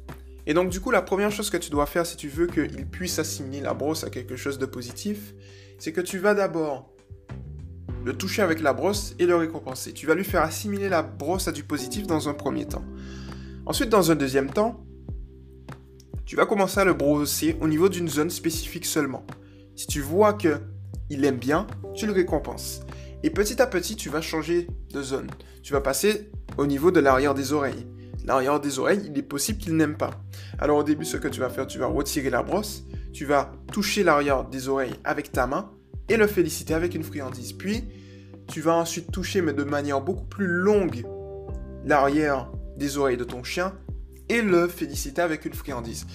Et 0.47 0.53
donc, 0.53 0.69
du 0.69 0.79
coup, 0.79 0.91
la 0.91 1.01
première 1.01 1.31
chose 1.31 1.49
que 1.49 1.57
tu 1.57 1.71
dois 1.71 1.85
faire 1.85 2.05
si 2.05 2.15
tu 2.15 2.29
veux 2.29 2.47
qu'il 2.47 2.85
puisse 2.85 3.17
assimiler 3.17 3.61
la 3.61 3.73
brosse 3.73 4.03
à 4.03 4.09
quelque 4.09 4.35
chose 4.35 4.59
de 4.59 4.65
positif, 4.65 5.33
c'est 5.79 5.91
que 5.91 6.01
tu 6.01 6.19
vas 6.19 6.35
d'abord 6.35 6.91
le 8.03 8.13
toucher 8.13 8.43
avec 8.43 8.61
la 8.61 8.73
brosse 8.73 9.15
et 9.17 9.25
le 9.25 9.35
récompenser. 9.35 9.91
Tu 9.91 10.05
vas 10.05 10.13
lui 10.13 10.23
faire 10.23 10.43
assimiler 10.43 10.89
la 10.89 11.01
brosse 11.01 11.47
à 11.47 11.51
du 11.51 11.63
positif 11.63 12.05
dans 12.05 12.29
un 12.29 12.35
premier 12.35 12.67
temps. 12.67 12.85
Ensuite, 13.65 13.89
dans 13.89 14.11
un 14.11 14.15
deuxième 14.15 14.51
temps, 14.51 14.85
tu 16.25 16.35
vas 16.35 16.45
commencer 16.45 16.79
à 16.79 16.85
le 16.85 16.93
brosser 16.93 17.55
au 17.61 17.67
niveau 17.67 17.87
d'une 17.87 18.09
zone 18.09 18.29
spécifique 18.29 18.85
seulement. 18.85 19.25
Si 19.75 19.87
tu 19.87 20.01
vois 20.01 20.33
que 20.33 20.59
il 21.09 21.23
aime 21.23 21.37
bien, 21.37 21.67
tu 21.93 22.07
le 22.07 22.13
récompenses. 22.13 22.81
Et 23.21 23.29
petit 23.29 23.61
à 23.61 23.67
petit, 23.67 23.95
tu 23.95 24.09
vas 24.09 24.21
changer 24.21 24.67
de 24.91 25.03
zone. 25.03 25.29
Tu 25.61 25.73
vas 25.73 25.81
passer 25.81 26.31
au 26.57 26.65
niveau 26.65 26.89
de 26.89 26.99
l'arrière 26.99 27.35
des 27.35 27.53
oreilles. 27.53 27.85
L'arrière 28.25 28.59
des 28.59 28.79
oreilles, 28.79 29.03
il 29.05 29.17
est 29.17 29.23
possible 29.23 29.59
qu'il 29.59 29.75
n'aime 29.75 29.97
pas. 29.97 30.11
Alors 30.57 30.79
au 30.79 30.83
début, 30.83 31.05
ce 31.05 31.17
que 31.17 31.27
tu 31.27 31.39
vas 31.39 31.49
faire, 31.49 31.67
tu 31.67 31.77
vas 31.77 31.85
retirer 31.85 32.31
la 32.31 32.41
brosse, 32.41 32.85
tu 33.13 33.25
vas 33.25 33.51
toucher 33.71 34.03
l'arrière 34.03 34.45
des 34.45 34.67
oreilles 34.67 34.95
avec 35.03 35.31
ta 35.31 35.45
main 35.45 35.71
et 36.09 36.17
le 36.17 36.25
féliciter 36.25 36.73
avec 36.73 36.95
une 36.95 37.03
friandise. 37.03 37.53
Puis, 37.53 37.83
tu 38.47 38.61
vas 38.61 38.75
ensuite 38.75 39.11
toucher, 39.11 39.41
mais 39.41 39.53
de 39.53 39.63
manière 39.63 40.01
beaucoup 40.01 40.25
plus 40.25 40.47
longue, 40.47 41.05
l'arrière 41.83 42.51
des 42.77 42.97
oreilles 42.97 43.17
de 43.17 43.23
ton 43.23 43.43
chien 43.43 43.73
et 44.29 44.41
le 44.41 44.67
féliciter 44.67 45.21
avec 45.21 45.45
une 45.45 45.53
friandise. 45.53 46.05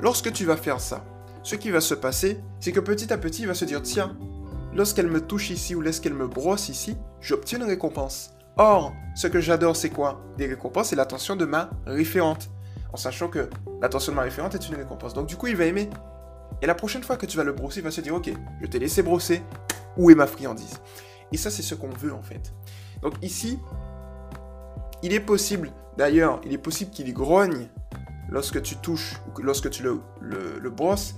Lorsque 0.00 0.32
tu 0.32 0.44
vas 0.44 0.56
faire 0.56 0.80
ça, 0.80 1.04
ce 1.42 1.54
qui 1.54 1.70
va 1.70 1.80
se 1.80 1.94
passer, 1.94 2.40
c'est 2.60 2.72
que 2.72 2.80
petit 2.80 3.12
à 3.12 3.18
petit, 3.18 3.42
il 3.42 3.48
va 3.48 3.54
se 3.54 3.64
dire, 3.64 3.82
tiens, 3.82 4.16
lorsqu'elle 4.74 5.08
me 5.08 5.20
touche 5.20 5.50
ici 5.50 5.74
ou 5.74 5.80
lorsqu'elle 5.80 6.14
me 6.14 6.26
brosse 6.26 6.68
ici, 6.68 6.96
j'obtiens 7.20 7.58
une 7.58 7.64
récompense. 7.64 8.30
Or, 8.56 8.92
ce 9.14 9.28
que 9.28 9.40
j'adore, 9.40 9.76
c'est 9.76 9.90
quoi? 9.90 10.20
Des 10.36 10.46
récompenses 10.46 10.92
et 10.92 10.96
l'attention 10.96 11.36
de 11.36 11.44
ma 11.44 11.70
référente. 11.86 12.50
En 12.92 12.96
sachant 12.96 13.28
que 13.28 13.48
l'attention 13.80 14.12
de 14.12 14.16
ma 14.16 14.22
référente 14.22 14.54
est 14.54 14.68
une 14.68 14.74
récompense. 14.74 15.14
Donc 15.14 15.26
du 15.26 15.36
coup, 15.36 15.46
il 15.46 15.56
va 15.56 15.64
aimer. 15.66 15.88
Et 16.62 16.66
la 16.66 16.74
prochaine 16.74 17.02
fois 17.02 17.16
que 17.16 17.26
tu 17.26 17.36
vas 17.36 17.44
le 17.44 17.52
brosser, 17.52 17.80
il 17.80 17.84
va 17.84 17.90
se 17.90 18.00
dire, 18.00 18.14
ok, 18.14 18.30
je 18.60 18.66
t'ai 18.66 18.78
laissé 18.78 19.02
brosser, 19.02 19.42
où 19.96 20.10
est 20.10 20.14
ma 20.14 20.26
friandise? 20.26 20.80
Et 21.32 21.36
ça, 21.36 21.50
c'est 21.50 21.62
ce 21.62 21.74
qu'on 21.74 21.90
veut 21.90 22.12
en 22.12 22.22
fait. 22.22 22.52
Donc 23.02 23.14
ici, 23.22 23.58
il 25.02 25.12
est 25.12 25.20
possible, 25.20 25.70
d'ailleurs, 25.98 26.40
il 26.46 26.52
est 26.52 26.58
possible 26.58 26.92
qu'il 26.92 27.12
grogne 27.12 27.68
lorsque 28.30 28.62
tu 28.62 28.76
touches 28.76 29.16
ou 29.26 29.42
lorsque 29.42 29.68
tu 29.68 29.82
le, 29.82 30.00
le, 30.20 30.70
brosses. 30.70 31.14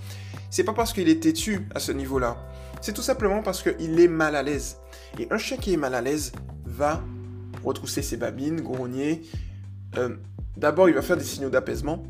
C'est 0.49 0.65
pas 0.65 0.73
parce 0.73 0.93
qu'il 0.93 1.09
est 1.09 1.23
têtu 1.23 1.69
à 1.75 1.79
ce 1.79 1.93
niveau-là. 1.93 2.37
C'est 2.81 2.95
tout 2.95 3.03
simplement 3.03 3.43
parce 3.43 3.63
qu'il 3.63 4.01
est 4.01 4.09
mal 4.09 4.35
à 4.35 4.43
l'aise. 4.43 4.79
Et 5.19 5.29
un 5.31 5.39
chien 5.39 5.59
qui 5.59 5.75
est 5.75 5.77
mal 5.77 5.95
à 5.95 6.01
l'aise 6.01 6.33
va 6.65 7.03
retrousser 7.63 8.01
ses 8.01 8.17
babines, 8.17 8.63
grogner. 8.63 9.23
Euh, 9.99 10.17
d'abord, 10.57 10.89
il 10.89 10.95
va 10.95 11.03
faire 11.03 11.19
des 11.19 11.25
signaux 11.25 11.51
d'apaisement. 11.51 12.03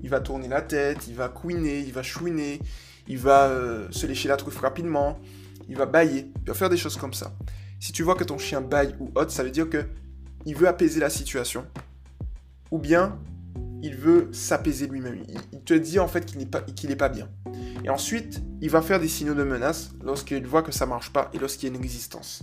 Il 0.00 0.08
va 0.08 0.20
tourner 0.20 0.48
la 0.48 0.62
tête, 0.62 1.08
il 1.08 1.14
va 1.14 1.28
couiner, 1.28 1.80
il 1.80 1.92
va 1.92 2.02
chouiner, 2.02 2.60
il 3.08 3.18
va 3.18 3.48
euh, 3.48 3.88
se 3.90 4.06
lécher 4.06 4.28
la 4.28 4.36
truffe 4.36 4.58
rapidement, 4.58 5.18
il 5.68 5.76
va 5.76 5.86
bailler, 5.86 6.30
il 6.42 6.48
va 6.48 6.54
faire 6.54 6.70
des 6.70 6.76
choses 6.76 6.96
comme 6.96 7.14
ça. 7.14 7.32
Si 7.80 7.92
tu 7.92 8.02
vois 8.02 8.14
que 8.14 8.24
ton 8.24 8.38
chien 8.38 8.60
baille 8.60 8.94
ou 9.00 9.10
hôte, 9.14 9.30
ça 9.30 9.42
veut 9.42 9.50
dire 9.50 9.68
que 9.68 9.84
il 10.44 10.56
veut 10.56 10.68
apaiser 10.68 11.00
la 11.00 11.10
situation. 11.10 11.64
Ou 12.72 12.78
bien, 12.78 13.18
il 13.82 13.96
veut 13.96 14.28
s'apaiser 14.32 14.86
lui-même. 14.86 15.22
Il, 15.52 15.60
te 15.60 15.74
dit 15.74 15.98
en 15.98 16.08
fait 16.08 16.24
qu'il 16.24 16.38
n'est 16.38 16.46
pas, 16.46 16.62
pas 16.98 17.08
bien. 17.08 17.28
Et 17.84 17.90
ensuite, 17.90 18.42
il 18.60 18.70
va 18.70 18.80
faire 18.80 18.98
des 18.98 19.08
signaux 19.08 19.34
de 19.34 19.44
menace 19.44 19.92
lorsqu'il 20.02 20.46
voit 20.46 20.62
que 20.62 20.72
ça 20.72 20.86
marche 20.86 21.12
pas 21.12 21.30
et 21.34 21.38
lorsqu'il 21.38 21.68
y 21.68 21.72
a 21.72 21.74
une 21.74 21.82
résistance. 21.82 22.42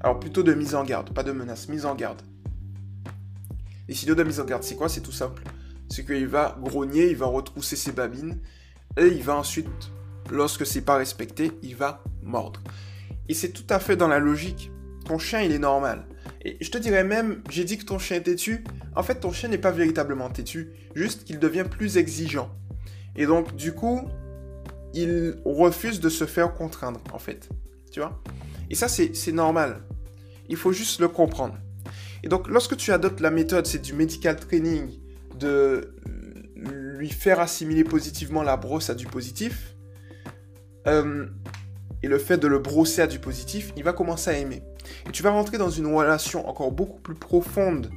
Alors 0.00 0.18
plutôt 0.18 0.42
de 0.42 0.52
mise 0.52 0.74
en 0.74 0.82
garde, 0.82 1.14
pas 1.14 1.22
de 1.22 1.30
menace, 1.30 1.68
mise 1.68 1.86
en 1.86 1.94
garde. 1.94 2.20
Les 3.86 3.94
signaux 3.94 4.16
de 4.16 4.24
mise 4.24 4.40
en 4.40 4.44
garde, 4.44 4.64
c'est 4.64 4.74
quoi? 4.74 4.88
C'est 4.88 5.00
tout 5.00 5.12
simple. 5.12 5.42
C'est 5.88 6.04
qu'il 6.04 6.26
va 6.26 6.58
grogner, 6.60 7.10
il 7.10 7.16
va 7.16 7.26
retrousser 7.26 7.76
ses 7.76 7.92
babines, 7.92 8.40
et 8.96 9.06
il 9.06 9.22
va 9.22 9.36
ensuite, 9.36 9.68
lorsque 10.30 10.66
c'est 10.66 10.80
pas 10.80 10.96
respecté, 10.96 11.52
il 11.62 11.76
va 11.76 12.02
mordre. 12.22 12.60
Et 13.28 13.34
c'est 13.34 13.50
tout 13.50 13.66
à 13.68 13.78
fait 13.78 13.96
dans 13.96 14.08
la 14.08 14.18
logique. 14.18 14.72
Ton 15.04 15.18
chien, 15.18 15.42
il 15.42 15.52
est 15.52 15.58
normal. 15.58 16.04
Et 16.44 16.56
je 16.60 16.70
te 16.70 16.78
dirais 16.78 17.04
même, 17.04 17.42
j'ai 17.50 17.64
dit 17.64 17.78
que 17.78 17.84
ton 17.84 17.98
chien 17.98 18.16
est 18.16 18.22
têtu. 18.22 18.64
En 18.96 19.02
fait, 19.02 19.16
ton 19.16 19.32
chien 19.32 19.48
n'est 19.48 19.58
pas 19.58 19.70
véritablement 19.70 20.28
têtu, 20.28 20.72
juste 20.94 21.24
qu'il 21.24 21.38
devient 21.38 21.64
plus 21.70 21.96
exigeant. 21.96 22.50
Et 23.16 23.26
donc, 23.26 23.54
du 23.54 23.72
coup, 23.72 24.08
il 24.94 25.36
refuse 25.44 26.00
de 26.00 26.08
se 26.08 26.26
faire 26.26 26.52
contraindre, 26.54 27.00
en 27.12 27.18
fait. 27.18 27.48
Tu 27.92 28.00
vois? 28.00 28.20
Et 28.70 28.74
ça, 28.74 28.88
c'est 28.88 29.32
normal. 29.32 29.82
Il 30.48 30.56
faut 30.56 30.72
juste 30.72 31.00
le 31.00 31.08
comprendre. 31.08 31.56
Et 32.24 32.28
donc, 32.28 32.48
lorsque 32.48 32.76
tu 32.76 32.92
adoptes 32.92 33.20
la 33.20 33.30
méthode, 33.30 33.66
c'est 33.66 33.80
du 33.80 33.92
medical 33.92 34.36
training, 34.36 34.90
de 35.38 35.94
lui 36.56 37.10
faire 37.10 37.40
assimiler 37.40 37.84
positivement 37.84 38.42
la 38.42 38.56
brosse 38.56 38.90
à 38.90 38.94
du 38.94 39.06
positif, 39.06 39.74
euh, 40.86 41.26
et 42.02 42.08
le 42.08 42.18
fait 42.18 42.38
de 42.38 42.48
le 42.48 42.58
brosser 42.58 43.02
à 43.02 43.06
du 43.06 43.18
positif, 43.18 43.72
il 43.76 43.84
va 43.84 43.92
commencer 43.92 44.30
à 44.30 44.38
aimer. 44.38 44.62
Et 45.06 45.10
tu 45.12 45.22
vas 45.22 45.30
rentrer 45.30 45.58
dans 45.58 45.70
une 45.70 45.86
relation 45.86 46.48
encore 46.48 46.72
beaucoup 46.72 47.00
plus 47.00 47.14
profonde 47.14 47.90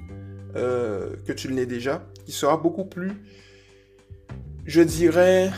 euh, 0.55 1.15
que 1.25 1.33
tu 1.33 1.49
ne 1.49 1.55
l'es 1.55 1.65
déjà, 1.65 2.05
qui 2.25 2.31
sera 2.31 2.57
beaucoup 2.57 2.85
plus, 2.85 3.11
je 4.65 4.81
dirais, 4.81 5.51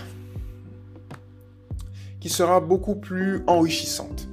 qui 2.20 2.30
sera 2.30 2.60
beaucoup 2.60 2.96
plus 2.96 3.44
enrichissante. 3.48 4.28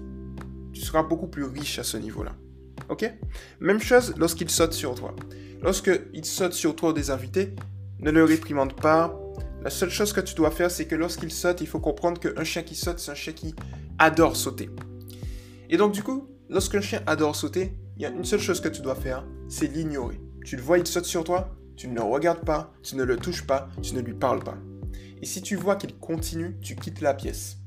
Tu 0.73 0.81
seras 0.81 1.03
beaucoup 1.03 1.27
plus 1.29 1.45
riche 1.45 1.79
à 1.79 1.85
ce 1.85 1.97
niveau-là. 1.97 2.33
Ok? 2.89 3.11
Même 3.61 3.81
chose 3.81 4.15
lorsqu'il 4.17 4.51
saute 4.51 4.73
sur 4.73 4.95
toi. 4.95 5.15
Lorsqu'il 5.63 6.25
saute 6.25 6.53
sur 6.53 6.77
toi 6.77 6.93
des 6.93 7.11
invités, 7.11 7.55
ne 8.01 8.11
le 8.11 8.25
réprimande 8.25 8.75
pas. 8.75 9.19
La 9.63 9.71
seule 9.71 9.91
chose 9.91 10.13
que 10.13 10.21
tu 10.21 10.35
dois 10.35 10.51
faire, 10.51 10.71
c'est 10.71 10.87
que 10.87 10.95
lorsqu'il 10.95 11.31
saute, 11.31 11.61
il 11.61 11.67
faut 11.67 11.81
comprendre 11.81 12.21
qu'un 12.21 12.45
chien 12.45 12.63
qui 12.63 12.75
saute, 12.75 12.99
c'est 12.99 13.11
un 13.11 13.15
chien 13.15 13.33
qui 13.33 13.55
adore 13.99 14.37
sauter. 14.37 14.69
Et 15.71 15.77
donc, 15.77 15.93
du 15.93 16.03
coup, 16.03 16.29
lorsqu'un 16.49 16.81
chien 16.81 17.03
adore 17.07 17.37
sauter, 17.37 17.77
il 17.97 18.03
y 18.03 18.07
a 18.07 18.11
une 18.11 18.25
seule 18.25 18.41
chose 18.41 18.61
que 18.61 18.69
tu 18.69 18.83
dois 18.83 18.95
faire, 18.95 19.27
c'est 19.49 19.67
l'ignorer. 19.67 20.21
Tu 20.45 20.57
le 20.57 20.63
vois, 20.63 20.79
il 20.79 20.87
saute 20.87 21.05
sur 21.05 21.25
toi, 21.25 21.57
tu 21.77 21.89
ne 21.89 21.95
le 21.95 22.03
regardes 22.03 22.45
pas, 22.45 22.73
tu 22.83 22.97
ne 22.97 23.05
le 23.05 23.17
touches 23.17 23.47
pas, 23.47 23.69
tu 23.83 23.95
ne 23.95 24.01
lui 24.01 24.15
parles 24.15 24.43
pas. 24.43 24.59
Et 25.23 25.27
si 25.27 25.43
tu 25.43 25.57
vois 25.57 25.77
qu'il 25.77 25.97
continue, 25.99 26.57
tu 26.61 26.77
quittes 26.77 27.01
la 27.01 27.15
pièce. 27.15 27.59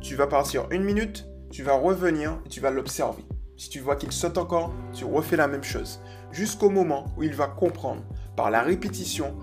Tu 0.00 0.16
vas 0.16 0.26
partir 0.26 0.66
une 0.70 0.84
minute, 0.84 1.26
tu 1.50 1.62
vas 1.62 1.74
revenir 1.74 2.38
et 2.44 2.48
tu 2.48 2.60
vas 2.60 2.70
l'observer. 2.70 3.24
Si 3.56 3.68
tu 3.68 3.80
vois 3.80 3.96
qu'il 3.96 4.12
saute 4.12 4.38
encore, 4.38 4.72
tu 4.92 5.04
refais 5.04 5.36
la 5.36 5.46
même 5.46 5.62
chose. 5.62 6.00
Jusqu'au 6.32 6.70
moment 6.70 7.06
où 7.16 7.22
il 7.22 7.34
va 7.34 7.46
comprendre, 7.46 8.02
par 8.36 8.50
la 8.50 8.62
répétition, 8.62 9.36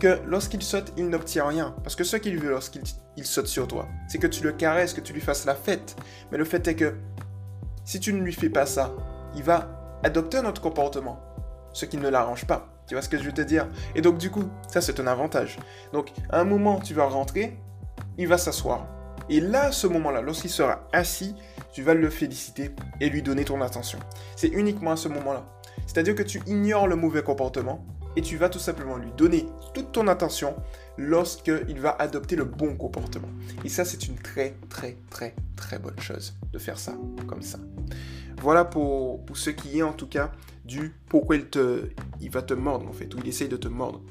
que 0.00 0.18
lorsqu'il 0.26 0.62
saute, 0.62 0.92
il 0.96 1.08
n'obtient 1.08 1.46
rien. 1.46 1.74
Parce 1.82 1.96
que 1.96 2.04
ce 2.04 2.16
qu'il 2.16 2.38
veut 2.38 2.50
lorsqu'il 2.50 2.82
saute 3.24 3.46
sur 3.46 3.68
toi, 3.68 3.88
c'est 4.08 4.18
que 4.18 4.26
tu 4.26 4.42
le 4.42 4.52
caresses, 4.52 4.92
que 4.92 5.00
tu 5.00 5.12
lui 5.12 5.20
fasses 5.20 5.44
la 5.44 5.54
fête. 5.54 5.96
Mais 6.32 6.38
le 6.38 6.44
fait 6.44 6.66
est 6.66 6.74
que 6.74 6.94
si 7.84 8.00
tu 8.00 8.12
ne 8.12 8.22
lui 8.22 8.32
fais 8.32 8.50
pas 8.50 8.66
ça, 8.66 8.92
il 9.36 9.42
va 9.42 9.98
adopter 10.02 10.38
un 10.38 10.46
autre 10.46 10.60
comportement, 10.60 11.20
ce 11.72 11.84
qui 11.84 11.96
ne 11.96 12.08
l'arrange 12.08 12.46
pas. 12.46 12.68
Tu 12.86 12.94
vois 12.94 13.02
ce 13.02 13.08
que 13.08 13.18
je 13.18 13.24
veux 13.24 13.32
te 13.32 13.40
dire? 13.40 13.66
Et 13.94 14.02
donc 14.02 14.18
du 14.18 14.30
coup, 14.30 14.44
ça 14.68 14.80
c'est 14.80 15.00
un 15.00 15.06
avantage. 15.06 15.58
Donc 15.92 16.12
à 16.30 16.40
un 16.40 16.44
moment, 16.44 16.80
tu 16.80 16.94
vas 16.94 17.06
rentrer, 17.06 17.58
il 18.18 18.28
va 18.28 18.38
s'asseoir. 18.38 18.86
Et 19.30 19.40
là, 19.40 19.64
à 19.64 19.72
ce 19.72 19.86
moment-là, 19.86 20.20
lorsqu'il 20.20 20.50
sera 20.50 20.86
assis, 20.92 21.34
tu 21.72 21.82
vas 21.82 21.94
le 21.94 22.10
féliciter 22.10 22.74
et 23.00 23.08
lui 23.08 23.22
donner 23.22 23.44
ton 23.44 23.60
attention. 23.62 23.98
C'est 24.36 24.48
uniquement 24.48 24.92
à 24.92 24.96
ce 24.96 25.08
moment-là. 25.08 25.44
C'est-à-dire 25.86 26.14
que 26.14 26.22
tu 26.22 26.42
ignores 26.46 26.86
le 26.86 26.96
mauvais 26.96 27.22
comportement 27.22 27.84
et 28.16 28.22
tu 28.22 28.36
vas 28.36 28.48
tout 28.48 28.58
simplement 28.58 28.96
lui 28.96 29.10
donner 29.16 29.46
toute 29.72 29.92
ton 29.92 30.08
attention 30.08 30.54
lorsqu'il 30.98 31.80
va 31.80 31.90
adopter 31.98 32.36
le 32.36 32.44
bon 32.44 32.76
comportement. 32.76 33.28
Et 33.64 33.68
ça, 33.68 33.84
c'est 33.84 34.06
une 34.06 34.16
très, 34.16 34.54
très, 34.68 34.96
très, 35.10 35.34
très 35.56 35.78
bonne 35.78 35.98
chose 35.98 36.34
de 36.52 36.58
faire 36.58 36.78
ça 36.78 36.94
comme 37.26 37.42
ça. 37.42 37.58
Voilà 38.40 38.64
pour, 38.64 39.24
ce 39.34 39.50
qui 39.50 39.78
est 39.78 39.82
en 39.82 39.92
tout 39.92 40.06
cas 40.06 40.32
du 40.64 40.94
pourquoi 41.08 41.36
il, 41.36 41.46
te, 41.46 41.88
il 42.20 42.30
va 42.30 42.42
te 42.42 42.54
mordre 42.54 42.88
en 42.88 42.92
fait, 42.92 43.14
ou 43.14 43.18
il 43.18 43.28
essaye 43.28 43.48
de 43.48 43.56
te 43.56 43.68
mordre. 43.68 44.02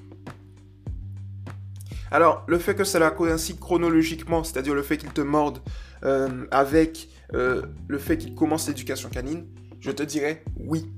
Alors, 2.11 2.43
le 2.47 2.59
fait 2.59 2.75
que 2.75 2.84
cela 2.84 3.09
coïncide 3.09 3.59
chronologiquement, 3.59 4.43
c'est-à-dire 4.43 4.75
le 4.75 4.84
fait 4.84 4.97
qu'il 4.97 5.11
te 5.11 5.21
morde 5.21 5.59
euh, 6.03 6.45
avec 6.51 7.09
euh, 7.34 7.63
le 7.88 7.97
fait 7.97 8.17
qu'il 8.17 8.36
commence 8.36 8.67
l'éducation 8.67 9.09
canine, 9.09 9.47
je 9.79 9.89
te 9.91 10.03
dirais 10.03 10.43
oui. 10.57 10.91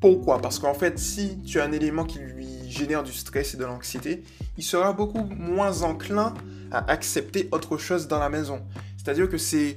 Pourquoi? 0.00 0.40
Parce 0.40 0.58
qu'en 0.58 0.74
fait, 0.74 0.98
si 0.98 1.40
tu 1.42 1.60
as 1.60 1.64
un 1.64 1.72
élément 1.72 2.04
qui 2.04 2.18
lui 2.18 2.51
génère 2.72 3.02
du 3.02 3.12
stress 3.12 3.54
et 3.54 3.56
de 3.56 3.64
l'anxiété, 3.64 4.22
il 4.56 4.64
sera 4.64 4.92
beaucoup 4.92 5.24
moins 5.24 5.82
enclin 5.82 6.34
à 6.70 6.90
accepter 6.90 7.48
autre 7.52 7.78
chose 7.78 8.08
dans 8.08 8.18
la 8.18 8.28
maison. 8.28 8.62
C'est-à-dire 8.96 9.28
que 9.28 9.38
c'est... 9.38 9.76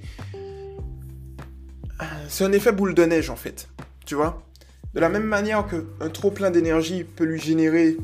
C'est 2.27 2.43
un 2.43 2.51
effet 2.51 2.71
boule 2.71 2.93
de 2.93 3.03
neige 3.05 3.29
en 3.29 3.35
fait. 3.35 3.69
Tu 4.05 4.15
vois? 4.15 4.43
De 4.93 4.99
la 4.99 5.09
même 5.09 5.23
manière 5.23 5.65
qu'un 5.67 6.09
trop 6.09 6.31
plein 6.31 6.51
d'énergie 6.51 7.03
peut 7.03 7.25
lui 7.25 7.39
générer... 7.39 7.97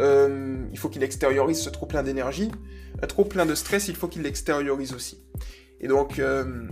Euh, 0.00 0.56
il 0.72 0.78
faut 0.78 0.88
qu'il 0.88 1.02
extériorise 1.02 1.60
ce 1.60 1.70
trop 1.70 1.86
plein 1.86 2.02
d'énergie. 2.02 2.50
Un 3.02 3.06
trop 3.06 3.24
plein 3.24 3.46
de 3.46 3.54
stress, 3.54 3.88
il 3.88 3.96
faut 3.96 4.08
qu'il 4.08 4.22
l'extériorise 4.22 4.92
aussi. 4.92 5.18
Et 5.80 5.88
donc, 5.88 6.18
euh, 6.18 6.66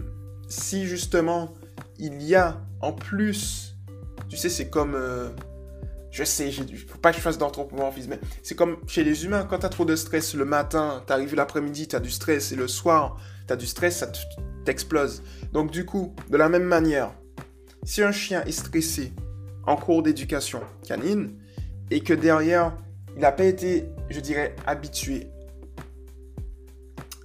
si 0.49 0.87
justement 0.87 1.55
il 1.99 2.23
y 2.23 2.35
a 2.35 2.61
en 2.81 2.93
plus 2.93 3.75
tu 4.29 4.37
sais, 4.37 4.49
c'est 4.49 4.69
comme. 4.69 4.95
Euh, 4.95 5.29
je 6.15 6.23
sais, 6.23 6.49
il 6.49 6.79
faut 6.79 6.99
pas 6.99 7.11
que 7.11 7.17
je 7.17 7.23
fasse 7.23 7.39
d'anthropomorphisme, 7.39 8.11
mais 8.11 8.21
c'est 8.45 8.55
comme 8.55 8.77
chez 8.87 9.03
les 9.03 9.25
humains, 9.25 9.45
quand 9.51 9.59
tu 9.59 9.67
as 9.67 9.69
trop 9.69 9.85
de 9.85 9.97
stress 9.97 10.37
le 10.37 10.45
matin, 10.45 11.03
t'arrives 11.09 11.35
l'après-midi, 11.35 11.89
tu 11.89 11.97
as 11.97 12.01
du 12.01 12.13
stress, 12.13 12.53
et 12.53 12.57
le 12.57 12.69
soir, 12.69 13.21
tu 13.49 13.53
as 13.53 13.57
du 13.57 13.67
stress, 13.67 13.99
ça 13.99 14.13
t'explose. 14.65 15.25
Donc, 15.53 15.73
du 15.73 15.85
coup, 15.85 16.15
de 16.31 16.37
la 16.37 16.49
même 16.49 16.63
manière, 16.63 17.13
si 17.83 18.01
un 18.01 18.13
chien 18.13 18.45
est 18.45 18.53
stressé 18.53 19.13
en 19.67 19.75
cours 19.75 20.05
d'éducation 20.05 20.61
canine, 20.87 21.37
et 21.91 21.99
que 21.99 22.15
derrière, 22.15 22.79
il 23.17 23.23
n'a 23.23 23.33
pas 23.33 23.45
été, 23.45 23.89
je 24.09 24.21
dirais, 24.21 24.55
habitué 24.69 25.27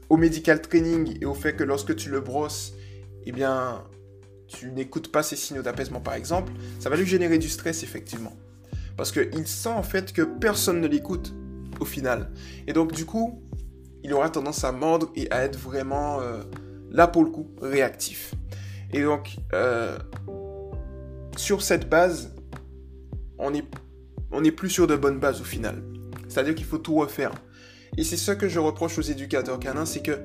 au 0.10 0.18
medical 0.18 0.64
training 0.64 1.16
et 1.22 1.26
au 1.26 1.36
fait 1.36 1.56
que 1.56 1.64
lorsque 1.64 1.96
tu 1.96 2.10
le 2.10 2.22
brosses, 2.22 2.74
eh 3.28 3.32
bien, 3.32 3.84
tu 4.48 4.72
n'écoutes 4.72 5.12
pas 5.12 5.22
ces 5.22 5.36
signaux 5.36 5.62
d'apaisement 5.62 6.00
par 6.00 6.16
exemple, 6.16 6.52
ça 6.80 6.90
va 6.90 6.96
lui 6.96 7.06
générer 7.06 7.38
du 7.38 7.50
stress 7.50 7.84
effectivement. 7.84 8.36
Parce 9.00 9.14
qu'il 9.14 9.48
sent 9.48 9.70
en 9.70 9.82
fait 9.82 10.12
que 10.12 10.24
personne 10.24 10.82
ne 10.82 10.88
l'écoute 10.88 11.34
au 11.80 11.86
final. 11.86 12.32
Et 12.68 12.74
donc 12.74 12.92
du 12.92 13.06
coup, 13.06 13.42
il 14.04 14.14
aura 14.14 14.30
tendance 14.30 14.66
à 14.66 14.74
mordre 14.74 15.10
et 15.16 15.32
à 15.32 15.46
être 15.46 15.58
vraiment, 15.58 16.20
euh, 16.20 16.44
là 16.92 17.08
pour 17.08 17.24
le 17.24 17.32
coup, 17.32 17.50
réactif. 17.62 18.36
Et 18.92 19.02
donc, 19.02 19.38
euh, 19.54 19.98
sur 21.38 21.62
cette 21.62 21.88
base, 21.88 22.36
on 23.38 23.52
n'est 23.52 23.64
on 24.34 24.44
est 24.44 24.52
plus 24.52 24.70
sur 24.70 24.86
de 24.86 24.98
bonnes 24.98 25.20
bases 25.22 25.40
au 25.40 25.46
final. 25.46 25.82
C'est-à-dire 26.28 26.54
qu'il 26.54 26.66
faut 26.66 26.78
tout 26.78 26.96
refaire. 26.96 27.32
Et 27.96 28.04
c'est 28.04 28.18
ce 28.18 28.34
que 28.34 28.50
je 28.50 28.60
reproche 28.60 29.00
aux 29.00 29.04
éducateurs 29.04 29.62
canins, 29.62 29.86
c'est 29.86 30.04
que 30.04 30.20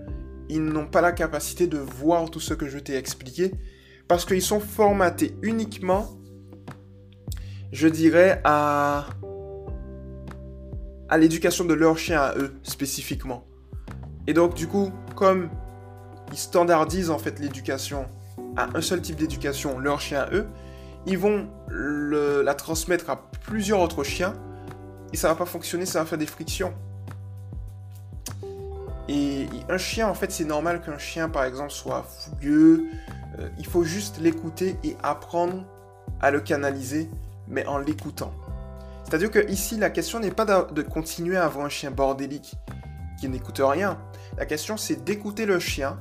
ils 0.49 0.64
n'ont 0.64 0.89
pas 0.89 1.01
la 1.01 1.12
capacité 1.12 1.68
de 1.68 1.79
voir 1.79 2.29
tout 2.29 2.41
ce 2.41 2.55
que 2.55 2.66
je 2.66 2.81
t'ai 2.81 2.97
expliqué 2.97 3.53
parce 4.09 4.25
qu'ils 4.25 4.43
sont 4.43 4.59
formatés 4.59 5.37
uniquement, 5.43 6.18
je 7.75 7.89
dirais, 7.89 8.41
à, 8.45 9.07
l'éducation 11.18 11.64
de 11.64 11.75
leur 11.75 11.99
chien 11.99 12.20
à 12.20 12.37
eux, 12.37 12.55
spécifiquement. 12.62 13.45
Et 14.29 14.33
donc, 14.33 14.55
du 14.55 14.68
coup, 14.68 14.93
comme 15.16 15.51
ils 16.31 16.39
standardisent 16.39 17.11
en 17.11 17.18
fait 17.18 17.41
l'éducation 17.41 18.07
à 18.57 18.68
un 18.75 18.81
seul 18.81 19.03
type 19.03 19.16
d'éducation, 19.16 19.81
leur 19.81 20.01
chien 20.01 20.20
à 20.20 20.31
eux, 20.33 20.47
ils 21.05 21.18
vont 21.18 21.49
la 21.68 22.55
transmettre 22.55 23.11
à 23.11 23.29
plusieurs 23.43 23.81
autres 23.81 24.05
chiens 24.05 24.35
et 25.12 25.16
ça 25.16 25.27
va 25.29 25.35
pas 25.35 25.45
fonctionner, 25.45 25.85
ça 25.85 25.99
va 25.99 26.07
faire 26.07 26.18
des 26.18 26.27
frictions. 26.27 26.72
Et 29.09 29.49
un 29.68 29.79
chien, 29.79 30.09
en 30.09 30.14
fait, 30.14 30.31
c'est 30.31 30.45
normal 30.45 30.81
qu'un 30.81 30.99
chien, 30.99 31.29
par 31.29 31.45
exemple, 31.45 31.72
soit 31.72 32.05
fougueux, 32.05 32.85
euh, 33.39 33.49
il 33.59 33.66
faut 33.66 33.83
juste 33.83 34.20
l'écouter 34.20 34.77
et 34.85 34.97
apprendre 35.03 35.64
à 36.20 36.31
le 36.31 36.41
canaliser, 36.41 37.11
mais 37.49 37.66
en 37.66 37.78
l'écoutant. 37.78 38.32
C'est-à-dire 39.05 39.30
que 39.30 39.51
ici, 39.51 39.76
la 39.76 39.90
question 39.90 40.20
n'est 40.20 40.30
pas 40.30 40.45
de 40.45 40.82
continuer 40.82 41.36
à 41.36 41.45
avoir 41.45 41.66
un 41.66 41.68
chien 41.68 41.90
bordélique 41.90 42.55
qui 43.20 43.28
n'écoute 43.28 43.61
rien. 43.62 43.99
La 44.38 44.47
question, 44.47 44.76
c'est 44.76 45.05
d'écouter 45.05 45.47
le 45.47 45.59
chien 45.59 46.01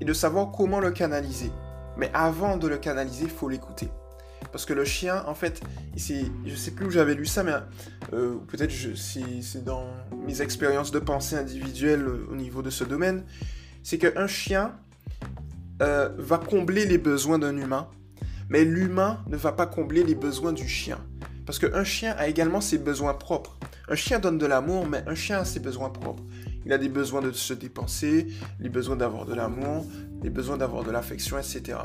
et 0.00 0.04
de 0.04 0.12
savoir 0.12 0.52
comment 0.52 0.80
le 0.80 0.90
canaliser. 0.90 1.50
Mais 1.96 2.10
avant 2.14 2.56
de 2.56 2.68
le 2.68 2.78
canaliser, 2.78 3.24
il 3.24 3.30
faut 3.30 3.48
l'écouter. 3.48 3.90
Parce 4.52 4.64
que 4.64 4.72
le 4.72 4.84
chien, 4.84 5.24
en 5.26 5.34
fait, 5.34 5.60
je 5.96 6.54
sais 6.54 6.70
plus 6.70 6.86
où 6.86 6.90
j'avais 6.90 7.14
lu 7.14 7.26
ça, 7.26 7.42
mais 7.42 7.52
euh, 8.12 8.36
peut-être 8.46 8.72
c'est 8.96 9.64
dans 9.64 9.84
mes 10.26 10.40
expériences 10.40 10.90
de 10.90 11.00
pensée 11.00 11.36
individuelle 11.36 12.02
euh, 12.06 12.26
au 12.30 12.36
niveau 12.36 12.62
de 12.62 12.70
ce 12.70 12.84
domaine, 12.84 13.24
c'est 13.82 13.98
qu'un 13.98 14.26
chien, 14.26 14.74
euh, 15.82 16.08
va 16.18 16.38
combler 16.38 16.86
les 16.86 16.98
besoins 16.98 17.38
d'un 17.38 17.56
humain, 17.56 17.88
mais 18.48 18.64
l'humain 18.64 19.22
ne 19.28 19.36
va 19.36 19.52
pas 19.52 19.66
combler 19.66 20.04
les 20.04 20.14
besoins 20.14 20.52
du 20.52 20.68
chien. 20.68 20.98
Parce 21.46 21.58
qu'un 21.58 21.84
chien 21.84 22.14
a 22.18 22.28
également 22.28 22.60
ses 22.60 22.78
besoins 22.78 23.14
propres. 23.14 23.58
Un 23.88 23.94
chien 23.94 24.18
donne 24.18 24.36
de 24.36 24.46
l'amour, 24.46 24.86
mais 24.86 25.02
un 25.06 25.14
chien 25.14 25.38
a 25.38 25.44
ses 25.44 25.60
besoins 25.60 25.88
propres. 25.88 26.22
Il 26.66 26.72
a 26.74 26.78
des 26.78 26.90
besoins 26.90 27.22
de 27.22 27.32
se 27.32 27.54
dépenser, 27.54 28.26
les 28.60 28.68
besoins 28.68 28.96
d'avoir 28.96 29.24
de 29.24 29.34
l'amour, 29.34 29.86
les 30.22 30.28
besoins 30.28 30.58
d'avoir 30.58 30.84
de 30.84 30.90
l'affection, 30.90 31.38
etc. 31.38 31.78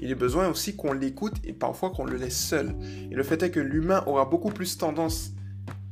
Il 0.00 0.10
a 0.10 0.16
besoin 0.16 0.48
aussi 0.48 0.74
qu'on 0.74 0.92
l'écoute 0.92 1.34
et 1.44 1.52
parfois 1.52 1.90
qu'on 1.90 2.04
le 2.04 2.16
laisse 2.16 2.36
seul. 2.36 2.74
Et 3.10 3.14
le 3.14 3.22
fait 3.22 3.40
est 3.44 3.52
que 3.52 3.60
l'humain 3.60 4.02
aura 4.06 4.24
beaucoup 4.24 4.50
plus 4.50 4.76
tendance 4.76 5.30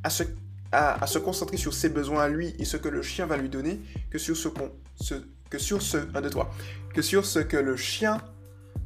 à 0.02 0.10
se, 0.10 0.24
à, 0.72 1.06
se 1.06 1.18
concentrer 1.18 1.56
sur 1.56 1.72
ses 1.72 1.90
besoins 1.90 2.22
à 2.22 2.28
lui 2.28 2.54
et 2.58 2.64
ce 2.64 2.76
que 2.76 2.88
le 2.88 3.02
chien 3.02 3.26
va 3.26 3.36
lui 3.36 3.48
donner 3.48 3.80
que 4.10 4.18
sur 4.18 4.36
ce, 4.36 4.48
ce 4.96 5.14
que 5.48 5.58
sur 5.58 5.80
ce, 5.80 5.98
un 6.14 6.22
toi, 6.22 6.50
que 6.94 7.02
sur 7.02 7.24
ce 7.24 7.38
que 7.38 7.56
le 7.56 7.76
chien 7.76 8.18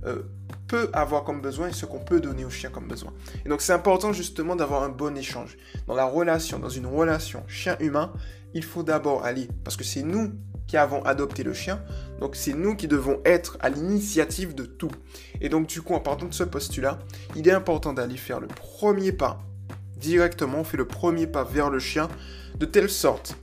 euh, 0.04 0.22
peut 0.68 0.90
avoir 0.92 1.24
comme 1.24 1.40
besoin 1.40 1.68
et 1.68 1.72
ce 1.72 1.86
qu'on 1.86 2.00
peut 2.00 2.20
donner 2.20 2.44
au 2.44 2.50
chien 2.50 2.70
comme 2.70 2.88
besoin. 2.88 3.12
Et 3.44 3.48
donc 3.48 3.60
c'est 3.60 3.72
important 3.72 4.12
justement 4.12 4.56
d'avoir 4.56 4.82
un 4.82 4.88
bon 4.88 5.16
échange. 5.16 5.56
Dans 5.86 5.94
la 5.94 6.04
relation, 6.04 6.58
dans 6.58 6.68
une 6.68 6.86
relation 6.86 7.42
chien-humain, 7.46 8.12
il 8.54 8.64
faut 8.64 8.82
d'abord 8.82 9.24
aller, 9.24 9.48
parce 9.64 9.76
que 9.76 9.84
c'est 9.84 10.02
nous 10.02 10.32
qui 10.66 10.76
avons 10.76 11.04
adopté 11.04 11.44
le 11.44 11.52
chien, 11.52 11.80
donc 12.20 12.34
c'est 12.34 12.52
nous 12.52 12.74
qui 12.74 12.88
devons 12.88 13.20
être 13.24 13.56
à 13.60 13.68
l'initiative 13.68 14.54
de 14.54 14.64
tout. 14.64 14.90
Et 15.40 15.48
donc 15.48 15.68
du 15.68 15.82
coup, 15.82 15.94
en 15.94 16.00
partant 16.00 16.26
de 16.26 16.34
ce 16.34 16.42
postulat, 16.42 16.98
il 17.36 17.46
est 17.46 17.52
important 17.52 17.92
d'aller 17.92 18.16
faire 18.16 18.40
le 18.40 18.48
premier 18.48 19.12
pas 19.12 19.38
directement, 19.96 20.60
on 20.60 20.64
fait 20.64 20.76
le 20.76 20.86
premier 20.86 21.26
pas 21.26 21.44
vers 21.44 21.70
le 21.70 21.78
chien, 21.78 22.08
de 22.58 22.66
telle 22.66 22.90
sorte, 22.90 23.36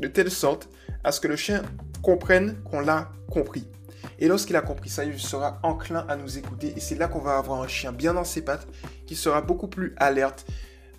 de 0.00 0.08
telle 0.08 0.30
sorte 0.30 0.68
à 1.04 1.12
ce 1.12 1.20
que 1.20 1.28
le 1.28 1.36
chien 1.36 1.62
comprenne 2.02 2.56
qu'on 2.64 2.80
l'a 2.80 3.10
compris. 3.30 3.66
Et 4.20 4.28
lorsqu'il 4.28 4.54
a 4.56 4.60
compris 4.60 4.90
ça, 4.90 5.04
il 5.04 5.18
sera 5.18 5.58
enclin 5.62 6.04
à 6.08 6.16
nous 6.16 6.38
écouter. 6.38 6.74
Et 6.76 6.80
c'est 6.80 6.94
là 6.94 7.08
qu'on 7.08 7.20
va 7.20 7.38
avoir 7.38 7.62
un 7.62 7.68
chien 7.68 7.92
bien 7.92 8.14
dans 8.14 8.24
ses 8.24 8.42
pattes, 8.42 8.68
qui 9.06 9.16
sera 9.16 9.40
beaucoup 9.40 9.68
plus 9.68 9.94
alerte, 9.96 10.46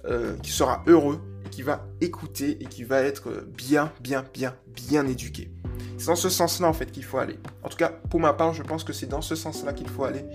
euh, 0.06 0.36
qui 0.42 0.52
sera 0.52 0.84
heureux, 0.88 1.22
qui 1.52 1.62
va 1.62 1.86
écouter 2.02 2.58
et 2.62 2.66
qui 2.66 2.84
va 2.84 3.02
être 3.02 3.30
bien, 3.56 3.92
bien, 4.02 4.26
bien, 4.34 4.56
bien 4.68 5.06
éduqué. 5.06 5.52
C'est 5.98 6.08
dans 6.08 6.16
ce 6.16 6.30
sens-là, 6.30 6.68
en 6.68 6.74
fait, 6.74 6.92
qu'il 6.92 7.04
faut 7.04 7.20
aller. 7.20 7.38
En 7.62 7.70
tout 7.70 7.78
cas, 7.78 7.90
pour 8.10 8.20
ma 8.20 8.34
part, 8.34 8.54
je 8.54 8.64
pense 8.64 8.84
que 8.84 8.94
c'est 8.94 9.06
dans 9.06 9.22
ce 9.22 9.36
sens-là 9.36 9.74
qu'il 9.74 9.88
faut 9.88 10.04
aller. 10.04 10.26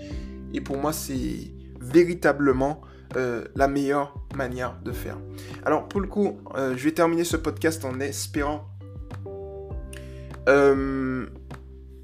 Et 0.53 0.61
pour 0.61 0.77
moi, 0.77 0.93
c'est 0.93 1.51
véritablement 1.81 2.81
euh, 3.17 3.43
la 3.55 3.67
meilleure 3.67 4.15
manière 4.33 4.79
de 4.83 4.93
faire. 4.93 5.17
Alors, 5.65 5.89
pour 5.89 5.99
le 5.99 6.07
coup, 6.07 6.39
euh, 6.55 6.75
je 6.77 6.83
vais 6.85 6.93
terminer 6.93 7.25
ce 7.25 7.35
podcast 7.35 7.83
en 7.83 7.99
espérant 7.99 8.69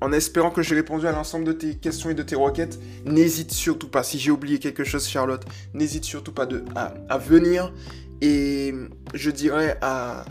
en 0.03 0.11
espérant 0.11 0.51
que 0.51 0.61
j'ai 0.61 0.75
répondu 0.75 1.07
à 1.07 1.13
l'ensemble 1.13 1.45
de 1.45 1.53
tes 1.53 1.75
questions 1.75 2.09
et 2.09 2.13
de 2.13 2.23
tes 2.23 2.35
requêtes, 2.35 2.77
n'hésite 3.05 3.51
surtout 3.51 3.87
pas. 3.87 4.03
Si 4.03 4.19
j'ai 4.19 4.31
oublié 4.31 4.59
quelque 4.59 4.83
chose, 4.83 5.07
Charlotte, 5.07 5.45
n'hésite 5.73 6.03
surtout 6.03 6.33
pas 6.33 6.45
de, 6.45 6.65
à, 6.75 7.17
venir 7.17 7.71
Et 8.19 8.73
je 9.13 9.31
dirais 9.31 9.77
à, 9.81 10.25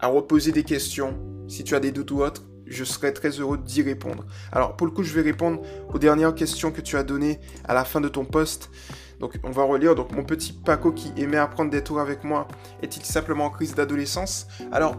à 0.00 0.08
reposer 0.08 0.50
des 0.50 0.64
questions. 0.64 1.16
Si 1.46 1.62
tu 1.62 1.76
as 1.76 1.80
des 1.80 1.92
doutes 1.92 2.10
ou 2.10 2.22
autres, 2.22 2.42
je 2.66 2.82
serais 2.82 3.12
très 3.12 3.30
heureux 3.30 3.58
d'y 3.58 3.80
répondre. 3.82 4.26
Alors 4.50 4.74
pour 4.74 4.88
le 4.88 4.92
coup, 4.92 5.04
je 5.04 5.14
vais 5.14 5.22
répondre 5.22 5.62
aux 5.94 6.00
dernières 6.00 6.34
questions 6.34 6.72
que 6.72 6.80
tu 6.80 6.96
as 6.96 7.04
données 7.04 7.38
à 7.64 7.74
la 7.74 7.84
fin 7.84 8.00
de 8.00 8.08
ton 8.08 8.24
post. 8.24 8.70
Donc 9.20 9.38
on 9.44 9.50
va 9.50 9.62
relire. 9.62 9.94
Donc 9.94 10.10
mon 10.12 10.24
petit 10.24 10.52
Paco 10.52 10.90
qui 10.90 11.12
aimait 11.16 11.36
apprendre 11.36 11.70
des 11.70 11.82
tours 11.82 12.00
avec 12.00 12.24
moi 12.24 12.48
est-il 12.82 13.04
simplement 13.04 13.44
en 13.44 13.50
crise 13.50 13.74
d'adolescence? 13.76 14.48
Alors 14.72 14.96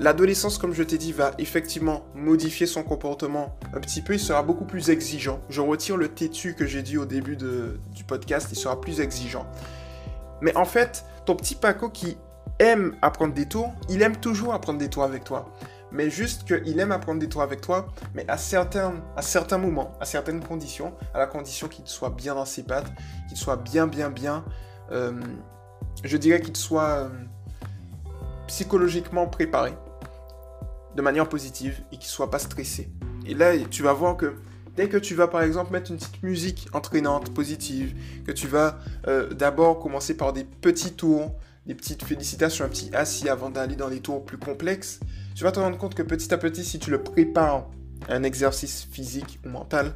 l'adolescence, 0.00 0.58
comme 0.58 0.72
je 0.72 0.82
t'ai 0.82 0.98
dit, 0.98 1.12
va 1.12 1.32
effectivement 1.38 2.04
modifier 2.14 2.66
son 2.66 2.82
comportement 2.82 3.56
un 3.74 3.80
petit 3.80 4.02
peu. 4.02 4.14
Il 4.14 4.20
sera 4.20 4.42
beaucoup 4.42 4.64
plus 4.64 4.90
exigeant. 4.90 5.40
Je 5.48 5.60
retire 5.60 5.96
le 5.96 6.08
têtu 6.08 6.54
que 6.54 6.66
j'ai 6.66 6.82
dit 6.82 6.98
au 6.98 7.04
début 7.04 7.36
du 7.36 8.04
podcast. 8.06 8.48
Il 8.50 8.56
sera 8.56 8.80
plus 8.80 9.00
exigeant. 9.00 9.46
Mais 10.40 10.56
en 10.56 10.64
fait, 10.64 11.04
ton 11.26 11.34
petit 11.34 11.54
Paco 11.54 11.88
qui 11.88 12.16
aime 12.58 12.96
apprendre 13.02 13.34
des 13.34 13.46
tours, 13.46 13.72
il 13.88 14.02
aime 14.02 14.16
toujours 14.16 14.54
apprendre 14.54 14.78
des 14.78 14.88
tours 14.88 15.04
avec 15.04 15.24
toi 15.24 15.52
mais 15.90 16.10
juste 16.10 16.44
qu'il 16.44 16.78
aime 16.78 16.92
apprendre 16.92 17.20
des 17.20 17.28
tours 17.28 17.42
avec 17.42 17.60
toi, 17.60 17.88
mais 18.14 18.28
à 18.28 18.36
certains, 18.36 18.94
à 19.16 19.22
certains 19.22 19.58
moments, 19.58 19.92
à 20.00 20.04
certaines 20.04 20.42
conditions, 20.42 20.92
à 21.14 21.18
la 21.18 21.26
condition 21.26 21.68
qu'il 21.68 21.86
soit 21.86 22.10
bien 22.10 22.34
dans 22.34 22.44
ses 22.44 22.62
pattes, 22.62 22.92
qu'il 23.28 23.36
soit 23.36 23.56
bien, 23.56 23.86
bien, 23.86 24.10
bien, 24.10 24.44
euh, 24.92 25.12
je 26.04 26.16
dirais 26.16 26.40
qu'il 26.40 26.56
soit 26.56 26.90
euh, 26.90 27.08
psychologiquement 28.46 29.26
préparé 29.26 29.72
de 30.98 31.02
manière 31.02 31.28
positive 31.28 31.80
et 31.92 31.96
qu'il 31.96 32.08
soit 32.08 32.28
pas 32.28 32.40
stressé. 32.40 32.90
Et 33.24 33.32
là, 33.32 33.56
tu 33.70 33.84
vas 33.84 33.92
voir 33.92 34.16
que 34.16 34.34
dès 34.76 34.88
que 34.88 34.96
tu 34.96 35.14
vas 35.14 35.28
par 35.28 35.42
exemple 35.42 35.72
mettre 35.72 35.92
une 35.92 35.96
petite 35.96 36.24
musique 36.24 36.66
entraînante, 36.72 37.32
positive, 37.32 37.94
que 38.26 38.32
tu 38.32 38.48
vas 38.48 38.80
euh, 39.06 39.32
d'abord 39.32 39.78
commencer 39.78 40.16
par 40.16 40.32
des 40.32 40.42
petits 40.42 40.94
tours, 40.94 41.36
des 41.66 41.76
petites 41.76 42.02
félicitations, 42.02 42.64
un 42.64 42.68
petit 42.68 42.90
assis 42.96 43.28
avant 43.28 43.48
d'aller 43.48 43.76
dans 43.76 43.88
des 43.88 44.00
tours 44.00 44.24
plus 44.24 44.38
complexes, 44.38 44.98
tu 45.36 45.44
vas 45.44 45.52
te 45.52 45.60
rendre 45.60 45.78
compte 45.78 45.94
que 45.94 46.02
petit 46.02 46.34
à 46.34 46.36
petit, 46.36 46.64
si 46.64 46.80
tu 46.80 46.90
le 46.90 47.00
prépares 47.00 47.68
à 48.08 48.14
un 48.14 48.24
exercice 48.24 48.88
physique 48.90 49.38
ou 49.46 49.50
mental, 49.50 49.94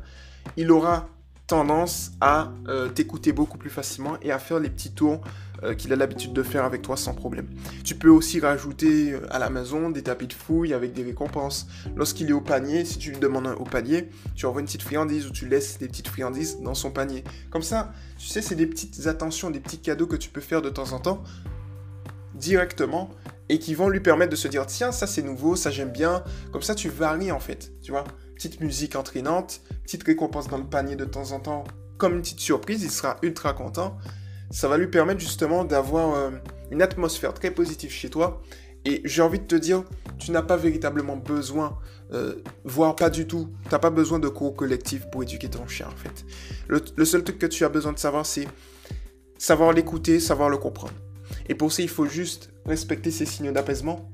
il 0.57 0.71
aura 0.71 1.09
tendance 1.49 2.13
à 2.21 2.53
euh, 2.69 2.89
t'écouter 2.89 3.33
beaucoup 3.33 3.59
plus 3.59 3.71
facilement 3.71 4.19
et 4.23 4.31
à 4.31 4.39
faire 4.39 4.61
les 4.61 4.71
petits 4.71 4.93
tours 4.93 5.21
euh, 5.63 5.75
qu'il 5.75 5.93
a 5.93 5.97
l'habitude 5.97 6.33
de 6.33 6.43
faire 6.43 6.65
avec 6.65 6.83
toi 6.83 6.97
sans 6.97 7.15
problème. 7.15 7.47
Tu 7.85 7.95
peux 7.95 8.09
aussi 8.09 8.41
rajouter 8.41 9.13
euh, 9.13 9.27
à 9.31 9.39
la 9.39 9.51
maison 9.51 9.91
des 9.91 10.03
tapis 10.03 10.27
de 10.27 10.33
fouille 10.33 10.75
avec 10.75 10.93
des 10.93 11.03
récompenses. 11.03 11.67
Lorsqu'il 11.97 12.29
est 12.29 12.33
au 12.33 12.41
panier, 12.41 12.85
si 12.85 12.99
tu 12.99 13.11
lui 13.11 13.19
demandes 13.19 13.47
un, 13.47 13.55
au 13.55 13.65
panier, 13.65 14.09
tu 14.35 14.47
envoies 14.47 14.61
une 14.61 14.67
petite 14.67 14.83
friandise 14.83 15.27
ou 15.27 15.31
tu 15.31 15.47
laisses 15.47 15.79
des 15.79 15.89
petites 15.89 16.09
friandises 16.09 16.61
dans 16.61 16.75
son 16.75 16.91
panier. 16.91 17.25
Comme 17.51 17.63
ça, 17.63 17.93
tu 18.19 18.27
sais, 18.27 18.43
c'est 18.43 18.55
des 18.55 18.67
petites 18.67 19.07
attentions, 19.07 19.51
des 19.51 19.61
petits 19.61 19.79
cadeaux 19.79 20.07
que 20.07 20.17
tu 20.17 20.31
peux 20.31 20.41
faire 20.41 20.63
de 20.63 20.71
temps 20.71 20.93
en 20.93 20.99
temps 20.99 21.23
directement 22.35 23.11
et 23.49 23.59
qui 23.59 23.75
vont 23.75 23.89
lui 23.89 24.01
permettre 24.01 24.31
de 24.31 24.37
se 24.37 24.49
dire 24.49 24.67
tiens 24.67 24.93
ça 24.93 25.07
c'est 25.07 25.23
nouveau, 25.23 25.57
ça 25.57 25.71
j'aime 25.71 25.93
bien. 25.93 26.25
Comme 26.53 26.63
ça 26.63 26.75
tu 26.75 26.89
varies 26.89 27.33
en 27.33 27.41
fait, 27.41 27.73
tu 27.83 27.93
vois. 27.93 28.05
Petite 28.35 28.61
musique 28.61 28.97
entraînante, 28.97 29.61
petite 29.85 30.03
récompense 30.03 30.49
dans 30.49 30.59
le 30.59 30.65
panier 30.65 30.97
de 30.97 31.05
temps 31.05 31.31
en 31.31 31.39
temps, 31.39 31.65
comme 31.99 32.15
une 32.15 32.23
petite 32.23 32.41
surprise, 32.41 32.83
il 32.83 32.91
sera 32.91 33.17
ultra 33.23 33.53
content. 33.53 33.97
Ça 34.53 34.69
va 34.69 34.79
lui 34.79 34.87
permettre 34.87 35.19
justement 35.19 35.65
d'avoir 35.65 36.15
euh, 36.15 36.31
une 36.71 36.83
atmosphère 36.83 37.35
très 37.35 37.51
positive 37.51 37.91
chez 37.91 38.09
toi. 38.09 38.41
Et 38.85 39.01
j'ai 39.05 39.23
envie 39.23 39.41
de 39.41 39.45
te 39.45 39.57
dire, 39.57 39.83
tu 40.19 40.31
n'as 40.31 40.43
pas 40.43 40.57
véritablement 40.57 41.17
besoin, 41.17 41.79
euh, 42.13 42.37
voire 42.65 42.95
pas 42.95 43.11
du 43.11 43.27
tout, 43.27 43.49
tu 43.65 43.71
n'as 43.71 43.79
pas 43.81 43.91
besoin 43.91 44.21
de 44.21 44.29
cours 44.29 44.55
collectifs 44.55 45.11
pour 45.11 45.25
éduquer 45.25 45.49
ton 45.49 45.67
chien 45.67 45.87
en 45.87 45.97
fait. 45.97 46.25
le 46.69 47.05
seul 47.05 47.25
truc 47.25 47.39
que 47.39 47.47
tu 47.47 47.65
as 47.65 47.69
besoin 47.69 47.93
de 47.93 47.99
savoir, 47.99 48.27
c'est 48.27 48.47
savoir 49.39 49.73
l'écouter, 49.73 50.21
savoir 50.21 50.49
le 50.49 50.57
comprendre. 50.57 50.95
Et 51.49 51.55
pour 51.55 51.73
ça, 51.73 51.83
il 51.83 51.89
faut 51.89 52.07
juste 52.07 52.51
respecter 52.65 53.11
ces 53.11 53.27
signaux 53.27 53.53
d'apaisement. 53.53 54.13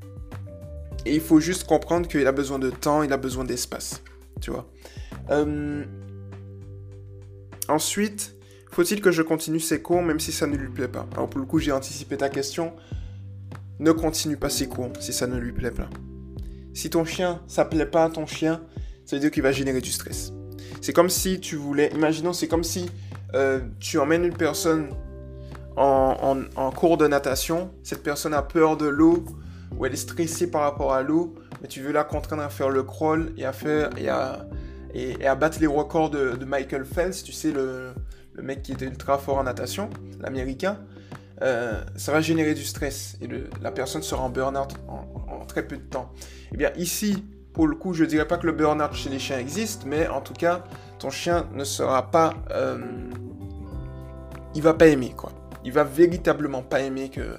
Et 1.04 1.14
il 1.14 1.20
faut 1.20 1.40
juste 1.40 1.66
comprendre 1.66 2.08
qu'il 2.08 2.26
a 2.26 2.32
besoin 2.32 2.58
de 2.58 2.70
temps, 2.70 3.02
il 3.02 3.12
a 3.12 3.16
besoin 3.16 3.44
d'espace. 3.44 4.02
Tu 4.40 4.50
vois. 4.50 4.70
Euh, 5.30 5.84
ensuite, 7.68 8.34
faut-il 8.70 9.00
que 9.00 9.10
je 9.10 9.22
continue 9.22 9.60
ces 9.60 9.82
cours 9.82 10.02
même 10.02 10.20
si 10.20 10.32
ça 10.32 10.46
ne 10.46 10.56
lui 10.56 10.68
plaît 10.68 10.88
pas? 10.88 11.06
Alors 11.12 11.28
pour 11.28 11.40
le 11.40 11.46
coup, 11.46 11.58
j'ai 11.58 11.72
anticipé 11.72 12.16
ta 12.16 12.28
question. 12.28 12.74
Ne 13.78 13.92
continue 13.92 14.36
pas 14.36 14.50
ces 14.50 14.68
cours 14.68 14.92
si 15.00 15.12
ça 15.12 15.26
ne 15.26 15.38
lui 15.38 15.52
plaît 15.52 15.70
pas. 15.70 15.88
Si 16.74 16.90
ton 16.90 17.04
chien, 17.04 17.40
ça 17.46 17.64
plaît 17.64 17.86
pas 17.86 18.04
à 18.04 18.10
ton 18.10 18.26
chien, 18.26 18.60
ça 19.04 19.16
veut 19.16 19.20
dire 19.20 19.30
qu'il 19.30 19.42
va 19.42 19.52
générer 19.52 19.80
du 19.80 19.90
stress. 19.90 20.32
C'est 20.80 20.92
comme 20.92 21.10
si 21.10 21.40
tu 21.40 21.56
voulais, 21.56 21.90
imaginons, 21.94 22.32
c'est 22.32 22.48
comme 22.48 22.64
si 22.64 22.90
euh, 23.34 23.60
tu 23.80 23.98
emmènes 23.98 24.24
une 24.24 24.36
personne 24.36 24.90
en, 25.76 26.70
cours 26.72 26.96
de 26.96 27.06
natation, 27.06 27.70
cette 27.82 28.02
personne 28.02 28.34
a 28.34 28.42
peur 28.42 28.76
de 28.76 28.86
l'eau 28.86 29.24
ou 29.76 29.86
elle 29.86 29.92
est 29.92 29.96
stressée 29.96 30.50
par 30.50 30.62
rapport 30.62 30.92
à 30.92 31.02
l'eau, 31.02 31.34
mais 31.62 31.68
tu 31.68 31.82
veux 31.82 31.92
la 31.92 32.04
contraindre 32.04 32.42
à 32.42 32.48
faire 32.48 32.68
le 32.68 32.82
crawl 32.82 33.32
et 33.36 33.44
à 33.44 33.52
faire 33.52 33.90
et 33.96 34.08
à, 34.08 34.46
et, 34.92 35.24
à 35.24 35.34
battre 35.34 35.58
les 35.60 35.66
records 35.66 36.10
de, 36.10 36.44
Michael 36.44 36.84
Phelps, 36.84 37.22
tu 37.22 37.32
sais 37.32 37.52
le, 37.52 37.92
mec 38.42 38.62
qui 38.62 38.72
était 38.72 38.86
ultra 38.86 39.18
fort 39.18 39.38
en 39.38 39.44
natation, 39.44 39.90
l'américain. 40.20 40.78
Euh, 41.42 41.80
ça 41.96 42.10
va 42.10 42.20
générer 42.20 42.54
du 42.54 42.64
stress 42.64 43.16
et 43.20 43.28
la 43.62 43.70
personne 43.70 44.02
sera 44.02 44.22
en 44.22 44.28
burn-out 44.28 44.74
en, 44.88 45.44
très 45.46 45.62
peu 45.62 45.76
de 45.76 45.82
temps. 45.82 46.12
Et 46.20 46.54
eh 46.54 46.56
bien 46.56 46.72
ici, 46.76 47.24
pour 47.52 47.66
le 47.66 47.74
coup, 47.74 47.94
je 47.94 48.04
dirais 48.04 48.26
pas 48.26 48.38
que 48.38 48.46
le 48.46 48.52
burn-out 48.52 48.92
chez 48.92 49.08
les 49.08 49.18
chiens 49.18 49.38
existe, 49.38 49.84
mais 49.86 50.08
en 50.08 50.20
tout 50.20 50.34
cas, 50.34 50.64
ton 50.98 51.10
chien 51.10 51.46
ne 51.54 51.64
sera 51.64 52.10
pas, 52.10 52.34
euh, 52.50 52.78
il 54.54 54.62
va 54.62 54.74
pas 54.74 54.88
aimer 54.88 55.12
quoi 55.16 55.32
il 55.64 55.72
va 55.72 55.84
véritablement 55.84 56.62
pas 56.62 56.80
aimer 56.80 57.10
que 57.10 57.36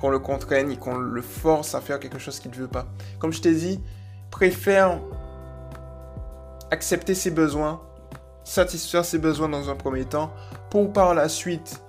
qu'on 0.00 0.10
le 0.10 0.18
contraigne 0.20 0.70
et 0.70 0.76
qu'on 0.76 0.96
le 0.96 1.22
force 1.22 1.74
à 1.74 1.80
faire 1.80 1.98
quelque 1.98 2.20
chose 2.20 2.38
qu'il 2.38 2.52
ne 2.52 2.56
veut 2.56 2.68
pas. 2.68 2.86
Comme 3.18 3.32
je 3.32 3.40
t'ai 3.40 3.52
dit, 3.52 3.80
préfère 4.30 5.00
accepter 6.70 7.14
ses 7.16 7.32
besoins, 7.32 7.82
satisfaire 8.48 9.04
ses 9.04 9.18
besoins 9.18 9.48
dans 9.48 9.70
un 9.70 9.76
premier 9.76 10.04
temps, 10.04 10.32
pour 10.70 10.92
par 10.92 11.14
la 11.14 11.28
suite 11.28 11.82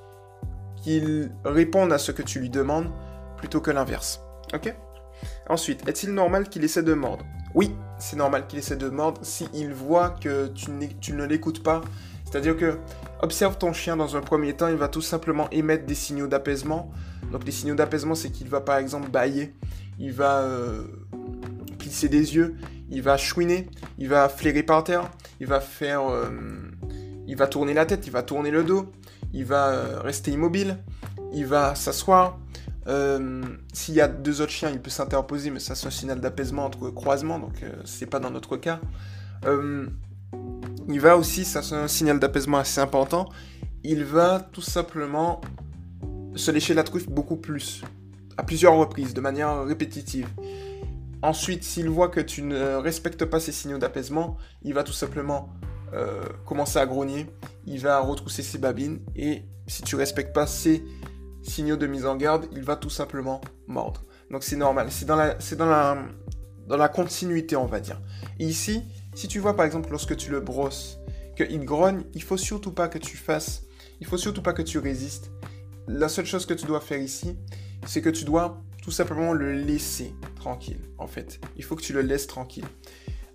qu'il 0.81 1.31
réponde 1.45 1.91
à 1.91 1.97
ce 1.97 2.11
que 2.11 2.21
tu 2.21 2.39
lui 2.39 2.49
demandes, 2.49 2.91
plutôt 3.37 3.61
que 3.61 3.71
l'inverse. 3.71 4.21
Ok? 4.53 4.73
Ensuite, 5.49 5.87
est-il 5.87 6.13
normal 6.13 6.49
qu'il 6.49 6.63
essaie 6.63 6.83
de 6.83 6.93
mordre? 6.93 7.25
Oui, 7.55 7.75
c'est 7.97 8.15
normal 8.15 8.47
qu'il 8.47 8.59
essaie 8.59 8.75
de 8.75 8.89
mordre 8.89 9.21
s'il 9.23 9.73
voit 9.73 10.11
que 10.11 10.47
tu, 10.47 10.71
ne 10.71 11.25
l'écoutes 11.25 11.63
pas. 11.63 11.81
C'est-à-dire 12.25 12.55
que 12.55 12.77
Observe 13.21 13.57
ton 13.57 13.73
chien 13.73 13.97
dans 13.97 14.15
un 14.15 14.21
premier 14.21 14.53
temps, 14.53 14.69
il 14.69 14.77
va 14.77 14.87
tout 14.87 15.01
simplement 15.01 15.49
émettre 15.51 15.85
des 15.85 15.95
signaux 15.95 16.27
d'apaisement. 16.27 16.89
Donc 17.33 17.43
les 17.45 17.51
signaux 17.51 17.75
d'apaisement, 17.75 18.15
c'est 18.15 18.31
qu'il 18.31 18.47
va 18.47 18.61
par 18.61 18.77
exemple 18.77 19.09
bailler, 19.09 19.53
il 19.99 20.13
va 20.13 20.39
euh, 20.39 20.83
plisser 21.77 22.07
des 22.07 22.35
yeux, 22.35 22.55
il 22.89 23.01
va 23.01 23.17
chouiner, 23.17 23.67
il 23.97 24.09
va 24.09 24.29
flairer 24.29 24.63
par 24.63 24.83
terre, 24.83 25.09
il 25.39 25.47
va 25.47 25.59
faire... 25.59 26.09
Euh, 26.09 26.29
il 27.27 27.35
va 27.35 27.45
tourner 27.45 27.75
la 27.75 27.85
tête, 27.85 28.07
il 28.07 28.11
va 28.11 28.23
tourner 28.23 28.49
le 28.49 28.63
dos, 28.63 28.91
il 29.33 29.45
va 29.45 29.67
euh, 29.67 29.99
rester 30.01 30.31
immobile, 30.31 30.79
il 31.31 31.45
va 31.45 31.75
s'asseoir. 31.75 32.39
S'il 33.71 33.93
y 33.93 34.01
a 34.01 34.07
deux 34.07 34.41
autres 34.41 34.51
chiens, 34.51 34.71
il 34.71 34.81
peut 34.81 34.89
s'interposer, 34.89 35.51
mais 35.51 35.59
ça 35.59 35.75
c'est 35.75 35.85
un 35.85 35.91
signal 35.91 36.19
d'apaisement 36.19 36.65
entre 36.65 36.89
croisements, 36.89 37.37
donc 37.37 37.63
c'est 37.85 38.07
pas 38.07 38.17
dans 38.17 38.31
notre 38.31 38.57
cas 38.57 38.79
il 40.89 40.99
va 40.99 41.17
aussi, 41.17 41.45
ça 41.45 41.61
c'est 41.61 41.75
un 41.75 41.87
signal 41.87 42.19
d'apaisement 42.19 42.57
assez 42.57 42.81
important, 42.81 43.29
il 43.83 44.03
va 44.03 44.39
tout 44.39 44.61
simplement 44.61 45.41
se 46.35 46.51
lécher 46.51 46.73
la 46.73 46.83
truffe 46.83 47.09
beaucoup 47.09 47.35
plus, 47.35 47.83
à 48.37 48.43
plusieurs 48.43 48.75
reprises, 48.75 49.13
de 49.13 49.21
manière 49.21 49.63
répétitive. 49.63 50.27
Ensuite, 51.21 51.63
s'il 51.63 51.89
voit 51.89 52.07
que 52.07 52.21
tu 52.21 52.43
ne 52.43 52.75
respectes 52.75 53.25
pas 53.25 53.39
ces 53.39 53.51
signaux 53.51 53.77
d'apaisement, 53.77 54.37
il 54.63 54.73
va 54.73 54.83
tout 54.83 54.93
simplement 54.93 55.49
euh, 55.93 56.21
commencer 56.45 56.79
à 56.79 56.85
grogner, 56.85 57.27
il 57.65 57.79
va 57.79 57.99
retrousser 57.99 58.43
ses 58.43 58.57
babines, 58.57 58.99
et 59.15 59.43
si 59.67 59.81
tu 59.81 59.95
respectes 59.95 60.33
pas 60.33 60.47
ces 60.47 60.83
signaux 61.41 61.77
de 61.77 61.87
mise 61.87 62.05
en 62.05 62.15
garde, 62.15 62.47
il 62.51 62.63
va 62.63 62.75
tout 62.75 62.89
simplement 62.89 63.41
mordre. 63.67 64.03
Donc 64.31 64.43
c'est 64.43 64.55
normal, 64.55 64.87
c'est 64.91 65.05
dans 65.05 65.15
la, 65.15 66.89
continuité, 66.89 67.55
on 67.55 67.65
va 67.65 67.79
dire. 67.79 67.99
Ici, 68.39 68.83
si 69.15 69.27
tu 69.27 69.39
vois 69.39 69.55
par 69.55 69.65
exemple 69.65 69.89
lorsque 69.89 70.15
tu 70.15 70.29
le 70.29 70.39
brosses, 70.39 70.99
qu'il 71.35 71.65
grogne, 71.65 72.03
il 72.13 72.23
faut 72.23 72.37
surtout 72.37 72.71
pas 72.71 72.87
que 72.87 72.97
tu 72.97 73.17
fasses, 73.17 73.63
il 73.99 74.07
faut 74.07 74.17
surtout 74.17 74.43
pas 74.43 74.53
que 74.53 74.61
tu 74.61 74.77
résistes. 74.77 75.31
La 75.87 76.07
seule 76.07 76.25
chose 76.25 76.45
que 76.45 76.53
tu 76.53 76.65
dois 76.65 76.81
faire 76.81 77.01
ici, 77.01 77.35
c'est 77.85 78.01
que 78.01 78.09
tu 78.09 78.23
dois 78.23 78.61
tout 78.89 78.95
simplement 78.95 79.33
le 79.33 79.53
laisser 79.53 80.15
tranquille, 80.35 80.79
en 80.97 81.05
fait. 81.05 81.39
Il 81.57 81.63
faut 81.63 81.75
que 81.75 81.83
tu 81.83 81.93
le 81.93 82.01
laisses 82.01 82.25
tranquille. 82.25 82.65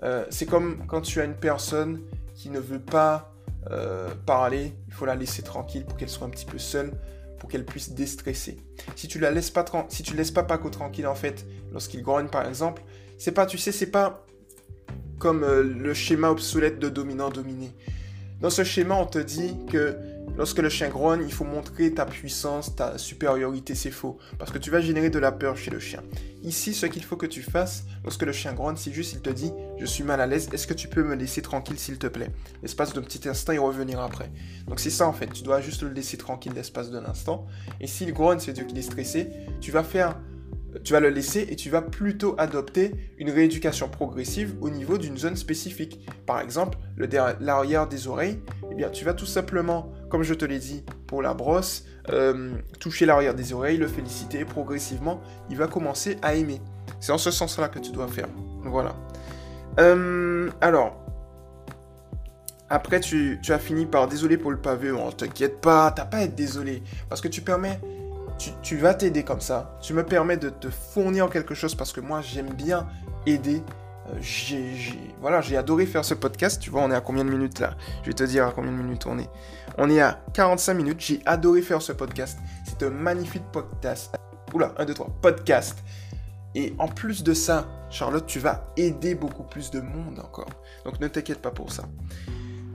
Euh, 0.03 0.25
c'est 0.29 0.47
comme 0.47 0.85
quand 0.89 1.01
tu 1.01 1.21
as 1.21 1.25
une 1.25 1.37
personne 1.37 2.01
qui 2.35 2.51
ne 2.51 2.59
veut 2.59 2.81
pas 2.81 3.33
euh, 3.71 4.09
parler, 4.27 4.73
il 4.89 4.93
faut 4.93 5.07
la 5.07 5.15
laisser 5.15 5.43
tranquille 5.43 5.85
pour 5.85 5.97
qu'elle 5.97 6.09
soit 6.09 6.27
un 6.27 6.31
petit 6.31 6.45
peu 6.45 6.59
seule, 6.59 6.91
pour 7.39 7.49
qu'elle 7.49 7.65
puisse 7.65 7.93
déstresser. 7.93 8.57
Si 8.97 9.07
tu 9.07 9.21
la 9.21 9.31
laisses 9.31 9.53
pas 9.53 9.65
si 9.91 10.03
tu 10.03 10.17
laisses 10.17 10.33
pas 10.33 10.43
Paco 10.43 10.71
tranquille 10.71 11.07
en 11.07 11.15
fait, 11.15 11.47
lorsqu'il 11.71 12.03
grogne 12.03 12.27
par 12.27 12.49
exemple, 12.49 12.83
c'est 13.17 13.31
pas, 13.31 13.47
tu 13.47 13.57
sais, 13.57 13.71
c'est 13.71 13.93
pas 13.93 14.27
comme 15.21 15.45
euh, 15.45 15.63
le 15.63 15.95
schéma 15.95 16.31
obsolète 16.31 16.81
de 16.81 16.89
dominant-dominé. 16.89 17.71
Dans 18.41 18.51
ce 18.51 18.65
schéma, 18.65 18.97
on 18.97 19.07
te 19.07 19.21
dit 19.21 19.55
que 19.71 19.97
lorsque 20.37 20.59
le 20.59 20.69
chien 20.69 20.89
grogne, 20.89 21.23
il 21.25 21.33
faut 21.33 21.45
montrer 21.45 21.93
ta 21.93 22.07
puissance, 22.07 22.75
ta 22.77 22.99
supériorité, 22.99 23.75
c'est 23.75 23.91
faux. 23.91 24.19
Parce 24.39 24.51
que 24.51 24.59
tu 24.59 24.71
vas 24.71 24.81
générer 24.81 25.11
de 25.11 25.19
la 25.19 25.33
peur 25.33 25.57
chez 25.57 25.71
le 25.71 25.79
chien. 25.79 26.03
Ici, 26.43 26.75
ce 26.75 26.87
qu'il 26.87 27.03
faut 27.03 27.17
que 27.17 27.27
tu 27.27 27.43
fasses, 27.43 27.85
lorsque 28.03 28.23
le 28.23 28.33
chien 28.33 28.53
grogne, 28.53 28.77
c'est 28.77 28.93
juste, 28.93 29.15
il 29.15 29.21
te 29.21 29.31
dit, 29.31 29.53
je 29.79 29.87
suis 29.87 30.05
mal 30.05 30.21
à 30.21 30.27
l'aise, 30.27 30.49
est-ce 30.53 30.67
que 30.67 30.75
tu 30.75 30.89
peux 30.89 31.03
me 31.03 31.15
laisser 31.15 31.41
tranquille, 31.43 31.79
s'il 31.79 31.99
te 31.99 32.07
plaît? 32.07 32.31
L'espace 32.63 32.93
d'un 32.93 33.03
petit 33.03 33.29
instant 33.29 33.53
et 33.53 33.59
revenir 33.59 34.01
après. 34.01 34.31
Donc 34.69 34.81
c'est 34.81 34.91
ça, 34.91 35.07
en 35.07 35.13
fait. 35.13 35.33
Tu 35.33 35.43
dois 35.43 35.61
juste 35.61 35.83
le 35.83 35.91
laisser 35.91 36.17
tranquille 36.17 36.53
l'espace 36.55 36.91
d'un 36.91 37.05
instant. 37.07 37.47
Et 37.81 37.87
s'il 37.87 38.13
grogne, 38.13 38.39
c'est-à-dire 38.39 38.67
qu'il 38.67 38.79
est 38.79 38.83
stressé, 38.83 39.31
tu 39.61 39.71
vas 39.71 39.85
faire 39.85 40.17
tu 40.83 40.93
vas 40.93 41.01
le 41.01 41.11
laisser 41.11 41.47
et 41.51 41.57
tu 41.57 41.71
vas 41.71 41.83
plutôt 41.83 42.35
adopter 42.39 42.95
une 43.19 43.31
rééducation 43.31 43.89
progressive 43.89 44.55
au 44.61 44.71
niveau 44.71 44.99
d'une 44.99 45.17
zone 45.17 45.37
spécifique. 45.37 46.07
Par 46.27 46.41
exemple, 46.41 46.79
l'arrière 47.41 47.87
des 47.87 48.09
oreilles, 48.09 48.41
eh 48.71 48.75
bien, 48.75 48.91
tu 48.91 49.05
vas 49.05 49.15
tout 49.15 49.27
simplement, 49.27 49.93
comme 50.11 50.23
je 50.23 50.35
te 50.35 50.45
l'ai 50.45 50.59
dit 50.59 50.85
pour 51.07 51.23
la 51.23 51.35
brosse, 51.35 51.85
euh, 52.11 52.53
toucher 52.81 53.07
l'arrière 53.07 53.35
des 53.35 53.53
oreilles, 53.53 53.79
le 53.79 53.89
féliciter 53.89 54.45
progressivement, 54.45 55.21
il 55.51 55.57
va 55.57 55.67
commencer 55.67 56.19
à 56.23 56.35
aimer. 56.35 56.61
C'est 57.01 57.13
en 57.13 57.19
ce 57.19 57.31
sens-là 57.31 57.69
que 57.69 57.79
tu 57.79 57.93
dois 57.93 58.09
faire. 58.09 58.29
Voilà. 58.65 58.95
Euh, 59.79 60.51
alors, 60.61 61.05
après, 62.71 63.01
tu, 63.01 63.39
as 63.49 63.59
fini 63.59 63.87
par 63.87 64.09
désolé 64.09 64.37
pour 64.37 64.51
le 64.51 64.57
pavé. 64.57 64.91
On 64.91 65.13
t'inquiète 65.13 65.61
pas, 65.61 65.93
t'as 65.93 66.07
pas 66.07 66.19
à 66.19 66.23
être 66.23 66.35
désolé. 66.35 66.83
Parce 67.09 67.21
que 67.21 67.29
tu 67.29 67.41
permets 67.41 67.79
tu, 68.63 68.77
vas 68.77 68.95
t'aider 68.95 69.23
comme 69.23 69.41
ça. 69.41 69.77
Tu 69.81 69.95
me 69.95 70.05
permets 70.05 70.37
de 70.37 70.51
te 70.51 70.69
fournir 70.69 71.29
quelque 71.31 71.55
chose 71.55 71.75
parce 71.75 71.93
que 71.93 72.01
moi, 72.01 72.21
j'aime 72.21 72.53
bien 72.53 72.87
aider. 73.27 73.63
Euh, 74.09 74.19
j'ai, 74.21 74.75
voilà, 75.21 75.41
j'ai 75.41 75.57
adoré 75.57 75.87
faire 75.87 76.05
ce 76.05 76.15
podcast. 76.15 76.61
Tu 76.61 76.71
vois, 76.71 76.83
on 76.83 76.91
est 76.91 76.95
à 76.95 77.01
combien 77.01 77.25
de 77.25 77.31
minutes 77.31 77.61
là? 77.61 77.75
Je 78.03 78.09
vais 78.09 78.15
te 78.15 78.25
dire 78.25 78.47
à 78.47 78.53
combien 78.53 78.73
de 78.73 78.77
minutes 78.77 79.07
on 79.07 79.19
est. 79.19 79.31
On 79.79 79.89
est 79.91 80.01
à 80.01 80.21
45 80.35 80.75
minutes. 80.75 81.01
J'ai 81.01 81.21
adoré 81.27 81.63
faire 81.63 81.83
ce 81.83 81.93
podcast. 81.93 82.39
C'est 82.67 82.85
un 82.85 82.91
magnifique 82.91 83.45
podcast. 83.53 84.15
Oula, 84.53 84.75
1, 84.79 84.85
2, 84.85 84.95
3. 84.95 85.11
Podcast. 85.23 85.79
Et 86.55 86.75
en 86.79 86.87
plus 86.87 87.25
de 87.25 87.35
ça, 87.35 87.67
Charlotte, 87.91 88.27
tu 88.27 88.39
vas 88.39 88.69
aider 88.77 89.15
beaucoup 89.15 89.43
plus 89.43 89.71
de 89.71 89.81
monde 89.81 90.21
encore. 90.21 90.51
Donc 90.85 91.01
ne 91.01 91.09
t'inquiète 91.09 91.43
pas 91.43 91.51
pour 91.51 91.73
ça. 91.73 91.85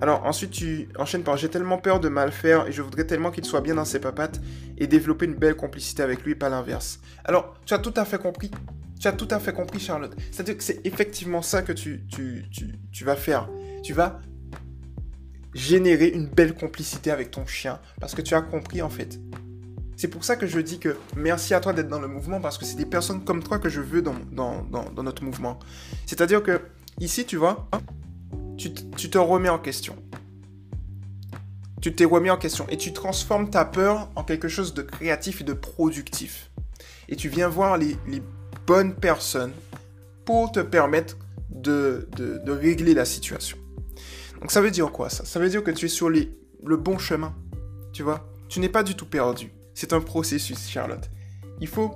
Alors 0.02 0.26
ensuite 0.26 0.52
tu 0.52 0.90
enchaînes 0.98 1.24
par 1.24 1.36
j'ai 1.38 1.50
tellement 1.50 1.78
peur 1.78 2.00
de 2.00 2.10
mal 2.10 2.32
faire 2.32 2.68
et 2.68 2.72
je 2.72 2.82
voudrais 2.82 3.06
tellement 3.06 3.32
qu'il 3.32 3.44
soit 3.44 3.62
bien 3.62 3.76
dans 3.76 3.86
ses 3.86 4.00
papates 4.00 4.40
et 4.78 4.88
développer 4.88 5.26
une 5.26 5.36
belle 5.36 5.56
complicité 5.56 6.04
avec 6.04 6.24
lui 6.24 6.36
pas 6.36 6.50
l'inverse. 6.50 7.00
Alors 7.26 7.56
tu 7.66 7.74
as 7.74 7.80
tout 7.80 7.94
à 7.98 8.06
fait 8.06 8.20
compris. 8.20 8.52
Tu 9.00 9.08
as 9.08 9.14
tout 9.14 9.28
à 9.32 9.40
fait 9.40 9.54
compris 9.54 9.80
Charlotte. 9.80 10.16
C'est-à-dire 10.32 10.58
que 10.58 10.64
c'est 10.64 10.86
effectivement 10.86 11.42
ça 11.42 11.62
que 11.62 11.72
tu, 11.72 12.06
tu, 12.08 12.46
tu, 12.92 13.06
vas 13.06 13.16
faire. 13.16 13.50
Tu 13.82 13.94
vas 13.94 14.20
générer 15.54 16.08
une 16.08 16.28
belle 16.28 16.54
complicité 16.54 17.10
avec 17.10 17.32
ton 17.32 17.46
chien 17.46 17.80
parce 18.02 18.14
que 18.14 18.22
tu 18.22 18.34
as 18.36 18.42
compris 18.42 18.82
en 18.82 18.90
fait. 18.90 19.20
C'est 19.96 20.10
pour 20.10 20.24
ça 20.24 20.38
que 20.38 20.48
je 20.48 20.60
dis 20.60 20.80
que 20.80 20.96
merci 21.16 21.54
à 21.54 21.60
toi 21.60 21.74
d'être 21.74 21.90
dans 21.90 22.00
le 22.00 22.08
mouvement 22.08 22.40
parce 22.40 22.58
que 22.58 22.66
c'est 22.66 22.78
des 22.78 22.86
personnes 22.86 23.24
comme 23.24 23.44
toi 23.44 23.60
que 23.60 23.68
je 23.68 23.82
veux 23.82 24.02
dans, 24.02 24.16
dans, 24.32 24.64
dans, 24.64 24.90
dans 24.92 25.04
notre 25.04 25.24
mouvement. 25.24 25.60
C'est-à-dire 26.06 26.42
que 26.42 26.62
ici, 27.00 27.26
tu 27.26 27.36
vois, 27.36 27.70
tu, 28.60 29.10
te 29.10 29.18
remets 29.18 29.50
en 29.50 29.58
question. 29.58 29.96
Tu 31.82 31.96
t'es 31.96 32.06
remis 32.06 32.30
en 32.30 32.38
question 32.38 32.68
et 32.70 32.78
tu 32.78 32.92
transformes 32.92 33.50
ta 33.50 33.64
peur 33.64 34.10
en 34.16 34.24
quelque 34.24 34.50
chose 34.50 34.74
de 34.74 34.82
créatif 34.82 35.42
et 35.42 35.44
de 35.46 35.54
productif. 35.54 36.52
Et 37.08 37.16
tu 37.16 37.30
viens 37.30 37.48
voir 37.48 37.78
les, 37.78 37.96
bonnes 38.68 38.94
personnes 38.94 39.54
pour 40.26 40.52
te 40.52 40.60
permettre 40.60 41.18
de, 41.50 42.08
régler 42.48 42.94
la 42.94 43.06
situation. 43.06 43.58
Donc 44.42 44.52
ça 44.52 44.62
veut 44.62 44.72
dire 44.72 44.92
quoi 44.92 45.10
ça? 45.10 45.26
Ça 45.26 45.40
veut 45.40 45.50
dire 45.50 45.64
que 45.64 45.72
tu 45.72 45.86
es 45.86 45.90
sur 45.90 46.10
le 46.10 46.78
bon 46.78 46.98
chemin. 46.98 47.34
Tu 47.94 48.04
vois? 48.04 48.30
Tu 48.48 48.60
n'es 48.60 48.70
pas 48.70 48.84
du 48.84 48.96
tout 48.96 49.06
perdu. 49.06 49.52
C'est 49.74 49.94
un 49.94 50.02
processus, 50.02 50.68
Charlotte. 50.70 51.10
Il 51.62 51.68
faut, 51.68 51.96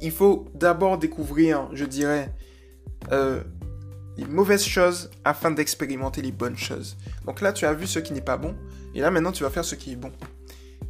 il 0.00 0.10
faut 0.10 0.46
d'abord 0.54 0.98
découvrir, 0.98 1.68
je 1.72 1.84
dirais, 1.84 2.34
euh, 3.12 3.42
les 4.18 4.26
mauvaises 4.26 4.64
choses 4.64 5.10
afin 5.24 5.52
d'expérimenter 5.52 6.20
les 6.20 6.32
bonnes 6.32 6.58
choses. 6.58 6.96
Donc 7.24 7.40
là, 7.40 7.52
tu 7.52 7.64
as 7.64 7.72
vu 7.72 7.86
ce 7.86 8.00
qui 8.00 8.12
n'est 8.12 8.20
pas 8.20 8.36
bon, 8.36 8.54
et 8.94 9.00
là 9.00 9.10
maintenant, 9.10 9.32
tu 9.32 9.44
vas 9.44 9.50
faire 9.50 9.64
ce 9.64 9.76
qui 9.76 9.92
est 9.92 9.96
bon. 9.96 10.12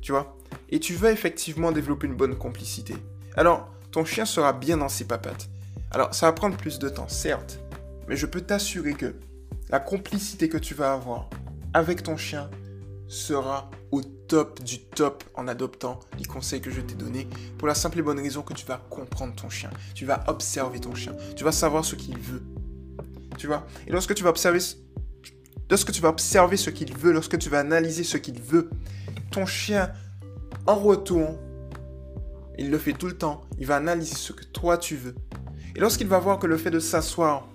Tu 0.00 0.12
vois? 0.12 0.36
Et 0.70 0.80
tu 0.80 0.94
vas 0.94 1.12
effectivement 1.12 1.70
développer 1.70 2.06
une 2.06 2.16
bonne 2.16 2.36
complicité. 2.36 2.96
Alors, 3.36 3.70
ton 3.92 4.04
chien 4.04 4.24
sera 4.24 4.52
bien 4.52 4.78
dans 4.78 4.88
ses 4.88 5.04
papates. 5.04 5.48
Alors, 5.90 6.14
ça 6.14 6.26
va 6.26 6.32
prendre 6.32 6.56
plus 6.56 6.78
de 6.78 6.88
temps, 6.88 7.08
certes, 7.08 7.60
mais 8.08 8.16
je 8.16 8.26
peux 8.26 8.40
t'assurer 8.40 8.94
que 8.94 9.14
la 9.68 9.78
complicité 9.78 10.48
que 10.48 10.58
tu 10.58 10.74
vas 10.74 10.94
avoir 10.94 11.28
avec 11.74 12.02
ton 12.02 12.16
chien 12.16 12.50
sera 13.08 13.70
au 13.90 14.02
top 14.02 14.62
du 14.62 14.80
top 14.80 15.24
en 15.34 15.48
adoptant 15.48 16.00
les 16.18 16.24
conseils 16.24 16.60
que 16.60 16.70
je 16.70 16.80
t'ai 16.80 16.94
donnés 16.94 17.26
pour 17.58 17.68
la 17.68 17.74
simple 17.74 17.98
et 17.98 18.02
bonne 18.02 18.20
raison 18.20 18.42
que 18.42 18.54
tu 18.54 18.66
vas 18.66 18.78
comprendre 18.90 19.34
ton 19.34 19.50
chien. 19.50 19.70
Tu 19.94 20.06
vas 20.06 20.24
observer 20.28 20.80
ton 20.80 20.94
chien. 20.94 21.14
Tu 21.36 21.44
vas 21.44 21.52
savoir 21.52 21.84
ce 21.84 21.94
qu'il 21.94 22.18
veut 22.18 22.42
Et 23.86 23.90
lorsque 23.90 24.14
tu 24.14 24.24
vas 24.24 24.30
observer, 24.30 24.60
lorsque 25.70 25.92
tu 25.92 26.00
vas 26.00 26.08
observer 26.08 26.56
ce 26.56 26.70
qu'il 26.70 26.96
veut, 26.96 27.12
lorsque 27.12 27.38
tu 27.38 27.48
vas 27.48 27.60
analyser 27.60 28.04
ce 28.04 28.16
qu'il 28.16 28.40
veut, 28.40 28.70
ton 29.30 29.46
chien, 29.46 29.92
en 30.66 30.76
retour, 30.76 31.38
il 32.58 32.70
le 32.70 32.78
fait 32.78 32.92
tout 32.92 33.06
le 33.06 33.16
temps, 33.16 33.42
il 33.58 33.66
va 33.66 33.76
analyser 33.76 34.16
ce 34.16 34.32
que 34.32 34.44
toi 34.44 34.78
tu 34.78 34.96
veux. 34.96 35.14
Et 35.76 35.80
lorsqu'il 35.80 36.08
va 36.08 36.18
voir 36.18 36.38
que 36.38 36.46
le 36.46 36.56
fait 36.56 36.70
de 36.70 36.80
s'asseoir 36.80 37.46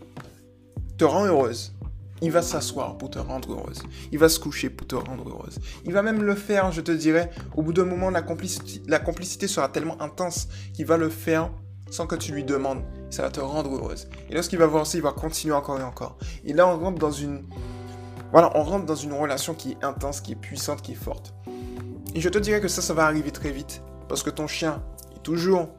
te 0.97 1.03
rend 1.03 1.25
heureuse, 1.25 1.73
il 2.21 2.31
va 2.31 2.41
s'asseoir 2.41 2.97
pour 2.97 3.09
te 3.09 3.19
rendre 3.19 3.51
heureuse. 3.51 3.83
Il 4.13 4.19
va 4.19 4.29
se 4.29 4.39
coucher 4.39 4.69
pour 4.69 4.87
te 4.87 4.95
rendre 4.95 5.27
heureuse. 5.27 5.59
Il 5.83 5.91
va 5.91 6.01
même 6.01 6.23
le 6.23 6.35
faire, 6.35 6.71
je 6.71 6.79
te 6.79 6.91
dirais, 6.91 7.29
au 7.57 7.63
bout 7.63 7.73
d'un 7.73 7.83
moment, 7.83 8.09
la 8.09 8.21
complicité 8.21 9.47
sera 9.47 9.67
tellement 9.67 10.01
intense 10.01 10.47
qu'il 10.73 10.85
va 10.85 10.95
le 10.95 11.09
faire 11.09 11.51
sans 11.93 12.07
que 12.07 12.15
tu 12.15 12.31
lui 12.31 12.43
demandes. 12.43 12.81
Ça 13.11 13.21
va 13.21 13.29
te 13.29 13.39
rendre 13.39 13.75
heureuse. 13.75 14.09
Et 14.29 14.33
lorsqu'il 14.33 14.57
va 14.57 14.65
voir 14.65 14.87
ça, 14.87 14.97
il 14.97 15.03
va 15.03 15.11
continuer 15.11 15.53
encore 15.53 15.79
et 15.79 15.83
encore. 15.83 16.17
Et 16.43 16.51
là, 16.51 16.67
on 16.67 16.79
rentre 16.79 16.97
dans 16.97 17.11
une... 17.11 17.43
Voilà, 18.31 18.51
on 18.55 18.63
rentre 18.63 18.87
dans 18.87 18.95
une 18.95 19.13
relation 19.13 19.53
qui 19.53 19.73
est 19.73 19.83
intense, 19.85 20.19
qui 20.19 20.31
est 20.31 20.35
puissante, 20.35 20.81
qui 20.81 20.93
est 20.93 20.95
forte. 20.95 21.35
Et 22.15 22.19
je 22.19 22.29
te 22.29 22.39
dirais 22.39 22.61
que 22.61 22.67
ça, 22.67 22.81
ça 22.81 22.95
va 22.95 23.05
arriver 23.05 23.29
très 23.29 23.51
vite. 23.51 23.83
Parce 24.09 24.23
que 24.23 24.31
ton 24.31 24.47
chien 24.47 24.81
est 25.15 25.21
toujours 25.21 25.69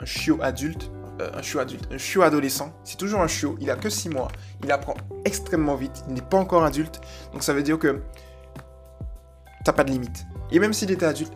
un 0.00 0.06
chiot 0.06 0.38
adulte. 0.40 0.90
Euh, 1.20 1.30
un 1.34 1.42
chiot 1.42 1.60
adulte. 1.60 1.86
Un 1.92 1.98
chiot 1.98 2.22
adolescent. 2.22 2.72
C'est 2.82 2.96
toujours 2.96 3.20
un 3.20 3.28
chiot. 3.28 3.56
Il 3.60 3.70
a 3.70 3.76
que 3.76 3.90
6 3.90 4.08
mois. 4.08 4.28
Il 4.64 4.72
apprend 4.72 4.94
extrêmement 5.26 5.74
vite. 5.74 6.02
Il 6.08 6.14
n'est 6.14 6.22
pas 6.22 6.38
encore 6.38 6.64
adulte. 6.64 7.02
Donc 7.34 7.42
ça 7.42 7.52
veut 7.52 7.62
dire 7.62 7.78
que 7.78 8.00
t'as 9.66 9.74
pas 9.74 9.84
de 9.84 9.90
limite. 9.90 10.24
Et 10.50 10.58
même 10.58 10.72
s'il 10.72 10.90
était 10.90 11.04
adulte, 11.04 11.34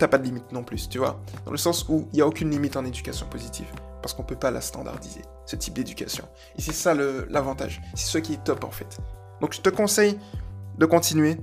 t'as 0.00 0.08
pas 0.08 0.18
de 0.18 0.24
limite 0.24 0.50
non 0.50 0.64
plus, 0.64 0.88
tu 0.88 0.98
vois. 0.98 1.22
Dans 1.44 1.52
le 1.52 1.58
sens 1.58 1.86
où 1.88 2.08
il 2.12 2.16
n'y 2.16 2.22
a 2.22 2.26
aucune 2.26 2.50
limite 2.50 2.76
en 2.76 2.84
éducation 2.84 3.26
positive. 3.26 3.66
Parce 4.02 4.14
qu'on 4.14 4.22
peut 4.22 4.36
pas 4.36 4.50
la 4.50 4.62
standardiser, 4.62 5.20
ce 5.44 5.56
type 5.56 5.74
d'éducation. 5.74 6.24
Et 6.56 6.62
c'est 6.62 6.72
ça 6.72 6.94
l'avantage. 6.94 7.82
C'est 7.94 8.06
ce 8.06 8.18
qui 8.18 8.32
est 8.32 8.44
top 8.44 8.64
en 8.64 8.70
fait. 8.70 8.98
Donc 9.42 9.54
je 9.54 9.60
te 9.60 9.68
conseille 9.68 10.18
de 10.78 10.86
continuer. 10.86 11.36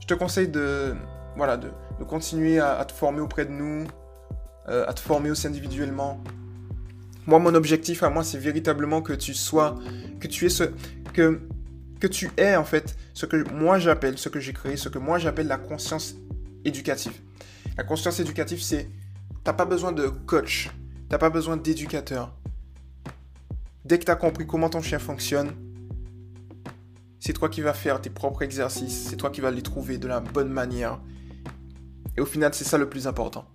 Je 0.00 0.06
te 0.06 0.14
conseille 0.14 0.48
de, 0.48 0.94
voilà, 1.36 1.56
de, 1.56 1.70
continuer 2.06 2.58
à, 2.58 2.84
te 2.84 2.92
former 2.92 3.20
auprès 3.20 3.46
de 3.46 3.50
nous, 3.50 3.86
euh, 4.68 4.84
à 4.86 4.92
te 4.92 5.00
former 5.00 5.30
aussi 5.30 5.46
individuellement. 5.46 6.20
Moi, 7.26 7.38
mon 7.38 7.54
objectif 7.54 8.02
à 8.02 8.10
moi, 8.10 8.24
c'est 8.24 8.38
véritablement 8.38 9.00
que 9.00 9.12
tu 9.12 9.32
sois, 9.32 9.76
que 10.18 10.26
tu 10.26 10.44
aies 10.44 10.50
ce, 10.50 10.64
que, 11.14 11.40
que 12.00 12.08
tu 12.08 12.30
aies 12.36 12.56
en 12.56 12.64
fait 12.64 12.96
ce 13.14 13.26
que 13.26 13.48
moi 13.54 13.78
j'appelle, 13.78 14.18
ce 14.18 14.28
que 14.28 14.40
j'ai 14.40 14.52
créé, 14.52 14.76
ce 14.76 14.88
que 14.88 14.98
moi 14.98 15.18
j'appelle 15.18 15.46
la 15.46 15.58
conscience 15.58 16.16
éducative. 16.64 17.14
La 17.78 17.84
conscience 17.84 18.20
éducative, 18.20 18.60
c'est 18.60 18.90
t'as 19.44 19.54
pas 19.54 19.64
besoin 19.64 19.92
de 19.92 20.08
coach, 20.08 20.70
t'as 21.08 21.16
pas 21.16 21.30
besoin 21.30 21.56
d'éducateur. 21.56 22.36
Dès 23.86 23.98
que 23.98 24.04
tu 24.04 24.10
as 24.10 24.16
compris 24.16 24.46
comment 24.46 24.68
ton 24.68 24.82
chien 24.82 24.98
fonctionne, 24.98 25.54
c'est 27.18 27.32
toi 27.32 27.48
qui 27.48 27.62
vas 27.62 27.72
faire 27.72 28.02
tes 28.02 28.10
propres 28.10 28.42
exercices, 28.42 29.08
c'est 29.08 29.16
toi 29.16 29.30
qui 29.30 29.40
vas 29.40 29.50
les 29.50 29.62
trouver 29.62 29.96
de 29.96 30.06
la 30.06 30.20
bonne 30.20 30.50
manière. 30.50 31.00
Et 32.16 32.20
au 32.20 32.26
final, 32.26 32.52
c'est 32.52 32.64
ça 32.64 32.76
le 32.76 32.90
plus 32.90 33.06
important. 33.06 33.46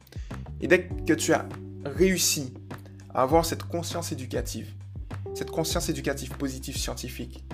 Et 0.61 0.67
dès 0.67 0.87
que 0.87 1.13
tu 1.13 1.33
as 1.33 1.47
réussi 1.85 2.55
à 3.13 3.21
avoir 3.21 3.45
cette 3.45 3.63
conscience 3.63 4.11
éducative, 4.11 4.73
cette 5.35 5.51
conscience 5.51 5.89
éducative 5.89 6.31
positive 6.37 6.75
scientifique, 6.75 7.45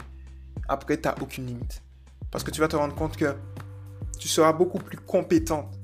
après, 0.70 0.96
tu 0.96 1.10
n'as 1.10 1.16
aucune 1.20 1.46
limite. 1.46 1.82
Parce 2.32 2.46
que 2.46 2.52
tu 2.52 2.62
vas 2.62 2.70
te 2.70 2.78
rendre 2.78 2.96
compte 2.96 3.18
que 3.18 3.36
tu 4.18 4.30
seras 4.30 4.54
beaucoup 4.54 4.80
plus 4.80 4.98
compétente 4.98 5.78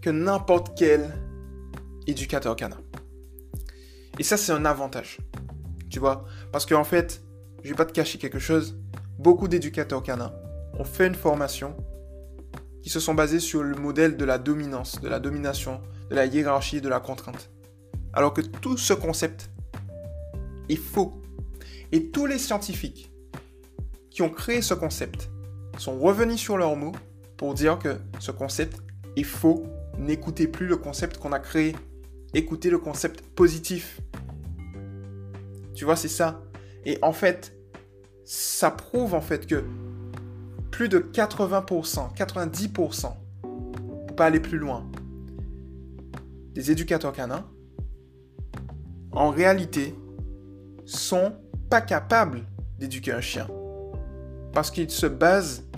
que 0.00 0.10
n'importe 0.10 0.76
quel 0.76 1.10
éducateur 2.06 2.56
canin. 2.56 2.80
Et 4.18 4.22
ça, 4.22 4.36
c'est 4.36 4.52
un 4.52 4.64
avantage. 4.64 5.18
Tu 5.88 5.98
vois 5.98 6.24
Parce 6.52 6.66
qu'en 6.66 6.84
fait, 6.84 7.22
je 7.62 7.70
vais 7.70 7.74
pas 7.74 7.84
te 7.84 7.92
cacher 7.92 8.18
quelque 8.18 8.38
chose. 8.38 8.78
Beaucoup 9.18 9.48
d'éducateurs 9.48 10.02
canins 10.02 10.32
ont 10.78 10.84
fait 10.84 11.06
une 11.06 11.14
formation 11.14 11.76
qui 12.82 12.90
se 12.90 13.00
sont 13.00 13.14
basés 13.14 13.40
sur 13.40 13.62
le 13.62 13.76
modèle 13.76 14.16
de 14.16 14.24
la 14.24 14.38
dominance, 14.38 15.00
de 15.00 15.08
la 15.08 15.20
domination, 15.20 15.80
de 16.08 16.14
la 16.14 16.26
hiérarchie 16.26 16.80
de 16.80 16.88
la 16.88 17.00
contrainte. 17.00 17.50
Alors 18.12 18.32
que 18.32 18.40
tout 18.40 18.76
ce 18.76 18.94
concept 18.94 19.50
est 20.68 20.76
faux. 20.76 21.20
Et 21.92 22.10
tous 22.10 22.26
les 22.26 22.38
scientifiques 22.38 23.12
qui 24.10 24.22
ont 24.22 24.30
créé 24.30 24.62
ce 24.62 24.74
concept 24.74 25.30
sont 25.78 25.98
revenus 25.98 26.40
sur 26.40 26.56
leurs 26.56 26.76
mots 26.76 26.92
pour 27.36 27.54
dire 27.54 27.78
que 27.78 27.98
ce 28.18 28.30
concept 28.30 28.82
est 29.16 29.24
faux. 29.24 29.64
N'écoutez 30.00 30.48
plus 30.48 30.66
le 30.66 30.76
concept 30.76 31.18
qu'on 31.18 31.32
a 31.32 31.38
créé. 31.38 31.76
Écoutez 32.32 32.70
le 32.70 32.78
concept 32.78 33.20
positif. 33.20 34.00
Tu 35.74 35.84
vois, 35.84 35.94
c'est 35.94 36.08
ça. 36.08 36.42
Et 36.86 36.98
en 37.02 37.12
fait, 37.12 37.54
ça 38.24 38.70
prouve 38.70 39.12
en 39.12 39.20
fait 39.20 39.46
que 39.46 39.62
plus 40.70 40.88
de 40.88 40.98
80%, 41.00 42.16
90%, 42.16 43.12
pour 43.42 44.16
pas 44.16 44.24
aller 44.24 44.40
plus 44.40 44.56
loin, 44.56 44.90
des 46.54 46.70
éducateurs 46.70 47.12
canins, 47.12 47.46
en 49.12 49.28
réalité, 49.28 49.94
sont 50.86 51.34
pas 51.68 51.82
capables 51.82 52.46
d'éduquer 52.78 53.12
un 53.12 53.20
chien. 53.20 53.48
Parce 54.54 54.70
qu'ils 54.70 54.90
se 54.90 55.06
basent 55.06 55.68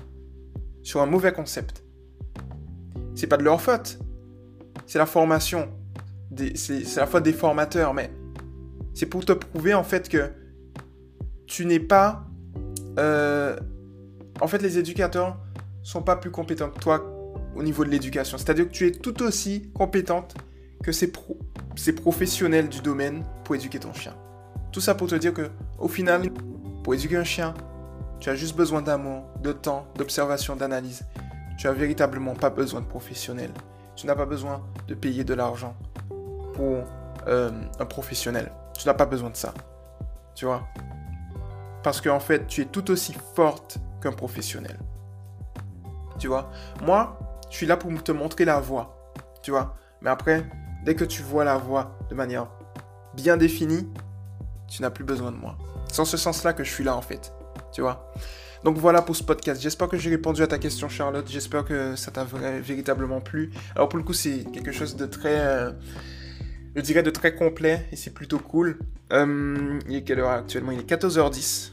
sur 0.83 1.03
un 1.03 1.07
mauvais 1.07 1.33
concept. 1.33 1.83
C'est 3.15 3.27
pas 3.27 3.37
de 3.37 3.43
leur 3.43 3.61
faute. 3.61 3.99
C'est 4.87 4.99
la 4.99 5.07
formation. 5.07 5.69
C'est 6.55 6.97
la 6.97 7.07
faute 7.07 7.25
des 7.25 7.33
formateurs, 7.33 7.93
mais 7.95 8.11
c'est 8.95 9.07
pour 9.07 9.25
te 9.25 9.33
prouver 9.33 9.75
en 9.75 9.85
fait 9.85 10.09
que 10.09 10.31
tu 11.47 11.67
n'es 11.67 11.81
pas. 11.81 12.25
Euh, 12.99 13.59
en 14.41 14.47
fait, 14.47 14.63
les 14.63 14.79
éducateurs 14.79 15.39
sont 15.83 16.03
pas 16.03 16.17
plus 16.17 16.31
compétents 16.31 16.71
que 16.71 16.79
toi 16.79 17.05
au 17.55 17.63
niveau 17.63 17.85
de 17.85 17.91
l'éducation. 17.91 18.39
C'est-à-dire 18.39 18.67
que 18.67 18.73
tu 18.73 18.87
es 18.87 18.93
tout 18.93 19.23
aussi 19.23 19.71
compétente 19.75 20.35
que 20.83 20.93
ces, 20.93 21.13
ces 21.77 21.95
professionnels 21.95 22.69
du 22.69 22.81
domaine 22.81 23.25
pour 23.45 23.55
éduquer 23.55 23.79
ton 23.79 23.93
chien. 23.93 24.15
Tout 24.73 24.81
ça 24.81 24.95
pour 24.95 25.09
te 25.09 25.15
dire 25.15 25.35
que, 25.35 25.51
au 25.79 25.89
final, 25.89 26.31
pour 26.83 26.95
éduquer 26.95 27.17
un 27.17 27.25
chien, 27.25 27.55
tu 28.21 28.31
as 28.31 28.35
juste 28.35 28.57
besoin 28.57 28.83
d'amour, 28.83 29.25
de 29.43 29.53
temps, 29.53 29.87
d'observation, 29.97 30.57
d'analyse. 30.57 31.03
Tu 31.59 31.69
as 31.69 31.73
véritablement 31.73 32.35
pas 32.35 32.51
besoin 32.51 32.81
de 32.81 32.87
professionnels. 32.87 33.53
Tu 33.97 34.07
n'as 34.07 34.15
pas 34.15 34.27
besoin 34.27 34.63
de 34.89 34.95
payer 34.95 35.25
de 35.25 35.35
l'argent 35.35 35.77
pour 36.55 36.85
euh, 37.29 37.51
un 37.79 37.87
professionnel. 37.87 38.53
Tu 38.79 38.87
n'as 38.87 38.95
pas 38.95 39.07
besoin 39.07 39.31
de 39.31 39.37
ça. 39.37 39.55
Tu 40.35 40.45
vois? 40.45 40.67
Parce 41.83 42.01
qu'en 42.01 42.21
fait, 42.21 42.47
tu 42.47 42.63
es 42.63 42.65
tout 42.65 42.91
aussi 42.91 43.15
forte 43.35 43.79
qu'un 44.01 44.13
professionnel. 44.13 44.79
Tu 46.19 46.29
vois? 46.29 46.51
Moi, 46.83 47.19
je 47.51 47.57
suis 47.57 47.67
là 47.67 47.77
pour 47.77 47.91
te 48.03 48.13
montrer 48.13 48.45
la 48.45 48.61
voie. 48.61 49.13
Tu 49.43 49.51
vois? 49.51 49.75
Mais 50.01 50.11
après, 50.11 50.45
dès 50.85 50.95
que 50.95 51.05
tu 51.05 51.23
vois 51.23 51.45
la 51.45 51.57
voie 51.59 51.99
de 52.09 52.15
manière 52.15 52.49
bien 53.15 53.37
définie, 53.37 53.89
tu 54.69 54.83
n'as 54.83 54.91
plus 54.91 55.05
besoin 55.05 55.33
de 55.33 55.37
moi. 55.37 55.57
C'est 55.91 56.01
en 56.01 56.05
ce 56.05 56.17
sens-là 56.17 56.53
que 56.53 56.65
je 56.65 56.73
suis 56.73 56.85
là, 56.85 56.97
en 56.97 57.03
fait. 57.03 57.33
Tu 57.73 57.83
vois? 57.83 58.11
Donc 58.65 58.79
voilà 58.79 59.03
pour 59.03 59.17
ce 59.17 59.25
podcast. 59.25 59.61
J'espère 59.61 59.89
que 59.89 59.97
j'ai 59.97 60.11
répondu 60.11 60.43
à 60.43 60.47
ta 60.47 60.59
question, 60.59 60.89
Charlotte. 60.89 61.27
J'espère 61.29 61.65
que 61.65 61.97
ça 61.97 62.11
t'a 62.11 62.25
véritablement 62.25 63.21
plu. 63.21 63.51
Alors 63.75 63.89
pour 63.89 63.99
le 63.99 64.05
coup, 64.05 64.13
c'est 64.13 64.45
quelque 64.53 64.73
chose 64.73 64.97
de 64.97 65.07
très, 65.07 65.41
euh, 65.41 65.73
je 66.77 66.81
dirais 66.81 67.03
de 67.03 67.11
très 67.11 67.35
complet 67.35 67.87
et 67.91 67.97
c'est 67.97 68.15
plutôt 68.15 68.39
cool. 68.39 68.79
Euh, 69.13 69.79
il 69.89 69.97
est 69.97 70.03
quelle 70.03 70.21
heure 70.21 70.31
actuellement? 70.31 70.71
Il 70.73 70.79
est 70.79 70.89
14h10. 70.89 71.73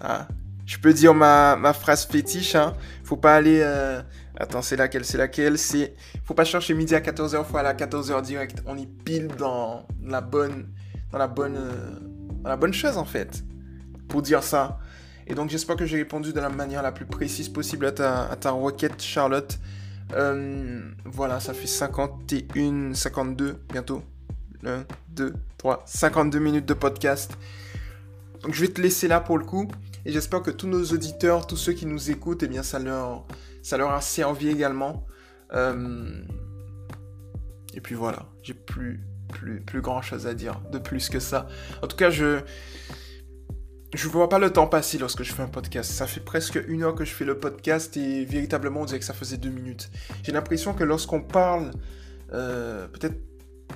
Ah, 0.00 0.28
je 0.66 0.78
peux 0.78 0.92
dire 0.92 1.14
ma, 1.14 1.56
ma 1.56 1.72
phrase 1.72 2.04
fétiche. 2.04 2.54
Hein. 2.54 2.74
Faut 3.02 3.16
pas 3.16 3.34
aller. 3.34 3.60
Euh, 3.62 4.02
attends, 4.38 4.62
c'est 4.62 4.76
laquelle 4.76 5.06
C'est 5.06 5.18
laquelle? 5.18 5.56
C'est. 5.56 5.94
Faut 6.24 6.34
pas 6.34 6.44
chercher 6.44 6.74
midi 6.74 6.94
à 6.94 7.00
14h, 7.00 7.44
faut 7.44 7.56
aller 7.56 7.68
à 7.68 7.74
14h 7.74 8.20
direct. 8.22 8.62
On 8.66 8.76
y 8.76 8.86
pile 8.86 9.28
dans 9.38 9.86
la 10.04 10.20
bonne, 10.20 10.68
dans 11.12 11.18
la 11.18 11.28
bonne, 11.28 11.58
dans 12.42 12.50
la 12.50 12.56
bonne 12.56 12.74
chose 12.74 12.98
en 12.98 13.06
fait. 13.06 13.42
Pour 14.08 14.20
dire 14.20 14.42
ça. 14.42 14.78
Et 15.26 15.34
donc 15.34 15.50
j'espère 15.50 15.76
que 15.76 15.86
j'ai 15.86 15.96
répondu 15.96 16.32
de 16.32 16.40
la 16.40 16.48
manière 16.48 16.82
la 16.82 16.92
plus 16.92 17.06
précise 17.06 17.48
possible 17.48 17.86
à 17.86 17.92
ta, 17.92 18.50
requête, 18.50 19.02
Charlotte. 19.02 19.58
Euh, 20.12 20.80
voilà, 21.04 21.40
ça 21.40 21.52
fait 21.52 21.66
51, 21.66 22.94
52 22.94 23.58
bientôt. 23.72 24.02
1, 24.64 24.84
2, 25.10 25.34
3, 25.58 25.82
52 25.86 26.38
minutes 26.38 26.66
de 26.66 26.74
podcast. 26.74 27.36
Donc 28.42 28.54
je 28.54 28.60
vais 28.60 28.68
te 28.68 28.80
laisser 28.80 29.08
là 29.08 29.20
pour 29.20 29.38
le 29.38 29.44
coup. 29.44 29.68
Et 30.04 30.12
j'espère 30.12 30.42
que 30.42 30.52
tous 30.52 30.68
nos 30.68 30.84
auditeurs, 30.84 31.46
tous 31.48 31.56
ceux 31.56 31.72
qui 31.72 31.86
nous 31.86 32.10
écoutent, 32.10 32.44
eh 32.44 32.48
bien 32.48 32.62
ça 32.62 32.78
leur, 32.78 33.26
ça 33.62 33.76
leur 33.76 33.90
a 33.90 34.00
servi 34.00 34.48
également. 34.48 35.04
Euh, 35.52 36.22
et 37.74 37.80
puis 37.80 37.96
voilà, 37.96 38.26
j'ai 38.42 38.54
plus, 38.54 39.00
plus, 39.28 39.60
plus 39.60 39.80
grand 39.80 40.02
chose 40.02 40.28
à 40.28 40.34
dire 40.34 40.60
de 40.70 40.78
plus 40.78 41.08
que 41.08 41.18
ça. 41.18 41.48
En 41.82 41.88
tout 41.88 41.96
cas, 41.96 42.10
je, 42.10 42.40
je 43.96 44.08
vois 44.08 44.28
pas 44.28 44.38
le 44.38 44.52
temps 44.52 44.66
passer 44.66 44.98
lorsque 44.98 45.22
je 45.22 45.32
fais 45.32 45.42
un 45.42 45.48
podcast. 45.48 45.90
Ça 45.90 46.06
fait 46.06 46.20
presque 46.20 46.58
une 46.68 46.82
heure 46.82 46.94
que 46.94 47.04
je 47.04 47.12
fais 47.12 47.24
le 47.24 47.38
podcast 47.38 47.96
et 47.96 48.24
véritablement 48.24 48.82
on 48.82 48.84
dirait 48.84 48.98
que 48.98 49.04
ça 49.04 49.14
faisait 49.14 49.38
deux 49.38 49.48
minutes. 49.48 49.90
J'ai 50.22 50.32
l'impression 50.32 50.74
que 50.74 50.84
lorsqu'on 50.84 51.22
parle, 51.22 51.70
euh, 52.32 52.86
peut-être, 52.88 53.16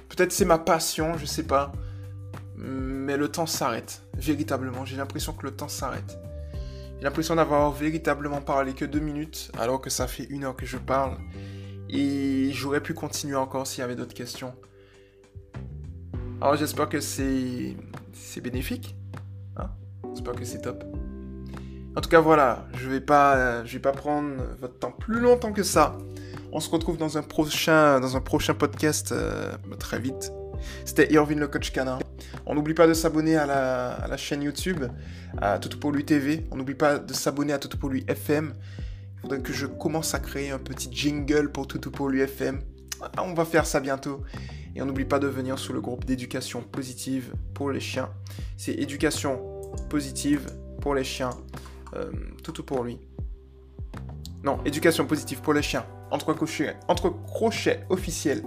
peut-être 0.08 0.32
c'est 0.32 0.44
ma 0.44 0.58
passion, 0.58 1.16
je 1.16 1.24
sais 1.24 1.42
pas, 1.42 1.72
mais 2.56 3.16
le 3.16 3.28
temps 3.28 3.46
s'arrête. 3.46 4.02
Véritablement, 4.14 4.84
j'ai 4.84 4.96
l'impression 4.96 5.32
que 5.32 5.46
le 5.46 5.52
temps 5.52 5.68
s'arrête. 5.68 6.18
J'ai 6.98 7.04
l'impression 7.04 7.34
d'avoir 7.34 7.72
véritablement 7.72 8.42
parlé 8.42 8.74
que 8.74 8.84
deux 8.84 9.00
minutes 9.00 9.50
alors 9.58 9.80
que 9.80 9.88
ça 9.88 10.06
fait 10.06 10.24
une 10.24 10.44
heure 10.44 10.54
que 10.54 10.66
je 10.66 10.76
parle 10.76 11.16
et 11.88 12.50
j'aurais 12.52 12.82
pu 12.82 12.92
continuer 12.92 13.36
encore 13.36 13.66
s'il 13.66 13.80
y 13.80 13.84
avait 13.84 13.96
d'autres 13.96 14.14
questions. 14.14 14.54
Alors 16.42 16.56
j'espère 16.56 16.90
que 16.90 17.00
c'est 17.00 17.74
bénéfique. 18.42 18.96
J'espère 20.12 20.34
que 20.34 20.44
c'est 20.44 20.61
top. 20.61 20.84
En 21.96 22.00
tout 22.00 22.08
cas, 22.08 22.20
voilà, 22.20 22.66
je 22.74 22.88
vais 22.88 23.00
pas, 23.00 23.64
je 23.64 23.72
vais 23.72 23.80
pas 23.80 23.92
prendre 23.92 24.30
votre 24.61 24.78
temps 24.78 24.92
plus 24.92 25.20
longtemps 25.20 25.52
que 25.52 25.62
ça. 25.62 25.98
On 26.52 26.61
se 26.61 26.70
retrouve 26.70 26.96
dans 26.96 27.18
un 27.18 27.22
prochain, 27.22 28.00
dans 28.00 28.16
un 28.16 28.20
prochain 28.20 28.54
podcast 28.54 29.12
euh, 29.12 29.52
très 29.78 30.00
vite. 30.00 30.32
C'était 30.84 31.12
Irvin 31.12 31.36
le 31.36 31.48
coach 31.48 31.72
canin. 31.72 31.98
On 32.46 32.54
n'oublie 32.54 32.74
pas 32.74 32.86
de 32.86 32.94
s'abonner 32.94 33.36
à 33.36 33.46
la, 33.46 34.16
chaîne 34.16 34.42
YouTube, 34.42 34.84
à 35.38 35.58
Tout 35.58 35.78
pour 35.78 35.92
lui 35.92 36.04
TV. 36.04 36.46
On 36.50 36.56
n'oublie 36.56 36.74
pas 36.74 36.98
de 36.98 37.12
s'abonner 37.12 37.52
à 37.52 37.58
Tout 37.58 37.76
pour 37.76 37.88
lui 37.88 38.04
FM. 38.08 38.52
Il 39.16 39.20
faudrait 39.20 39.40
que 39.40 39.52
je 39.52 39.66
commence 39.66 40.14
à 40.14 40.18
créer 40.18 40.50
un 40.50 40.58
petit 40.58 40.88
jingle 40.90 41.52
pour 41.52 41.66
Tout 41.66 41.78
pour 41.90 42.08
lui 42.08 42.20
FM. 42.20 42.61
Ah, 43.00 43.22
on 43.24 43.34
va 43.34 43.44
faire 43.44 43.66
ça 43.66 43.80
bientôt. 43.80 44.22
Et 44.74 44.82
on 44.82 44.86
n'oublie 44.86 45.04
pas 45.04 45.18
de 45.18 45.26
venir 45.26 45.58
sur 45.58 45.72
le 45.72 45.80
groupe 45.80 46.04
d'éducation 46.04 46.62
positive 46.62 47.32
pour 47.54 47.70
les 47.70 47.80
chiens. 47.80 48.11
C'est 48.56 48.72
éducation 48.72 49.59
positive 49.88 50.46
pour 50.80 50.94
les 50.94 51.04
chiens. 51.04 51.30
Euh, 51.94 52.10
tout 52.42 52.62
pour 52.62 52.84
lui. 52.84 52.98
Non, 54.42 54.58
éducation 54.64 55.06
positive 55.06 55.40
pour 55.40 55.52
les 55.52 55.62
chiens. 55.62 55.84
Entre 56.10 56.32
crochets, 56.32 56.76
entre 56.88 57.10
crochets 57.10 57.84
officiels. 57.90 58.42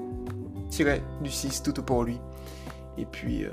Tiré 0.69 1.01
du 1.21 1.29
6, 1.29 1.61
tout 1.63 1.73
pour 1.83 2.03
lui. 2.03 2.19
Et 2.97 3.05
puis, 3.05 3.45
euh, 3.45 3.51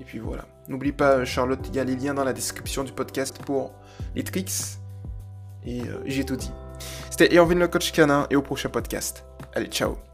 et 0.00 0.04
puis 0.04 0.18
voilà. 0.18 0.46
N'oublie 0.68 0.92
pas, 0.92 1.24
Charlotte, 1.24 1.60
il 1.68 1.76
y 1.76 1.78
a 1.78 1.84
les 1.84 1.96
liens 1.96 2.14
dans 2.14 2.24
la 2.24 2.32
description 2.32 2.82
du 2.82 2.92
podcast 2.92 3.38
pour 3.44 3.72
les 4.14 4.24
tricks. 4.24 4.78
Et 5.64 5.82
euh, 5.82 6.02
j'ai 6.06 6.24
tout 6.24 6.36
dit. 6.36 6.50
C'était 7.10 7.32
Irvin 7.34 7.54
le 7.54 7.68
coach 7.68 7.92
canin 7.92 8.26
et 8.30 8.36
au 8.36 8.42
prochain 8.42 8.68
podcast. 8.68 9.24
Allez, 9.54 9.68
ciao 9.68 10.05